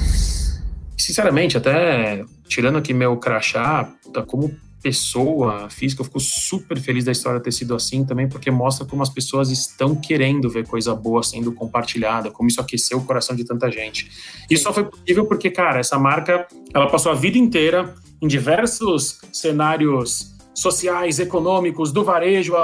Sinceramente, 0.96 1.56
até 1.56 2.22
tirando 2.46 2.76
aqui 2.76 2.92
meu 2.92 3.16
crachá, 3.16 3.90
como 4.26 4.54
pessoa 4.82 5.70
física, 5.70 6.00
eu 6.00 6.04
fico 6.04 6.18
super 6.18 6.78
feliz 6.78 7.04
da 7.04 7.12
história 7.12 7.40
ter 7.40 7.52
sido 7.52 7.74
assim 7.74 8.04
também, 8.04 8.28
porque 8.28 8.50
mostra 8.50 8.84
como 8.84 9.02
as 9.02 9.08
pessoas 9.08 9.50
estão 9.50 9.94
querendo 9.94 10.50
ver 10.50 10.66
coisa 10.66 10.94
boa 10.94 11.22
sendo 11.22 11.52
compartilhada, 11.52 12.30
como 12.30 12.48
isso 12.48 12.60
aqueceu 12.60 12.98
o 12.98 13.04
coração 13.04 13.36
de 13.36 13.44
tanta 13.44 13.70
gente. 13.70 14.10
Isso 14.50 14.64
só 14.64 14.72
foi 14.72 14.84
possível 14.84 15.24
porque, 15.26 15.50
cara, 15.50 15.80
essa 15.80 15.98
marca, 15.98 16.46
ela 16.74 16.88
passou 16.88 17.12
a 17.12 17.14
vida 17.14 17.38
inteira 17.38 17.94
em 18.20 18.26
diversos 18.26 19.20
cenários 19.32 20.32
sociais, 20.54 21.18
econômicos, 21.18 21.92
do 21.92 22.04
varejo, 22.04 22.54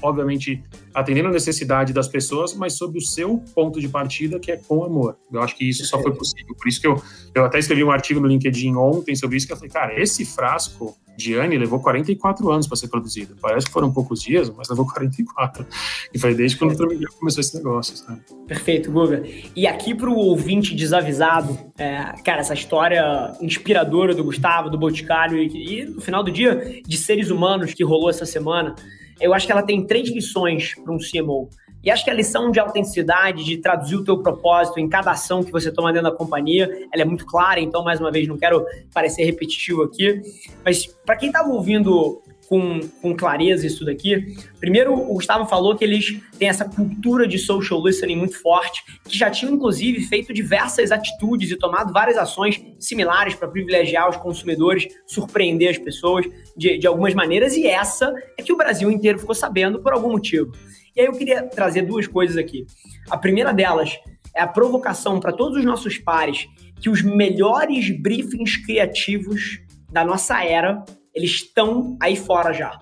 obviamente 0.00 0.62
atendendo 0.96 1.28
a 1.28 1.32
necessidade 1.32 1.92
das 1.92 2.08
pessoas, 2.08 2.54
mas 2.54 2.72
sob 2.72 2.96
o 2.96 3.02
seu 3.02 3.36
ponto 3.54 3.78
de 3.78 3.86
partida, 3.86 4.40
que 4.40 4.50
é 4.50 4.56
com 4.56 4.82
amor. 4.82 5.18
Eu 5.30 5.42
acho 5.42 5.54
que 5.54 5.68
isso 5.68 5.84
só 5.84 6.00
foi 6.00 6.14
possível. 6.14 6.54
Por 6.54 6.66
isso 6.66 6.80
que 6.80 6.86
eu, 6.86 7.00
eu 7.34 7.44
até 7.44 7.58
escrevi 7.58 7.84
um 7.84 7.90
artigo 7.90 8.18
no 8.18 8.26
LinkedIn 8.26 8.74
ontem 8.76 9.14
sobre 9.14 9.36
isso, 9.36 9.46
que 9.46 9.52
eu 9.52 9.58
falei, 9.58 9.70
cara, 9.70 10.00
esse 10.00 10.24
frasco 10.24 10.96
de 11.14 11.34
Anne 11.34 11.58
levou 11.58 11.80
44 11.80 12.50
anos 12.50 12.66
para 12.66 12.78
ser 12.78 12.88
produzido. 12.88 13.36
Parece 13.42 13.66
que 13.66 13.72
foram 13.72 13.92
poucos 13.92 14.22
dias, 14.22 14.50
mas 14.56 14.70
levou 14.70 14.86
44. 14.86 15.66
E 16.14 16.18
foi 16.18 16.34
desde 16.34 16.56
quando 16.56 16.72
o 16.72 17.18
começou 17.18 17.42
esse 17.42 17.54
negócio, 17.56 17.94
sabe? 17.94 18.20
Perfeito, 18.46 18.90
Guga. 18.90 19.22
E 19.54 19.66
aqui 19.66 19.94
para 19.94 20.08
o 20.08 20.16
ouvinte 20.16 20.74
desavisado, 20.74 21.58
é, 21.76 22.14
cara, 22.24 22.40
essa 22.40 22.54
história 22.54 23.34
inspiradora 23.42 24.14
do 24.14 24.24
Gustavo, 24.24 24.70
do 24.70 24.78
Boticário 24.78 25.36
e, 25.38 25.80
e 25.80 25.84
no 25.84 26.00
final 26.00 26.22
do 26.22 26.30
dia 26.30 26.80
de 26.86 26.96
seres 26.96 27.30
humanos 27.30 27.74
que 27.74 27.84
rolou 27.84 28.08
essa 28.08 28.24
semana, 28.24 28.74
eu 29.20 29.34
acho 29.34 29.46
que 29.46 29.52
ela 29.52 29.62
tem 29.62 29.86
três 29.86 30.08
lições 30.10 30.74
para 30.74 30.92
um 30.92 30.98
CMO. 30.98 31.48
E 31.82 31.90
acho 31.90 32.02
que 32.02 32.10
a 32.10 32.14
lição 32.14 32.50
de 32.50 32.58
autenticidade, 32.58 33.44
de 33.44 33.58
traduzir 33.58 33.94
o 33.94 34.02
teu 34.02 34.18
propósito 34.18 34.80
em 34.80 34.88
cada 34.88 35.12
ação 35.12 35.44
que 35.44 35.52
você 35.52 35.70
toma 35.70 35.92
dentro 35.92 36.10
da 36.10 36.16
companhia, 36.16 36.68
ela 36.92 37.02
é 37.02 37.04
muito 37.04 37.24
clara, 37.24 37.60
então, 37.60 37.84
mais 37.84 38.00
uma 38.00 38.10
vez, 38.10 38.26
não 38.26 38.36
quero 38.36 38.66
parecer 38.92 39.24
repetitivo 39.24 39.84
aqui, 39.84 40.20
mas 40.64 40.86
para 40.86 41.14
quem 41.14 41.28
estava 41.28 41.48
ouvindo 41.48 42.20
com, 42.48 42.80
com 43.02 43.16
clareza 43.16 43.66
isso 43.66 43.84
daqui. 43.84 44.36
Primeiro, 44.58 44.94
o 44.94 45.14
Gustavo 45.14 45.46
falou 45.46 45.76
que 45.76 45.84
eles 45.84 46.20
têm 46.38 46.48
essa 46.48 46.64
cultura 46.64 47.26
de 47.26 47.38
social 47.38 47.84
listening 47.84 48.16
muito 48.16 48.40
forte, 48.40 48.82
que 49.04 49.16
já 49.16 49.30
tinham, 49.30 49.54
inclusive, 49.54 50.00
feito 50.02 50.32
diversas 50.32 50.90
atitudes 50.92 51.50
e 51.50 51.56
tomado 51.56 51.92
várias 51.92 52.16
ações 52.16 52.62
similares 52.78 53.34
para 53.34 53.48
privilegiar 53.48 54.08
os 54.08 54.16
consumidores, 54.16 54.86
surpreender 55.06 55.70
as 55.70 55.78
pessoas 55.78 56.26
de, 56.56 56.78
de 56.78 56.86
algumas 56.86 57.14
maneiras, 57.14 57.56
e 57.56 57.66
essa 57.66 58.14
é 58.38 58.42
que 58.42 58.52
o 58.52 58.56
Brasil 58.56 58.90
inteiro 58.90 59.18
ficou 59.18 59.34
sabendo 59.34 59.80
por 59.80 59.92
algum 59.92 60.10
motivo. 60.10 60.52
E 60.94 61.00
aí 61.00 61.06
eu 61.06 61.12
queria 61.12 61.42
trazer 61.42 61.82
duas 61.82 62.06
coisas 62.06 62.36
aqui. 62.36 62.64
A 63.10 63.18
primeira 63.18 63.52
delas 63.52 63.98
é 64.34 64.42
a 64.42 64.46
provocação 64.46 65.20
para 65.20 65.32
todos 65.32 65.58
os 65.58 65.64
nossos 65.64 65.98
pares 65.98 66.46
que 66.80 66.90
os 66.90 67.02
melhores 67.02 67.90
briefings 67.90 68.56
criativos 68.56 69.60
da 69.90 70.04
nossa 70.04 70.44
era 70.44 70.84
eles 71.16 71.30
estão 71.30 71.96
aí 72.00 72.14
fora 72.14 72.52
já. 72.52 72.78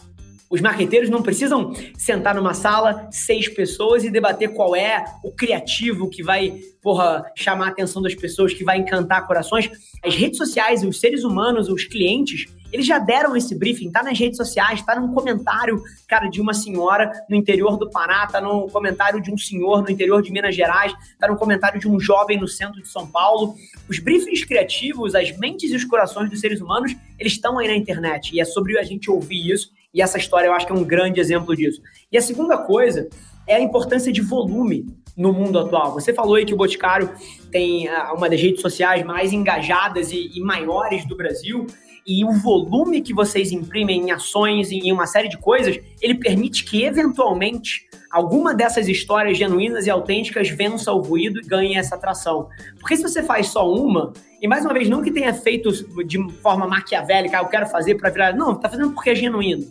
Os 0.54 0.60
marqueteiros 0.60 1.10
não 1.10 1.20
precisam 1.20 1.72
sentar 1.98 2.36
numa 2.36 2.54
sala, 2.54 3.08
seis 3.10 3.48
pessoas, 3.48 4.04
e 4.04 4.10
debater 4.10 4.54
qual 4.54 4.76
é 4.76 5.04
o 5.24 5.32
criativo 5.32 6.08
que 6.08 6.22
vai, 6.22 6.60
porra, 6.80 7.24
chamar 7.34 7.66
a 7.66 7.68
atenção 7.70 8.00
das 8.00 8.14
pessoas, 8.14 8.54
que 8.54 8.62
vai 8.62 8.78
encantar 8.78 9.26
corações. 9.26 9.68
As 10.00 10.14
redes 10.14 10.38
sociais, 10.38 10.84
os 10.84 11.00
seres 11.00 11.24
humanos, 11.24 11.68
os 11.68 11.82
clientes, 11.86 12.46
eles 12.72 12.86
já 12.86 13.00
deram 13.00 13.36
esse 13.36 13.52
briefing, 13.52 13.90
tá 13.90 14.04
nas 14.04 14.16
redes 14.16 14.36
sociais, 14.36 14.80
tá 14.82 14.94
num 14.94 15.12
comentário, 15.12 15.82
cara, 16.06 16.28
de 16.28 16.40
uma 16.40 16.54
senhora 16.54 17.10
no 17.28 17.34
interior 17.34 17.76
do 17.76 17.90
Pará, 17.90 18.24
tá 18.28 18.40
num 18.40 18.68
comentário 18.68 19.20
de 19.20 19.32
um 19.32 19.38
senhor 19.38 19.82
no 19.82 19.90
interior 19.90 20.22
de 20.22 20.30
Minas 20.30 20.54
Gerais, 20.54 20.92
tá 21.18 21.26
num 21.26 21.36
comentário 21.36 21.80
de 21.80 21.88
um 21.88 21.98
jovem 21.98 22.38
no 22.38 22.46
centro 22.46 22.80
de 22.80 22.86
São 22.86 23.08
Paulo. 23.08 23.56
Os 23.88 23.98
briefings 23.98 24.44
criativos, 24.44 25.16
as 25.16 25.36
mentes 25.36 25.72
e 25.72 25.74
os 25.74 25.84
corações 25.84 26.30
dos 26.30 26.40
seres 26.40 26.60
humanos, 26.60 26.94
eles 27.18 27.32
estão 27.32 27.58
aí 27.58 27.66
na 27.66 27.74
internet. 27.74 28.36
E 28.36 28.40
é 28.40 28.44
sobre 28.44 28.78
a 28.78 28.84
gente 28.84 29.10
ouvir 29.10 29.50
isso. 29.50 29.72
E 29.94 30.02
essa 30.02 30.18
história 30.18 30.48
eu 30.48 30.52
acho 30.52 30.66
que 30.66 30.72
é 30.72 30.74
um 30.74 30.84
grande 30.84 31.20
exemplo 31.20 31.54
disso. 31.54 31.80
E 32.10 32.18
a 32.18 32.20
segunda 32.20 32.58
coisa 32.58 33.08
é 33.46 33.54
a 33.56 33.60
importância 33.60 34.12
de 34.12 34.20
volume 34.20 34.86
no 35.16 35.32
mundo 35.32 35.58
atual. 35.58 35.92
Você 35.92 36.12
falou 36.12 36.34
aí 36.34 36.44
que 36.44 36.52
o 36.52 36.56
Boticário 36.56 37.10
tem 37.52 37.88
uh, 37.88 38.14
uma 38.16 38.28
das 38.28 38.40
redes 38.40 38.60
sociais 38.60 39.04
mais 39.04 39.32
engajadas 39.32 40.10
e, 40.10 40.32
e 40.34 40.40
maiores 40.40 41.06
do 41.06 41.16
Brasil 41.16 41.66
e 42.06 42.24
o 42.24 42.32
volume 42.32 43.00
que 43.00 43.14
vocês 43.14 43.50
imprimem 43.50 44.02
em 44.02 44.10
ações 44.10 44.70
e 44.70 44.76
em 44.76 44.92
uma 44.92 45.06
série 45.06 45.28
de 45.28 45.38
coisas, 45.38 45.78
ele 46.02 46.14
permite 46.14 46.64
que 46.64 46.84
eventualmente 46.84 47.88
alguma 48.10 48.54
dessas 48.54 48.88
histórias 48.88 49.38
genuínas 49.38 49.86
e 49.86 49.90
autênticas 49.90 50.50
vença 50.50 50.92
o 50.92 51.00
ruído 51.00 51.40
e 51.40 51.46
ganhe 51.46 51.76
essa 51.76 51.94
atração. 51.94 52.48
Porque 52.78 52.96
se 52.96 53.02
você 53.02 53.22
faz 53.22 53.48
só 53.48 53.68
uma, 53.72 54.12
e 54.40 54.46
mais 54.46 54.64
uma 54.64 54.74
vez, 54.74 54.88
não 54.88 55.02
que 55.02 55.10
tenha 55.10 55.32
feito 55.32 55.72
de 56.04 56.30
forma 56.42 56.66
maquiavélica, 56.66 57.38
ah, 57.38 57.42
eu 57.42 57.48
quero 57.48 57.66
fazer 57.66 57.94
para 57.94 58.10
virar. 58.10 58.34
Não, 58.34 58.54
tá 58.54 58.68
fazendo 58.68 58.92
porque 58.92 59.10
é 59.10 59.14
genuíno. 59.14 59.64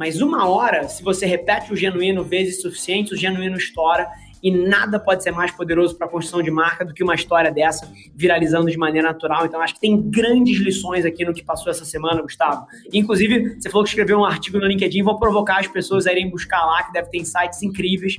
Mas 0.00 0.22
uma 0.22 0.48
hora, 0.48 0.88
se 0.88 1.02
você 1.02 1.26
repete 1.26 1.70
o 1.74 1.76
genuíno 1.76 2.24
vezes 2.24 2.62
suficiente, 2.62 3.12
o 3.12 3.16
genuíno 3.18 3.58
estoura 3.58 4.08
e 4.42 4.50
nada 4.50 4.98
pode 4.98 5.22
ser 5.22 5.30
mais 5.30 5.50
poderoso 5.50 5.94
para 5.94 6.06
a 6.06 6.10
construção 6.10 6.42
de 6.42 6.50
marca 6.50 6.86
do 6.86 6.94
que 6.94 7.04
uma 7.04 7.14
história 7.14 7.52
dessa 7.52 7.86
viralizando 8.16 8.70
de 8.70 8.78
maneira 8.78 9.08
natural. 9.08 9.44
Então, 9.44 9.60
acho 9.60 9.74
que 9.74 9.80
tem 9.80 10.00
grandes 10.10 10.58
lições 10.58 11.04
aqui 11.04 11.22
no 11.22 11.34
que 11.34 11.44
passou 11.44 11.70
essa 11.70 11.84
semana, 11.84 12.22
Gustavo. 12.22 12.66
Inclusive, 12.90 13.60
você 13.60 13.68
falou 13.68 13.84
que 13.84 13.90
escreveu 13.90 14.20
um 14.20 14.24
artigo 14.24 14.58
no 14.58 14.66
LinkedIn, 14.66 15.02
vou 15.02 15.18
provocar 15.18 15.60
as 15.60 15.66
pessoas 15.66 16.06
a 16.06 16.12
irem 16.12 16.30
buscar 16.30 16.64
lá, 16.64 16.82
que 16.82 16.94
deve 16.94 17.10
ter 17.10 17.18
insights 17.18 17.62
incríveis. 17.62 18.16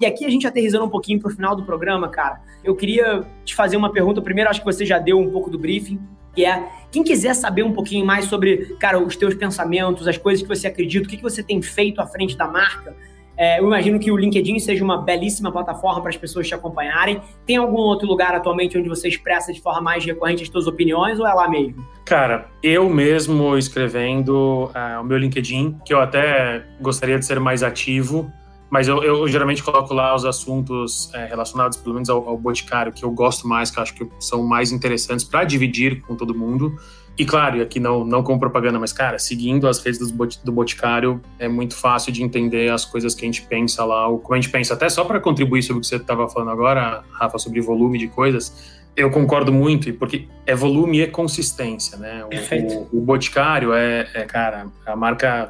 E 0.00 0.06
aqui 0.06 0.24
a 0.24 0.30
gente 0.30 0.46
aterrizando 0.46 0.86
um 0.86 0.88
pouquinho 0.88 1.20
para 1.20 1.30
o 1.30 1.34
final 1.34 1.54
do 1.54 1.62
programa, 1.62 2.08
cara, 2.08 2.40
eu 2.64 2.74
queria 2.74 3.22
te 3.44 3.54
fazer 3.54 3.76
uma 3.76 3.92
pergunta. 3.92 4.22
Primeiro, 4.22 4.48
acho 4.48 4.60
que 4.60 4.66
você 4.66 4.86
já 4.86 4.98
deu 4.98 5.18
um 5.18 5.30
pouco 5.30 5.50
do 5.50 5.58
briefing, 5.58 6.00
que 6.38 6.44
é 6.44 6.68
quem 6.92 7.02
quiser 7.02 7.34
saber 7.34 7.64
um 7.64 7.72
pouquinho 7.72 8.06
mais 8.06 8.26
sobre, 8.26 8.76
cara, 8.78 8.96
os 8.96 9.16
teus 9.16 9.34
pensamentos, 9.34 10.06
as 10.06 10.16
coisas 10.16 10.40
que 10.40 10.48
você 10.48 10.68
acredita, 10.68 11.04
o 11.04 11.10
que, 11.10 11.16
que 11.16 11.22
você 11.22 11.42
tem 11.42 11.60
feito 11.60 12.00
à 12.00 12.06
frente 12.06 12.36
da 12.36 12.46
marca, 12.46 12.94
é, 13.36 13.58
eu 13.58 13.64
imagino 13.64 13.98
que 13.98 14.08
o 14.08 14.16
LinkedIn 14.16 14.56
seja 14.60 14.84
uma 14.84 15.02
belíssima 15.02 15.50
plataforma 15.50 16.00
para 16.00 16.10
as 16.10 16.16
pessoas 16.16 16.46
te 16.46 16.54
acompanharem. 16.54 17.20
Tem 17.44 17.56
algum 17.56 17.78
outro 17.78 18.06
lugar 18.06 18.36
atualmente 18.36 18.78
onde 18.78 18.88
você 18.88 19.08
expressa 19.08 19.52
de 19.52 19.60
forma 19.60 19.80
mais 19.80 20.04
recorrente 20.04 20.44
as 20.44 20.48
suas 20.48 20.68
opiniões 20.68 21.18
ou 21.18 21.26
é 21.26 21.34
lá 21.34 21.48
mesmo? 21.48 21.84
Cara, 22.04 22.46
eu 22.62 22.88
mesmo 22.88 23.58
escrevendo 23.58 24.70
uh, 24.74 25.00
o 25.00 25.04
meu 25.04 25.18
LinkedIn, 25.18 25.76
que 25.84 25.92
eu 25.92 26.00
até 26.00 26.64
gostaria 26.80 27.18
de 27.18 27.24
ser 27.24 27.40
mais 27.40 27.64
ativo, 27.64 28.32
mas 28.70 28.88
eu, 28.88 29.02
eu 29.02 29.26
geralmente 29.28 29.62
coloco 29.62 29.94
lá 29.94 30.14
os 30.14 30.24
assuntos 30.24 31.12
é, 31.14 31.26
relacionados, 31.26 31.78
pelo 31.78 31.94
menos 31.94 32.08
ao, 32.08 32.28
ao 32.28 32.36
Boticário, 32.36 32.92
que 32.92 33.04
eu 33.04 33.10
gosto 33.10 33.46
mais, 33.48 33.70
que 33.70 33.78
eu 33.78 33.82
acho 33.82 33.94
que 33.94 34.06
são 34.20 34.42
mais 34.42 34.72
interessantes 34.72 35.24
para 35.24 35.44
dividir 35.44 36.02
com 36.02 36.14
todo 36.14 36.34
mundo 36.34 36.78
E 37.18 37.24
claro, 37.24 37.60
aqui 37.60 37.80
não, 37.80 38.04
não 38.04 38.22
como 38.22 38.38
propaganda, 38.38 38.78
mas, 38.78 38.92
cara, 38.92 39.18
seguindo 39.18 39.66
as 39.66 39.80
redes 39.84 39.98
do, 39.98 40.28
do 40.44 40.52
Boticário, 40.52 41.20
é 41.36 41.48
muito 41.48 41.74
fácil 41.74 42.12
de 42.12 42.22
entender 42.22 42.70
as 42.70 42.84
coisas 42.84 43.12
que 43.12 43.24
a 43.24 43.26
gente 43.26 43.42
pensa 43.42 43.84
lá, 43.84 44.06
ou 44.06 44.20
como 44.20 44.34
a 44.34 44.40
gente 44.40 44.50
pensa. 44.50 44.74
Até 44.74 44.88
só 44.88 45.04
para 45.04 45.18
contribuir 45.18 45.64
sobre 45.64 45.78
o 45.78 45.80
que 45.80 45.88
você 45.88 45.96
estava 45.96 46.28
falando 46.28 46.52
agora, 46.52 47.02
Rafa, 47.10 47.36
sobre 47.38 47.60
volume 47.60 47.98
de 47.98 48.06
coisas, 48.06 48.78
eu 48.96 49.10
concordo 49.10 49.52
muito, 49.52 49.92
porque 49.94 50.28
é 50.46 50.54
volume 50.54 51.00
e 51.00 51.08
consistência, 51.08 51.98
né? 51.98 52.24
O, 52.24 52.94
o, 52.94 52.98
o 52.98 53.00
Boticário 53.00 53.72
é, 53.72 54.08
é, 54.14 54.24
cara, 54.24 54.68
a 54.86 54.94
marca 54.94 55.48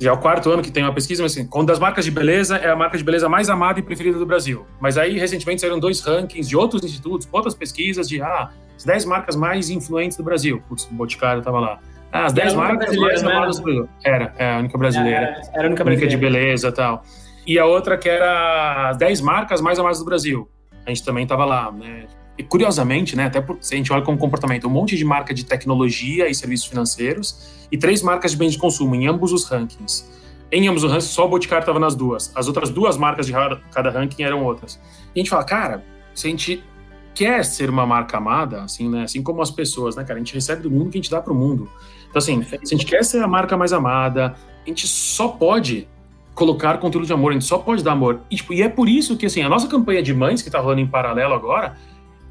já 0.00 0.10
é 0.10 0.12
o 0.12 0.18
quarto 0.18 0.50
ano 0.50 0.62
que 0.62 0.70
tem 0.70 0.82
uma 0.82 0.92
pesquisa, 0.92 1.22
mas 1.22 1.32
assim, 1.32 1.48
uma 1.52 1.64
das 1.64 1.78
marcas 1.78 2.04
de 2.04 2.10
beleza 2.10 2.56
é 2.56 2.70
a 2.70 2.76
marca 2.76 2.98
de 2.98 3.04
beleza 3.04 3.28
mais 3.28 3.48
amada 3.48 3.78
e 3.78 3.82
preferida 3.82 4.18
do 4.18 4.26
Brasil. 4.26 4.66
Mas 4.80 4.98
aí, 4.98 5.18
recentemente, 5.18 5.60
saíram 5.60 5.78
dois 5.78 6.00
rankings 6.00 6.48
de 6.48 6.56
outros 6.56 6.82
institutos, 6.84 7.28
outras 7.30 7.54
pesquisas 7.54 8.08
de, 8.08 8.20
ah, 8.20 8.50
as 8.76 8.84
10 8.84 9.04
marcas 9.04 9.36
mais 9.36 9.70
influentes 9.70 10.16
do 10.16 10.24
Brasil. 10.24 10.62
Putz, 10.68 10.84
o 10.90 10.94
Boticário 10.94 11.38
estava 11.38 11.60
lá. 11.60 11.78
Ah, 12.10 12.26
as 12.26 12.32
10 12.32 12.54
marcas 12.54 12.96
mais 12.96 13.22
amadas 13.22 13.58
do 13.58 13.62
Brasil. 13.62 13.88
Era, 14.04 14.34
é 14.36 14.54
a 14.54 14.58
única 14.58 14.76
brasileira. 14.76 15.18
Era, 15.18 15.40
era 15.54 15.64
a 15.64 15.68
única 15.68 15.84
brasileira. 15.84 16.08
Única 16.08 16.08
de 16.08 16.16
beleza 16.16 16.68
e 16.68 16.72
tal. 16.72 17.04
E 17.46 17.58
a 17.58 17.64
outra 17.64 17.96
que 17.96 18.08
era 18.08 18.90
as 18.90 18.96
10 18.96 19.20
marcas 19.20 19.60
mais 19.60 19.78
amadas 19.78 19.98
do 19.98 20.04
Brasil. 20.04 20.48
A 20.84 20.90
gente 20.90 21.04
também 21.04 21.22
estava 21.22 21.44
lá, 21.44 21.70
né? 21.70 22.06
E 22.36 22.42
curiosamente, 22.42 23.14
né, 23.14 23.26
até 23.26 23.40
porque 23.40 23.62
se 23.62 23.74
a 23.74 23.76
gente 23.76 23.92
olha 23.92 24.02
como 24.02 24.16
comportamento, 24.16 24.66
um 24.66 24.70
monte 24.70 24.96
de 24.96 25.04
marca 25.04 25.34
de 25.34 25.44
tecnologia 25.44 26.28
e 26.28 26.34
serviços 26.34 26.66
financeiros 26.66 27.66
e 27.70 27.76
três 27.76 28.02
marcas 28.02 28.32
de 28.32 28.36
bens 28.36 28.52
de 28.52 28.58
consumo 28.58 28.94
em 28.94 29.06
ambos 29.06 29.32
os 29.32 29.44
rankings. 29.44 30.10
Em 30.50 30.66
ambos 30.68 30.82
os 30.82 30.90
rankings, 30.90 31.12
só 31.12 31.26
o 31.26 31.28
Boticário 31.28 31.62
estava 31.62 31.78
nas 31.78 31.94
duas. 31.94 32.32
As 32.34 32.46
outras 32.48 32.70
duas 32.70 32.96
marcas 32.96 33.26
de 33.26 33.32
cada 33.70 33.90
ranking 33.90 34.22
eram 34.22 34.44
outras. 34.44 34.80
E 35.14 35.20
a 35.20 35.22
gente 35.22 35.30
fala, 35.30 35.44
cara, 35.44 35.84
se 36.14 36.26
a 36.26 36.30
gente 36.30 36.64
quer 37.14 37.44
ser 37.44 37.68
uma 37.68 37.86
marca 37.86 38.16
amada, 38.16 38.62
assim, 38.62 38.88
né, 38.88 39.04
assim 39.04 39.22
como 39.22 39.42
as 39.42 39.50
pessoas, 39.50 39.96
né, 39.96 40.02
cara, 40.02 40.18
a 40.18 40.18
gente 40.18 40.34
recebe 40.34 40.62
do 40.62 40.70
mundo 40.70 40.90
que 40.90 40.98
a 40.98 41.00
gente 41.00 41.10
dá 41.10 41.20
para 41.20 41.32
o 41.32 41.36
mundo. 41.36 41.70
Então, 42.08 42.18
assim, 42.18 42.42
se 42.42 42.56
a 42.74 42.76
gente 42.76 42.86
quer 42.86 43.04
ser 43.04 43.22
a 43.22 43.28
marca 43.28 43.56
mais 43.56 43.72
amada, 43.72 44.34
a 44.64 44.68
gente 44.68 44.86
só 44.86 45.28
pode 45.28 45.88
colocar 46.34 46.78
conteúdo 46.78 47.06
de 47.06 47.12
amor, 47.12 47.30
a 47.30 47.34
gente 47.34 47.44
só 47.44 47.58
pode 47.58 47.82
dar 47.82 47.92
amor. 47.92 48.20
E, 48.30 48.36
tipo, 48.36 48.54
e 48.54 48.62
é 48.62 48.68
por 48.68 48.88
isso 48.88 49.16
que, 49.16 49.26
assim, 49.26 49.42
a 49.42 49.48
nossa 49.48 49.68
campanha 49.68 50.02
de 50.02 50.14
mães, 50.14 50.40
que 50.40 50.48
está 50.48 50.58
rolando 50.58 50.80
em 50.80 50.86
paralelo 50.86 51.34
agora, 51.34 51.76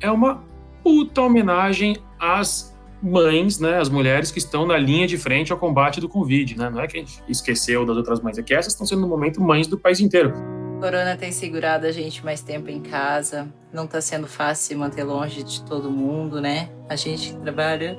é 0.01 0.09
uma 0.11 0.43
puta 0.83 1.21
homenagem 1.21 1.97
às 2.19 2.71
mães, 3.01 3.59
né, 3.59 3.79
as 3.79 3.89
mulheres 3.89 4.31
que 4.31 4.37
estão 4.37 4.65
na 4.65 4.77
linha 4.77 5.07
de 5.07 5.17
frente 5.17 5.51
ao 5.51 5.57
combate 5.57 5.99
do 5.99 6.07
Covid, 6.07 6.57
né? 6.57 6.69
Não 6.69 6.81
é 6.81 6.87
que 6.87 6.97
a 6.97 6.99
gente 6.99 7.23
esqueceu 7.27 7.83
das 7.85 7.97
outras 7.97 8.21
mães, 8.21 8.37
é 8.37 8.43
que 8.43 8.53
essas 8.53 8.73
estão 8.73 8.85
sendo 8.85 9.01
no 9.01 9.07
momento 9.07 9.41
mães 9.41 9.67
do 9.67 9.77
país 9.77 9.99
inteiro. 9.99 10.33
O 10.77 10.79
corona 10.79 11.15
tem 11.15 11.31
segurado 11.31 11.85
a 11.87 11.91
gente 11.91 12.23
mais 12.23 12.41
tempo 12.41 12.69
em 12.69 12.79
casa, 12.79 13.51
não 13.73 13.85
está 13.85 14.01
sendo 14.01 14.27
fácil 14.27 14.67
se 14.67 14.75
manter 14.75 15.03
longe 15.03 15.43
de 15.43 15.63
todo 15.63 15.89
mundo, 15.89 16.39
né? 16.39 16.69
A 16.89 16.95
gente 16.95 17.35
trabalha 17.37 17.97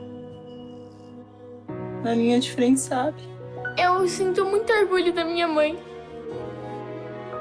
na 2.02 2.14
linha 2.14 2.38
de 2.38 2.50
frente, 2.50 2.80
sabe? 2.80 3.22
Eu 3.78 4.06
sinto 4.08 4.44
muito 4.44 4.72
orgulho 4.72 5.12
da 5.12 5.24
minha 5.24 5.48
mãe. 5.48 5.78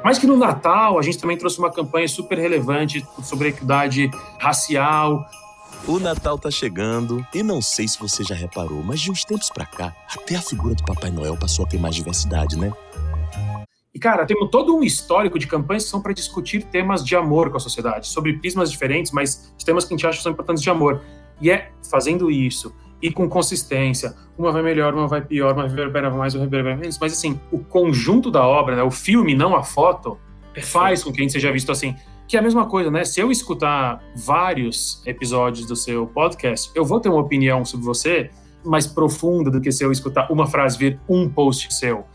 Mais 0.03 0.17
que 0.17 0.25
no 0.25 0.35
Natal, 0.35 0.97
a 0.97 1.01
gente 1.01 1.19
também 1.19 1.37
trouxe 1.37 1.59
uma 1.59 1.71
campanha 1.71 2.07
super 2.07 2.37
relevante 2.37 3.05
sobre 3.21 3.49
equidade 3.49 4.09
racial. 4.39 5.25
O 5.87 5.99
Natal 5.99 6.37
tá 6.37 6.49
chegando 6.49 7.25
e 7.33 7.43
não 7.43 7.61
sei 7.61 7.87
se 7.87 7.99
você 7.99 8.23
já 8.23 8.35
reparou, 8.35 8.83
mas 8.83 8.99
de 8.99 9.11
uns 9.11 9.23
tempos 9.23 9.49
para 9.49 9.65
cá, 9.65 9.95
até 10.15 10.35
a 10.35 10.41
figura 10.41 10.73
do 10.73 10.83
Papai 10.83 11.11
Noel 11.11 11.37
passou 11.37 11.65
a 11.65 11.67
ter 11.67 11.79
mais 11.79 11.95
diversidade, 11.95 12.57
né? 12.57 12.71
E, 13.93 13.99
cara, 13.99 14.25
temos 14.25 14.49
todo 14.49 14.75
um 14.75 14.83
histórico 14.83 15.37
de 15.37 15.45
campanhas 15.45 15.83
que 15.83 15.89
são 15.89 16.01
para 16.01 16.13
discutir 16.13 16.63
temas 16.63 17.03
de 17.03 17.15
amor 17.15 17.51
com 17.51 17.57
a 17.57 17.59
sociedade, 17.59 18.07
sobre 18.07 18.33
prismas 18.37 18.71
diferentes, 18.71 19.11
mas 19.11 19.53
temas 19.63 19.85
que 19.85 19.93
a 19.93 19.97
gente 19.97 20.07
acha 20.07 20.17
que 20.17 20.23
são 20.23 20.31
importantes 20.31 20.63
de 20.63 20.69
amor. 20.69 21.01
E 21.41 21.51
é 21.51 21.71
fazendo 21.89 22.31
isso, 22.31 22.73
e 23.01 23.11
com 23.11 23.27
consistência. 23.27 24.15
Uma 24.37 24.51
vai 24.51 24.61
melhor, 24.61 24.93
uma 24.93 25.07
vai 25.07 25.21
pior, 25.21 25.53
uma 25.53 25.67
reverbera 25.67 26.09
mais, 26.09 26.35
uma 26.35 26.43
reverbera 26.43 26.75
menos. 26.75 26.97
Mas 26.99 27.13
assim, 27.13 27.39
o 27.51 27.59
conjunto 27.59 28.29
da 28.29 28.45
obra, 28.45 28.75
né, 28.75 28.83
o 28.83 28.91
filme, 28.91 29.33
não 29.35 29.55
a 29.55 29.63
foto, 29.63 30.17
Perfeito. 30.53 30.67
faz 30.67 31.03
com 31.03 31.11
que 31.11 31.19
a 31.19 31.23
gente 31.23 31.33
seja 31.33 31.51
visto 31.51 31.71
assim. 31.71 31.95
Que 32.27 32.37
é 32.37 32.39
a 32.39 32.43
mesma 32.43 32.65
coisa, 32.65 32.89
né? 32.89 33.03
Se 33.03 33.19
eu 33.19 33.29
escutar 33.29 34.01
vários 34.15 35.01
episódios 35.05 35.65
do 35.65 35.75
seu 35.75 36.07
podcast, 36.07 36.71
eu 36.73 36.85
vou 36.85 36.99
ter 36.99 37.09
uma 37.09 37.19
opinião 37.19 37.65
sobre 37.65 37.85
você 37.85 38.29
mais 38.63 38.87
profunda 38.87 39.49
do 39.49 39.59
que 39.59 39.71
se 39.71 39.83
eu 39.83 39.91
escutar 39.91 40.31
uma 40.31 40.47
frase 40.47 40.77
vir 40.77 40.99
um 41.09 41.27
post 41.27 41.73
seu. 41.73 42.05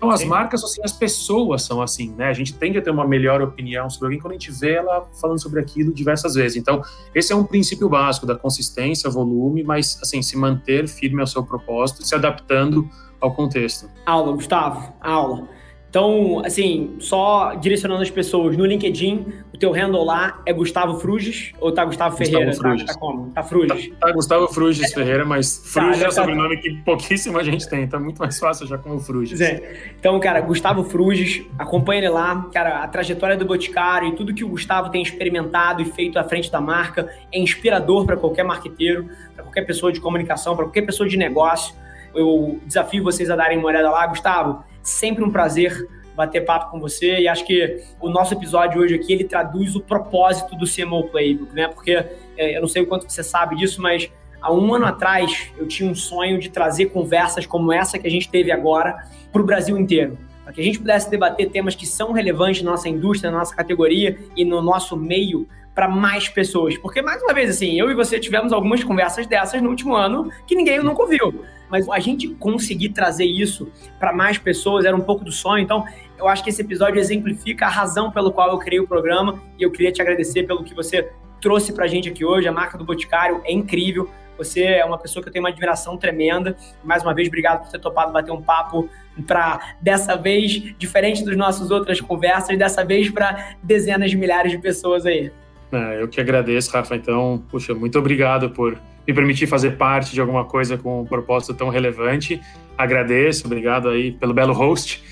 Então, 0.00 0.10
as 0.10 0.20
Sim. 0.20 0.28
marcas, 0.28 0.64
assim, 0.64 0.80
as 0.82 0.92
pessoas 0.92 1.60
são 1.60 1.82
assim, 1.82 2.14
né? 2.16 2.28
A 2.28 2.32
gente 2.32 2.54
tende 2.54 2.78
a 2.78 2.82
ter 2.82 2.88
uma 2.90 3.06
melhor 3.06 3.42
opinião 3.42 3.90
sobre 3.90 4.06
alguém 4.06 4.18
quando 4.18 4.32
a 4.32 4.38
gente 4.38 4.50
vê 4.50 4.72
ela 4.72 5.06
falando 5.20 5.38
sobre 5.38 5.60
aquilo 5.60 5.92
diversas 5.92 6.32
vezes. 6.36 6.56
Então, 6.56 6.80
esse 7.14 7.34
é 7.34 7.36
um 7.36 7.44
princípio 7.44 7.86
básico 7.86 8.24
da 8.24 8.34
consistência, 8.34 9.10
volume, 9.10 9.62
mas, 9.62 9.98
assim, 10.02 10.22
se 10.22 10.38
manter 10.38 10.88
firme 10.88 11.20
ao 11.20 11.26
seu 11.26 11.44
propósito, 11.44 12.02
se 12.02 12.14
adaptando 12.14 12.88
ao 13.20 13.34
contexto. 13.34 13.90
Aula, 14.06 14.32
Gustavo, 14.32 14.90
aula. 15.02 15.46
Então, 15.90 16.40
assim, 16.46 16.94
só 17.00 17.54
direcionando 17.54 18.00
as 18.00 18.10
pessoas 18.10 18.56
no 18.56 18.64
LinkedIn, 18.64 19.26
o 19.52 19.58
teu 19.58 19.72
handle 19.72 20.04
lá 20.04 20.40
é 20.46 20.52
Gustavo 20.52 21.00
Fruges 21.00 21.52
ou 21.60 21.72
tá 21.72 21.84
Gustavo 21.84 22.16
Ferreira? 22.16 22.46
Gustavo 22.46 22.68
Fruges. 22.68 22.86
Tá, 22.86 22.92
tá 22.92 23.00
como? 23.00 23.30
Tá 23.32 23.42
Fruges. 23.42 23.88
Tá, 23.88 24.06
tá 24.06 24.12
Gustavo 24.12 24.48
Fruges 24.48 24.92
é. 24.92 24.94
Ferreira, 24.94 25.24
mas 25.24 25.60
Fruges 25.64 25.98
tá, 25.98 26.04
é 26.04 26.06
um 26.06 26.10
tá... 26.10 26.12
sobrenome 26.12 26.56
que 26.58 26.70
pouquíssima 26.84 27.42
gente 27.42 27.68
tem, 27.68 27.88
tá 27.88 27.98
muito 27.98 28.18
mais 28.18 28.38
fácil 28.38 28.68
já 28.68 28.78
como 28.78 29.00
Fruges. 29.00 29.40
É. 29.40 29.92
Então, 29.98 30.18
cara, 30.20 30.40
Gustavo 30.40 30.84
Fruges, 30.84 31.42
acompanha 31.58 32.02
ele 32.02 32.08
lá. 32.08 32.48
Cara, 32.54 32.84
a 32.84 32.88
trajetória 32.88 33.36
do 33.36 33.44
Boticário 33.44 34.10
e 34.10 34.14
tudo 34.14 34.32
que 34.32 34.44
o 34.44 34.48
Gustavo 34.48 34.90
tem 34.90 35.02
experimentado 35.02 35.82
e 35.82 35.86
feito 35.86 36.20
à 36.20 36.24
frente 36.24 36.52
da 36.52 36.60
marca 36.60 37.12
é 37.32 37.40
inspirador 37.40 38.06
para 38.06 38.16
qualquer 38.16 38.44
marqueteiro, 38.44 39.08
para 39.34 39.42
qualquer 39.42 39.62
pessoa 39.62 39.92
de 39.92 40.00
comunicação, 40.00 40.54
para 40.54 40.66
qualquer 40.66 40.82
pessoa 40.82 41.08
de 41.08 41.16
negócio. 41.16 41.74
Eu 42.14 42.60
desafio 42.66 43.02
vocês 43.02 43.30
a 43.30 43.36
darem 43.36 43.58
uma 43.58 43.68
olhada 43.68 43.90
lá. 43.90 44.06
Gustavo, 44.06 44.64
Sempre 44.82 45.22
um 45.22 45.30
prazer 45.30 45.86
bater 46.16 46.44
papo 46.44 46.70
com 46.70 46.80
você 46.80 47.20
e 47.20 47.28
acho 47.28 47.44
que 47.46 47.82
o 48.00 48.08
nosso 48.08 48.34
episódio 48.34 48.80
hoje 48.80 48.94
aqui 48.94 49.12
ele 49.12 49.24
traduz 49.24 49.74
o 49.76 49.80
propósito 49.80 50.56
do 50.56 50.66
CMO 50.66 51.08
Playbook, 51.08 51.54
né? 51.54 51.68
Porque 51.68 51.92
é, 52.36 52.56
eu 52.56 52.60
não 52.60 52.68
sei 52.68 52.82
o 52.82 52.86
quanto 52.86 53.10
você 53.10 53.22
sabe 53.22 53.56
disso, 53.56 53.80
mas 53.80 54.10
há 54.40 54.52
um 54.52 54.74
ano 54.74 54.86
atrás 54.86 55.50
eu 55.56 55.66
tinha 55.66 55.90
um 55.90 55.94
sonho 55.94 56.38
de 56.38 56.50
trazer 56.50 56.86
conversas 56.86 57.46
como 57.46 57.72
essa 57.72 57.98
que 57.98 58.06
a 58.06 58.10
gente 58.10 58.28
teve 58.28 58.50
agora 58.50 59.06
para 59.32 59.40
o 59.40 59.44
Brasil 59.44 59.78
inteiro. 59.78 60.18
Para 60.42 60.52
que 60.52 60.60
a 60.60 60.64
gente 60.64 60.78
pudesse 60.78 61.10
debater 61.10 61.50
temas 61.50 61.74
que 61.74 61.86
são 61.86 62.12
relevantes 62.12 62.62
na 62.62 62.70
nossa 62.70 62.88
indústria, 62.88 63.30
na 63.30 63.38
nossa 63.38 63.54
categoria 63.54 64.18
e 64.36 64.44
no 64.44 64.60
nosso 64.60 64.96
meio 64.96 65.46
para 65.80 65.88
mais 65.88 66.28
pessoas. 66.28 66.76
Porque, 66.76 67.00
mais 67.00 67.22
uma 67.22 67.32
vez, 67.32 67.48
assim, 67.48 67.80
eu 67.80 67.90
e 67.90 67.94
você 67.94 68.20
tivemos 68.20 68.52
algumas 68.52 68.84
conversas 68.84 69.26
dessas 69.26 69.62
no 69.62 69.70
último 69.70 69.96
ano 69.96 70.30
que 70.46 70.54
ninguém 70.54 70.78
nunca 70.82 71.00
ouviu 71.00 71.42
mas 71.70 71.88
a 71.88 72.00
gente 72.00 72.26
conseguir 72.34 72.88
trazer 72.88 73.24
isso 73.24 73.70
para 73.96 74.12
mais 74.12 74.36
pessoas 74.36 74.84
era 74.84 74.96
um 74.96 75.00
pouco 75.00 75.24
do 75.24 75.30
sonho. 75.30 75.62
Então, 75.62 75.84
eu 76.18 76.26
acho 76.26 76.42
que 76.42 76.50
esse 76.50 76.60
episódio 76.60 76.98
exemplifica 76.98 77.66
a 77.66 77.68
razão 77.68 78.10
pelo 78.10 78.32
qual 78.32 78.50
eu 78.50 78.58
criei 78.58 78.80
o 78.80 78.88
programa 78.88 79.40
e 79.56 79.62
eu 79.62 79.70
queria 79.70 79.92
te 79.92 80.02
agradecer 80.02 80.42
pelo 80.42 80.64
que 80.64 80.74
você 80.74 81.12
trouxe 81.40 81.72
para 81.72 81.84
a 81.84 81.88
gente 81.88 82.08
aqui 82.08 82.24
hoje. 82.24 82.48
A 82.48 82.52
marca 82.52 82.76
do 82.76 82.84
Boticário 82.84 83.40
é 83.44 83.52
incrível. 83.52 84.10
Você 84.36 84.64
é 84.64 84.84
uma 84.84 84.98
pessoa 84.98 85.22
que 85.22 85.28
eu 85.28 85.32
tenho 85.32 85.44
uma 85.44 85.50
admiração 85.50 85.96
tremenda. 85.96 86.56
Mais 86.82 87.04
uma 87.04 87.14
vez, 87.14 87.28
obrigado 87.28 87.62
por 87.62 87.70
ter 87.70 87.78
topado 87.78 88.12
bater 88.12 88.32
um 88.32 88.42
papo 88.42 88.90
para 89.24 89.76
dessa 89.80 90.16
vez, 90.16 90.74
diferente 90.76 91.24
das 91.24 91.36
nossas 91.36 91.70
outras 91.70 92.00
conversas, 92.00 92.58
dessa 92.58 92.84
vez 92.84 93.08
para 93.08 93.54
dezenas 93.62 94.10
de 94.10 94.16
milhares 94.16 94.50
de 94.50 94.58
pessoas 94.58 95.06
aí. 95.06 95.30
É, 95.72 96.02
eu 96.02 96.08
que 96.08 96.20
agradeço, 96.20 96.72
Rafa. 96.72 96.96
Então, 96.96 97.42
puxa, 97.50 97.74
muito 97.74 97.98
obrigado 97.98 98.50
por 98.50 98.76
me 99.06 99.14
permitir 99.14 99.46
fazer 99.46 99.76
parte 99.76 100.12
de 100.12 100.20
alguma 100.20 100.44
coisa 100.44 100.76
com 100.76 101.02
um 101.02 101.06
propósito 101.06 101.54
tão 101.54 101.68
relevante. 101.68 102.40
Agradeço, 102.76 103.46
obrigado 103.46 103.88
aí 103.88 104.12
pelo 104.12 104.34
belo 104.34 104.52
host. 104.52 105.02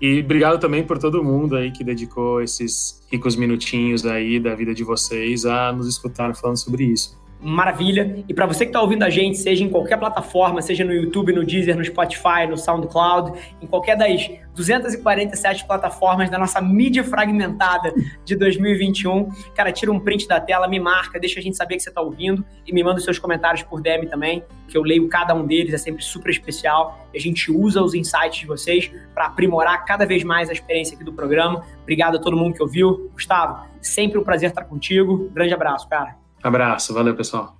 E 0.00 0.20
obrigado 0.20 0.60
também 0.60 0.84
por 0.84 0.98
todo 0.98 1.24
mundo 1.24 1.56
aí 1.56 1.72
que 1.72 1.82
dedicou 1.82 2.40
esses 2.40 3.04
ricos 3.10 3.34
minutinhos 3.34 4.06
aí 4.06 4.38
da 4.38 4.54
vida 4.54 4.72
de 4.72 4.84
vocês 4.84 5.44
a 5.44 5.72
nos 5.72 5.88
escutar 5.88 6.34
falando 6.36 6.56
sobre 6.56 6.84
isso 6.84 7.18
maravilha. 7.40 8.24
E 8.28 8.34
para 8.34 8.46
você 8.46 8.64
que 8.64 8.70
está 8.70 8.80
ouvindo 8.80 9.02
a 9.04 9.10
gente, 9.10 9.38
seja 9.38 9.64
em 9.64 9.68
qualquer 9.68 9.96
plataforma, 9.96 10.60
seja 10.60 10.84
no 10.84 10.92
YouTube, 10.92 11.32
no 11.32 11.44
Deezer, 11.44 11.76
no 11.76 11.84
Spotify, 11.84 12.46
no 12.48 12.56
SoundCloud, 12.56 13.38
em 13.60 13.66
qualquer 13.66 13.96
das 13.96 14.28
247 14.54 15.66
plataformas 15.66 16.28
da 16.28 16.38
nossa 16.38 16.60
mídia 16.60 17.04
fragmentada 17.04 17.94
de 18.24 18.34
2021, 18.34 19.28
cara, 19.54 19.70
tira 19.70 19.92
um 19.92 20.00
print 20.00 20.26
da 20.26 20.40
tela, 20.40 20.66
me 20.66 20.80
marca, 20.80 21.20
deixa 21.20 21.38
a 21.38 21.42
gente 21.42 21.56
saber 21.56 21.76
que 21.76 21.82
você 21.82 21.90
está 21.90 22.00
ouvindo 22.00 22.44
e 22.66 22.72
me 22.72 22.82
manda 22.82 22.98
os 22.98 23.04
seus 23.04 23.18
comentários 23.18 23.62
por 23.62 23.80
DM 23.80 24.06
também, 24.06 24.42
que 24.66 24.76
eu 24.76 24.82
leio 24.82 25.08
cada 25.08 25.34
um 25.34 25.46
deles, 25.46 25.72
é 25.72 25.78
sempre 25.78 26.02
super 26.02 26.30
especial. 26.30 27.06
A 27.14 27.18
gente 27.18 27.50
usa 27.52 27.82
os 27.82 27.94
insights 27.94 28.40
de 28.40 28.46
vocês 28.46 28.90
para 29.14 29.26
aprimorar 29.26 29.84
cada 29.84 30.04
vez 30.04 30.24
mais 30.24 30.50
a 30.50 30.52
experiência 30.52 30.94
aqui 30.94 31.04
do 31.04 31.12
programa. 31.12 31.64
Obrigado 31.82 32.16
a 32.16 32.20
todo 32.20 32.36
mundo 32.36 32.54
que 32.54 32.62
ouviu. 32.62 33.10
Gustavo, 33.12 33.66
sempre 33.80 34.18
um 34.18 34.24
prazer 34.24 34.50
estar 34.50 34.64
contigo. 34.64 35.30
Grande 35.32 35.54
abraço, 35.54 35.88
cara. 35.88 36.27
Abraço, 36.48 36.94
valeu 36.94 37.14
pessoal. 37.14 37.58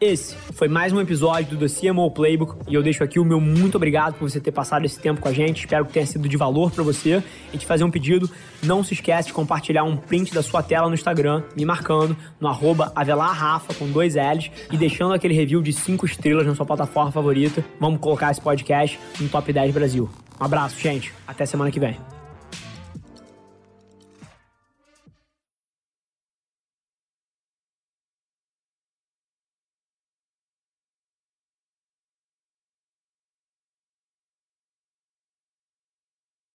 Esse 0.00 0.36
foi 0.52 0.68
mais 0.68 0.92
um 0.92 1.00
episódio 1.00 1.56
do 1.56 1.66
CMO 1.66 2.08
Playbook 2.12 2.56
e 2.68 2.74
eu 2.74 2.82
deixo 2.82 3.02
aqui 3.02 3.18
o 3.18 3.24
meu 3.24 3.40
muito 3.40 3.76
obrigado 3.76 4.14
por 4.14 4.30
você 4.30 4.38
ter 4.38 4.52
passado 4.52 4.84
esse 4.84 5.00
tempo 5.00 5.20
com 5.20 5.26
a 5.26 5.32
gente. 5.32 5.60
Espero 5.60 5.84
que 5.86 5.92
tenha 5.92 6.06
sido 6.06 6.28
de 6.28 6.36
valor 6.36 6.70
para 6.70 6.84
você 6.84 7.20
e 7.52 7.58
te 7.58 7.66
fazer 7.66 7.82
um 7.82 7.90
pedido. 7.90 8.30
Não 8.62 8.84
se 8.84 8.94
esquece 8.94 9.28
de 9.28 9.34
compartilhar 9.34 9.82
um 9.82 9.96
print 9.96 10.32
da 10.32 10.42
sua 10.42 10.62
tela 10.62 10.86
no 10.88 10.94
Instagram, 10.94 11.42
me 11.56 11.64
marcando 11.64 12.16
no 12.38 12.48
avelarrafa 12.94 13.74
com 13.74 13.90
dois 13.90 14.14
L's 14.14 14.50
e 14.70 14.76
deixando 14.76 15.14
aquele 15.14 15.34
review 15.34 15.60
de 15.60 15.72
cinco 15.72 16.06
estrelas 16.06 16.46
na 16.46 16.54
sua 16.54 16.66
plataforma 16.66 17.10
favorita. 17.10 17.64
Vamos 17.80 17.98
colocar 17.98 18.30
esse 18.30 18.40
podcast 18.40 19.00
no 19.18 19.28
Top 19.28 19.52
10 19.52 19.74
Brasil. 19.74 20.08
Um 20.40 20.44
abraço, 20.44 20.78
gente. 20.78 21.12
Até 21.26 21.44
semana 21.44 21.72
que 21.72 21.80
vem. 21.80 22.15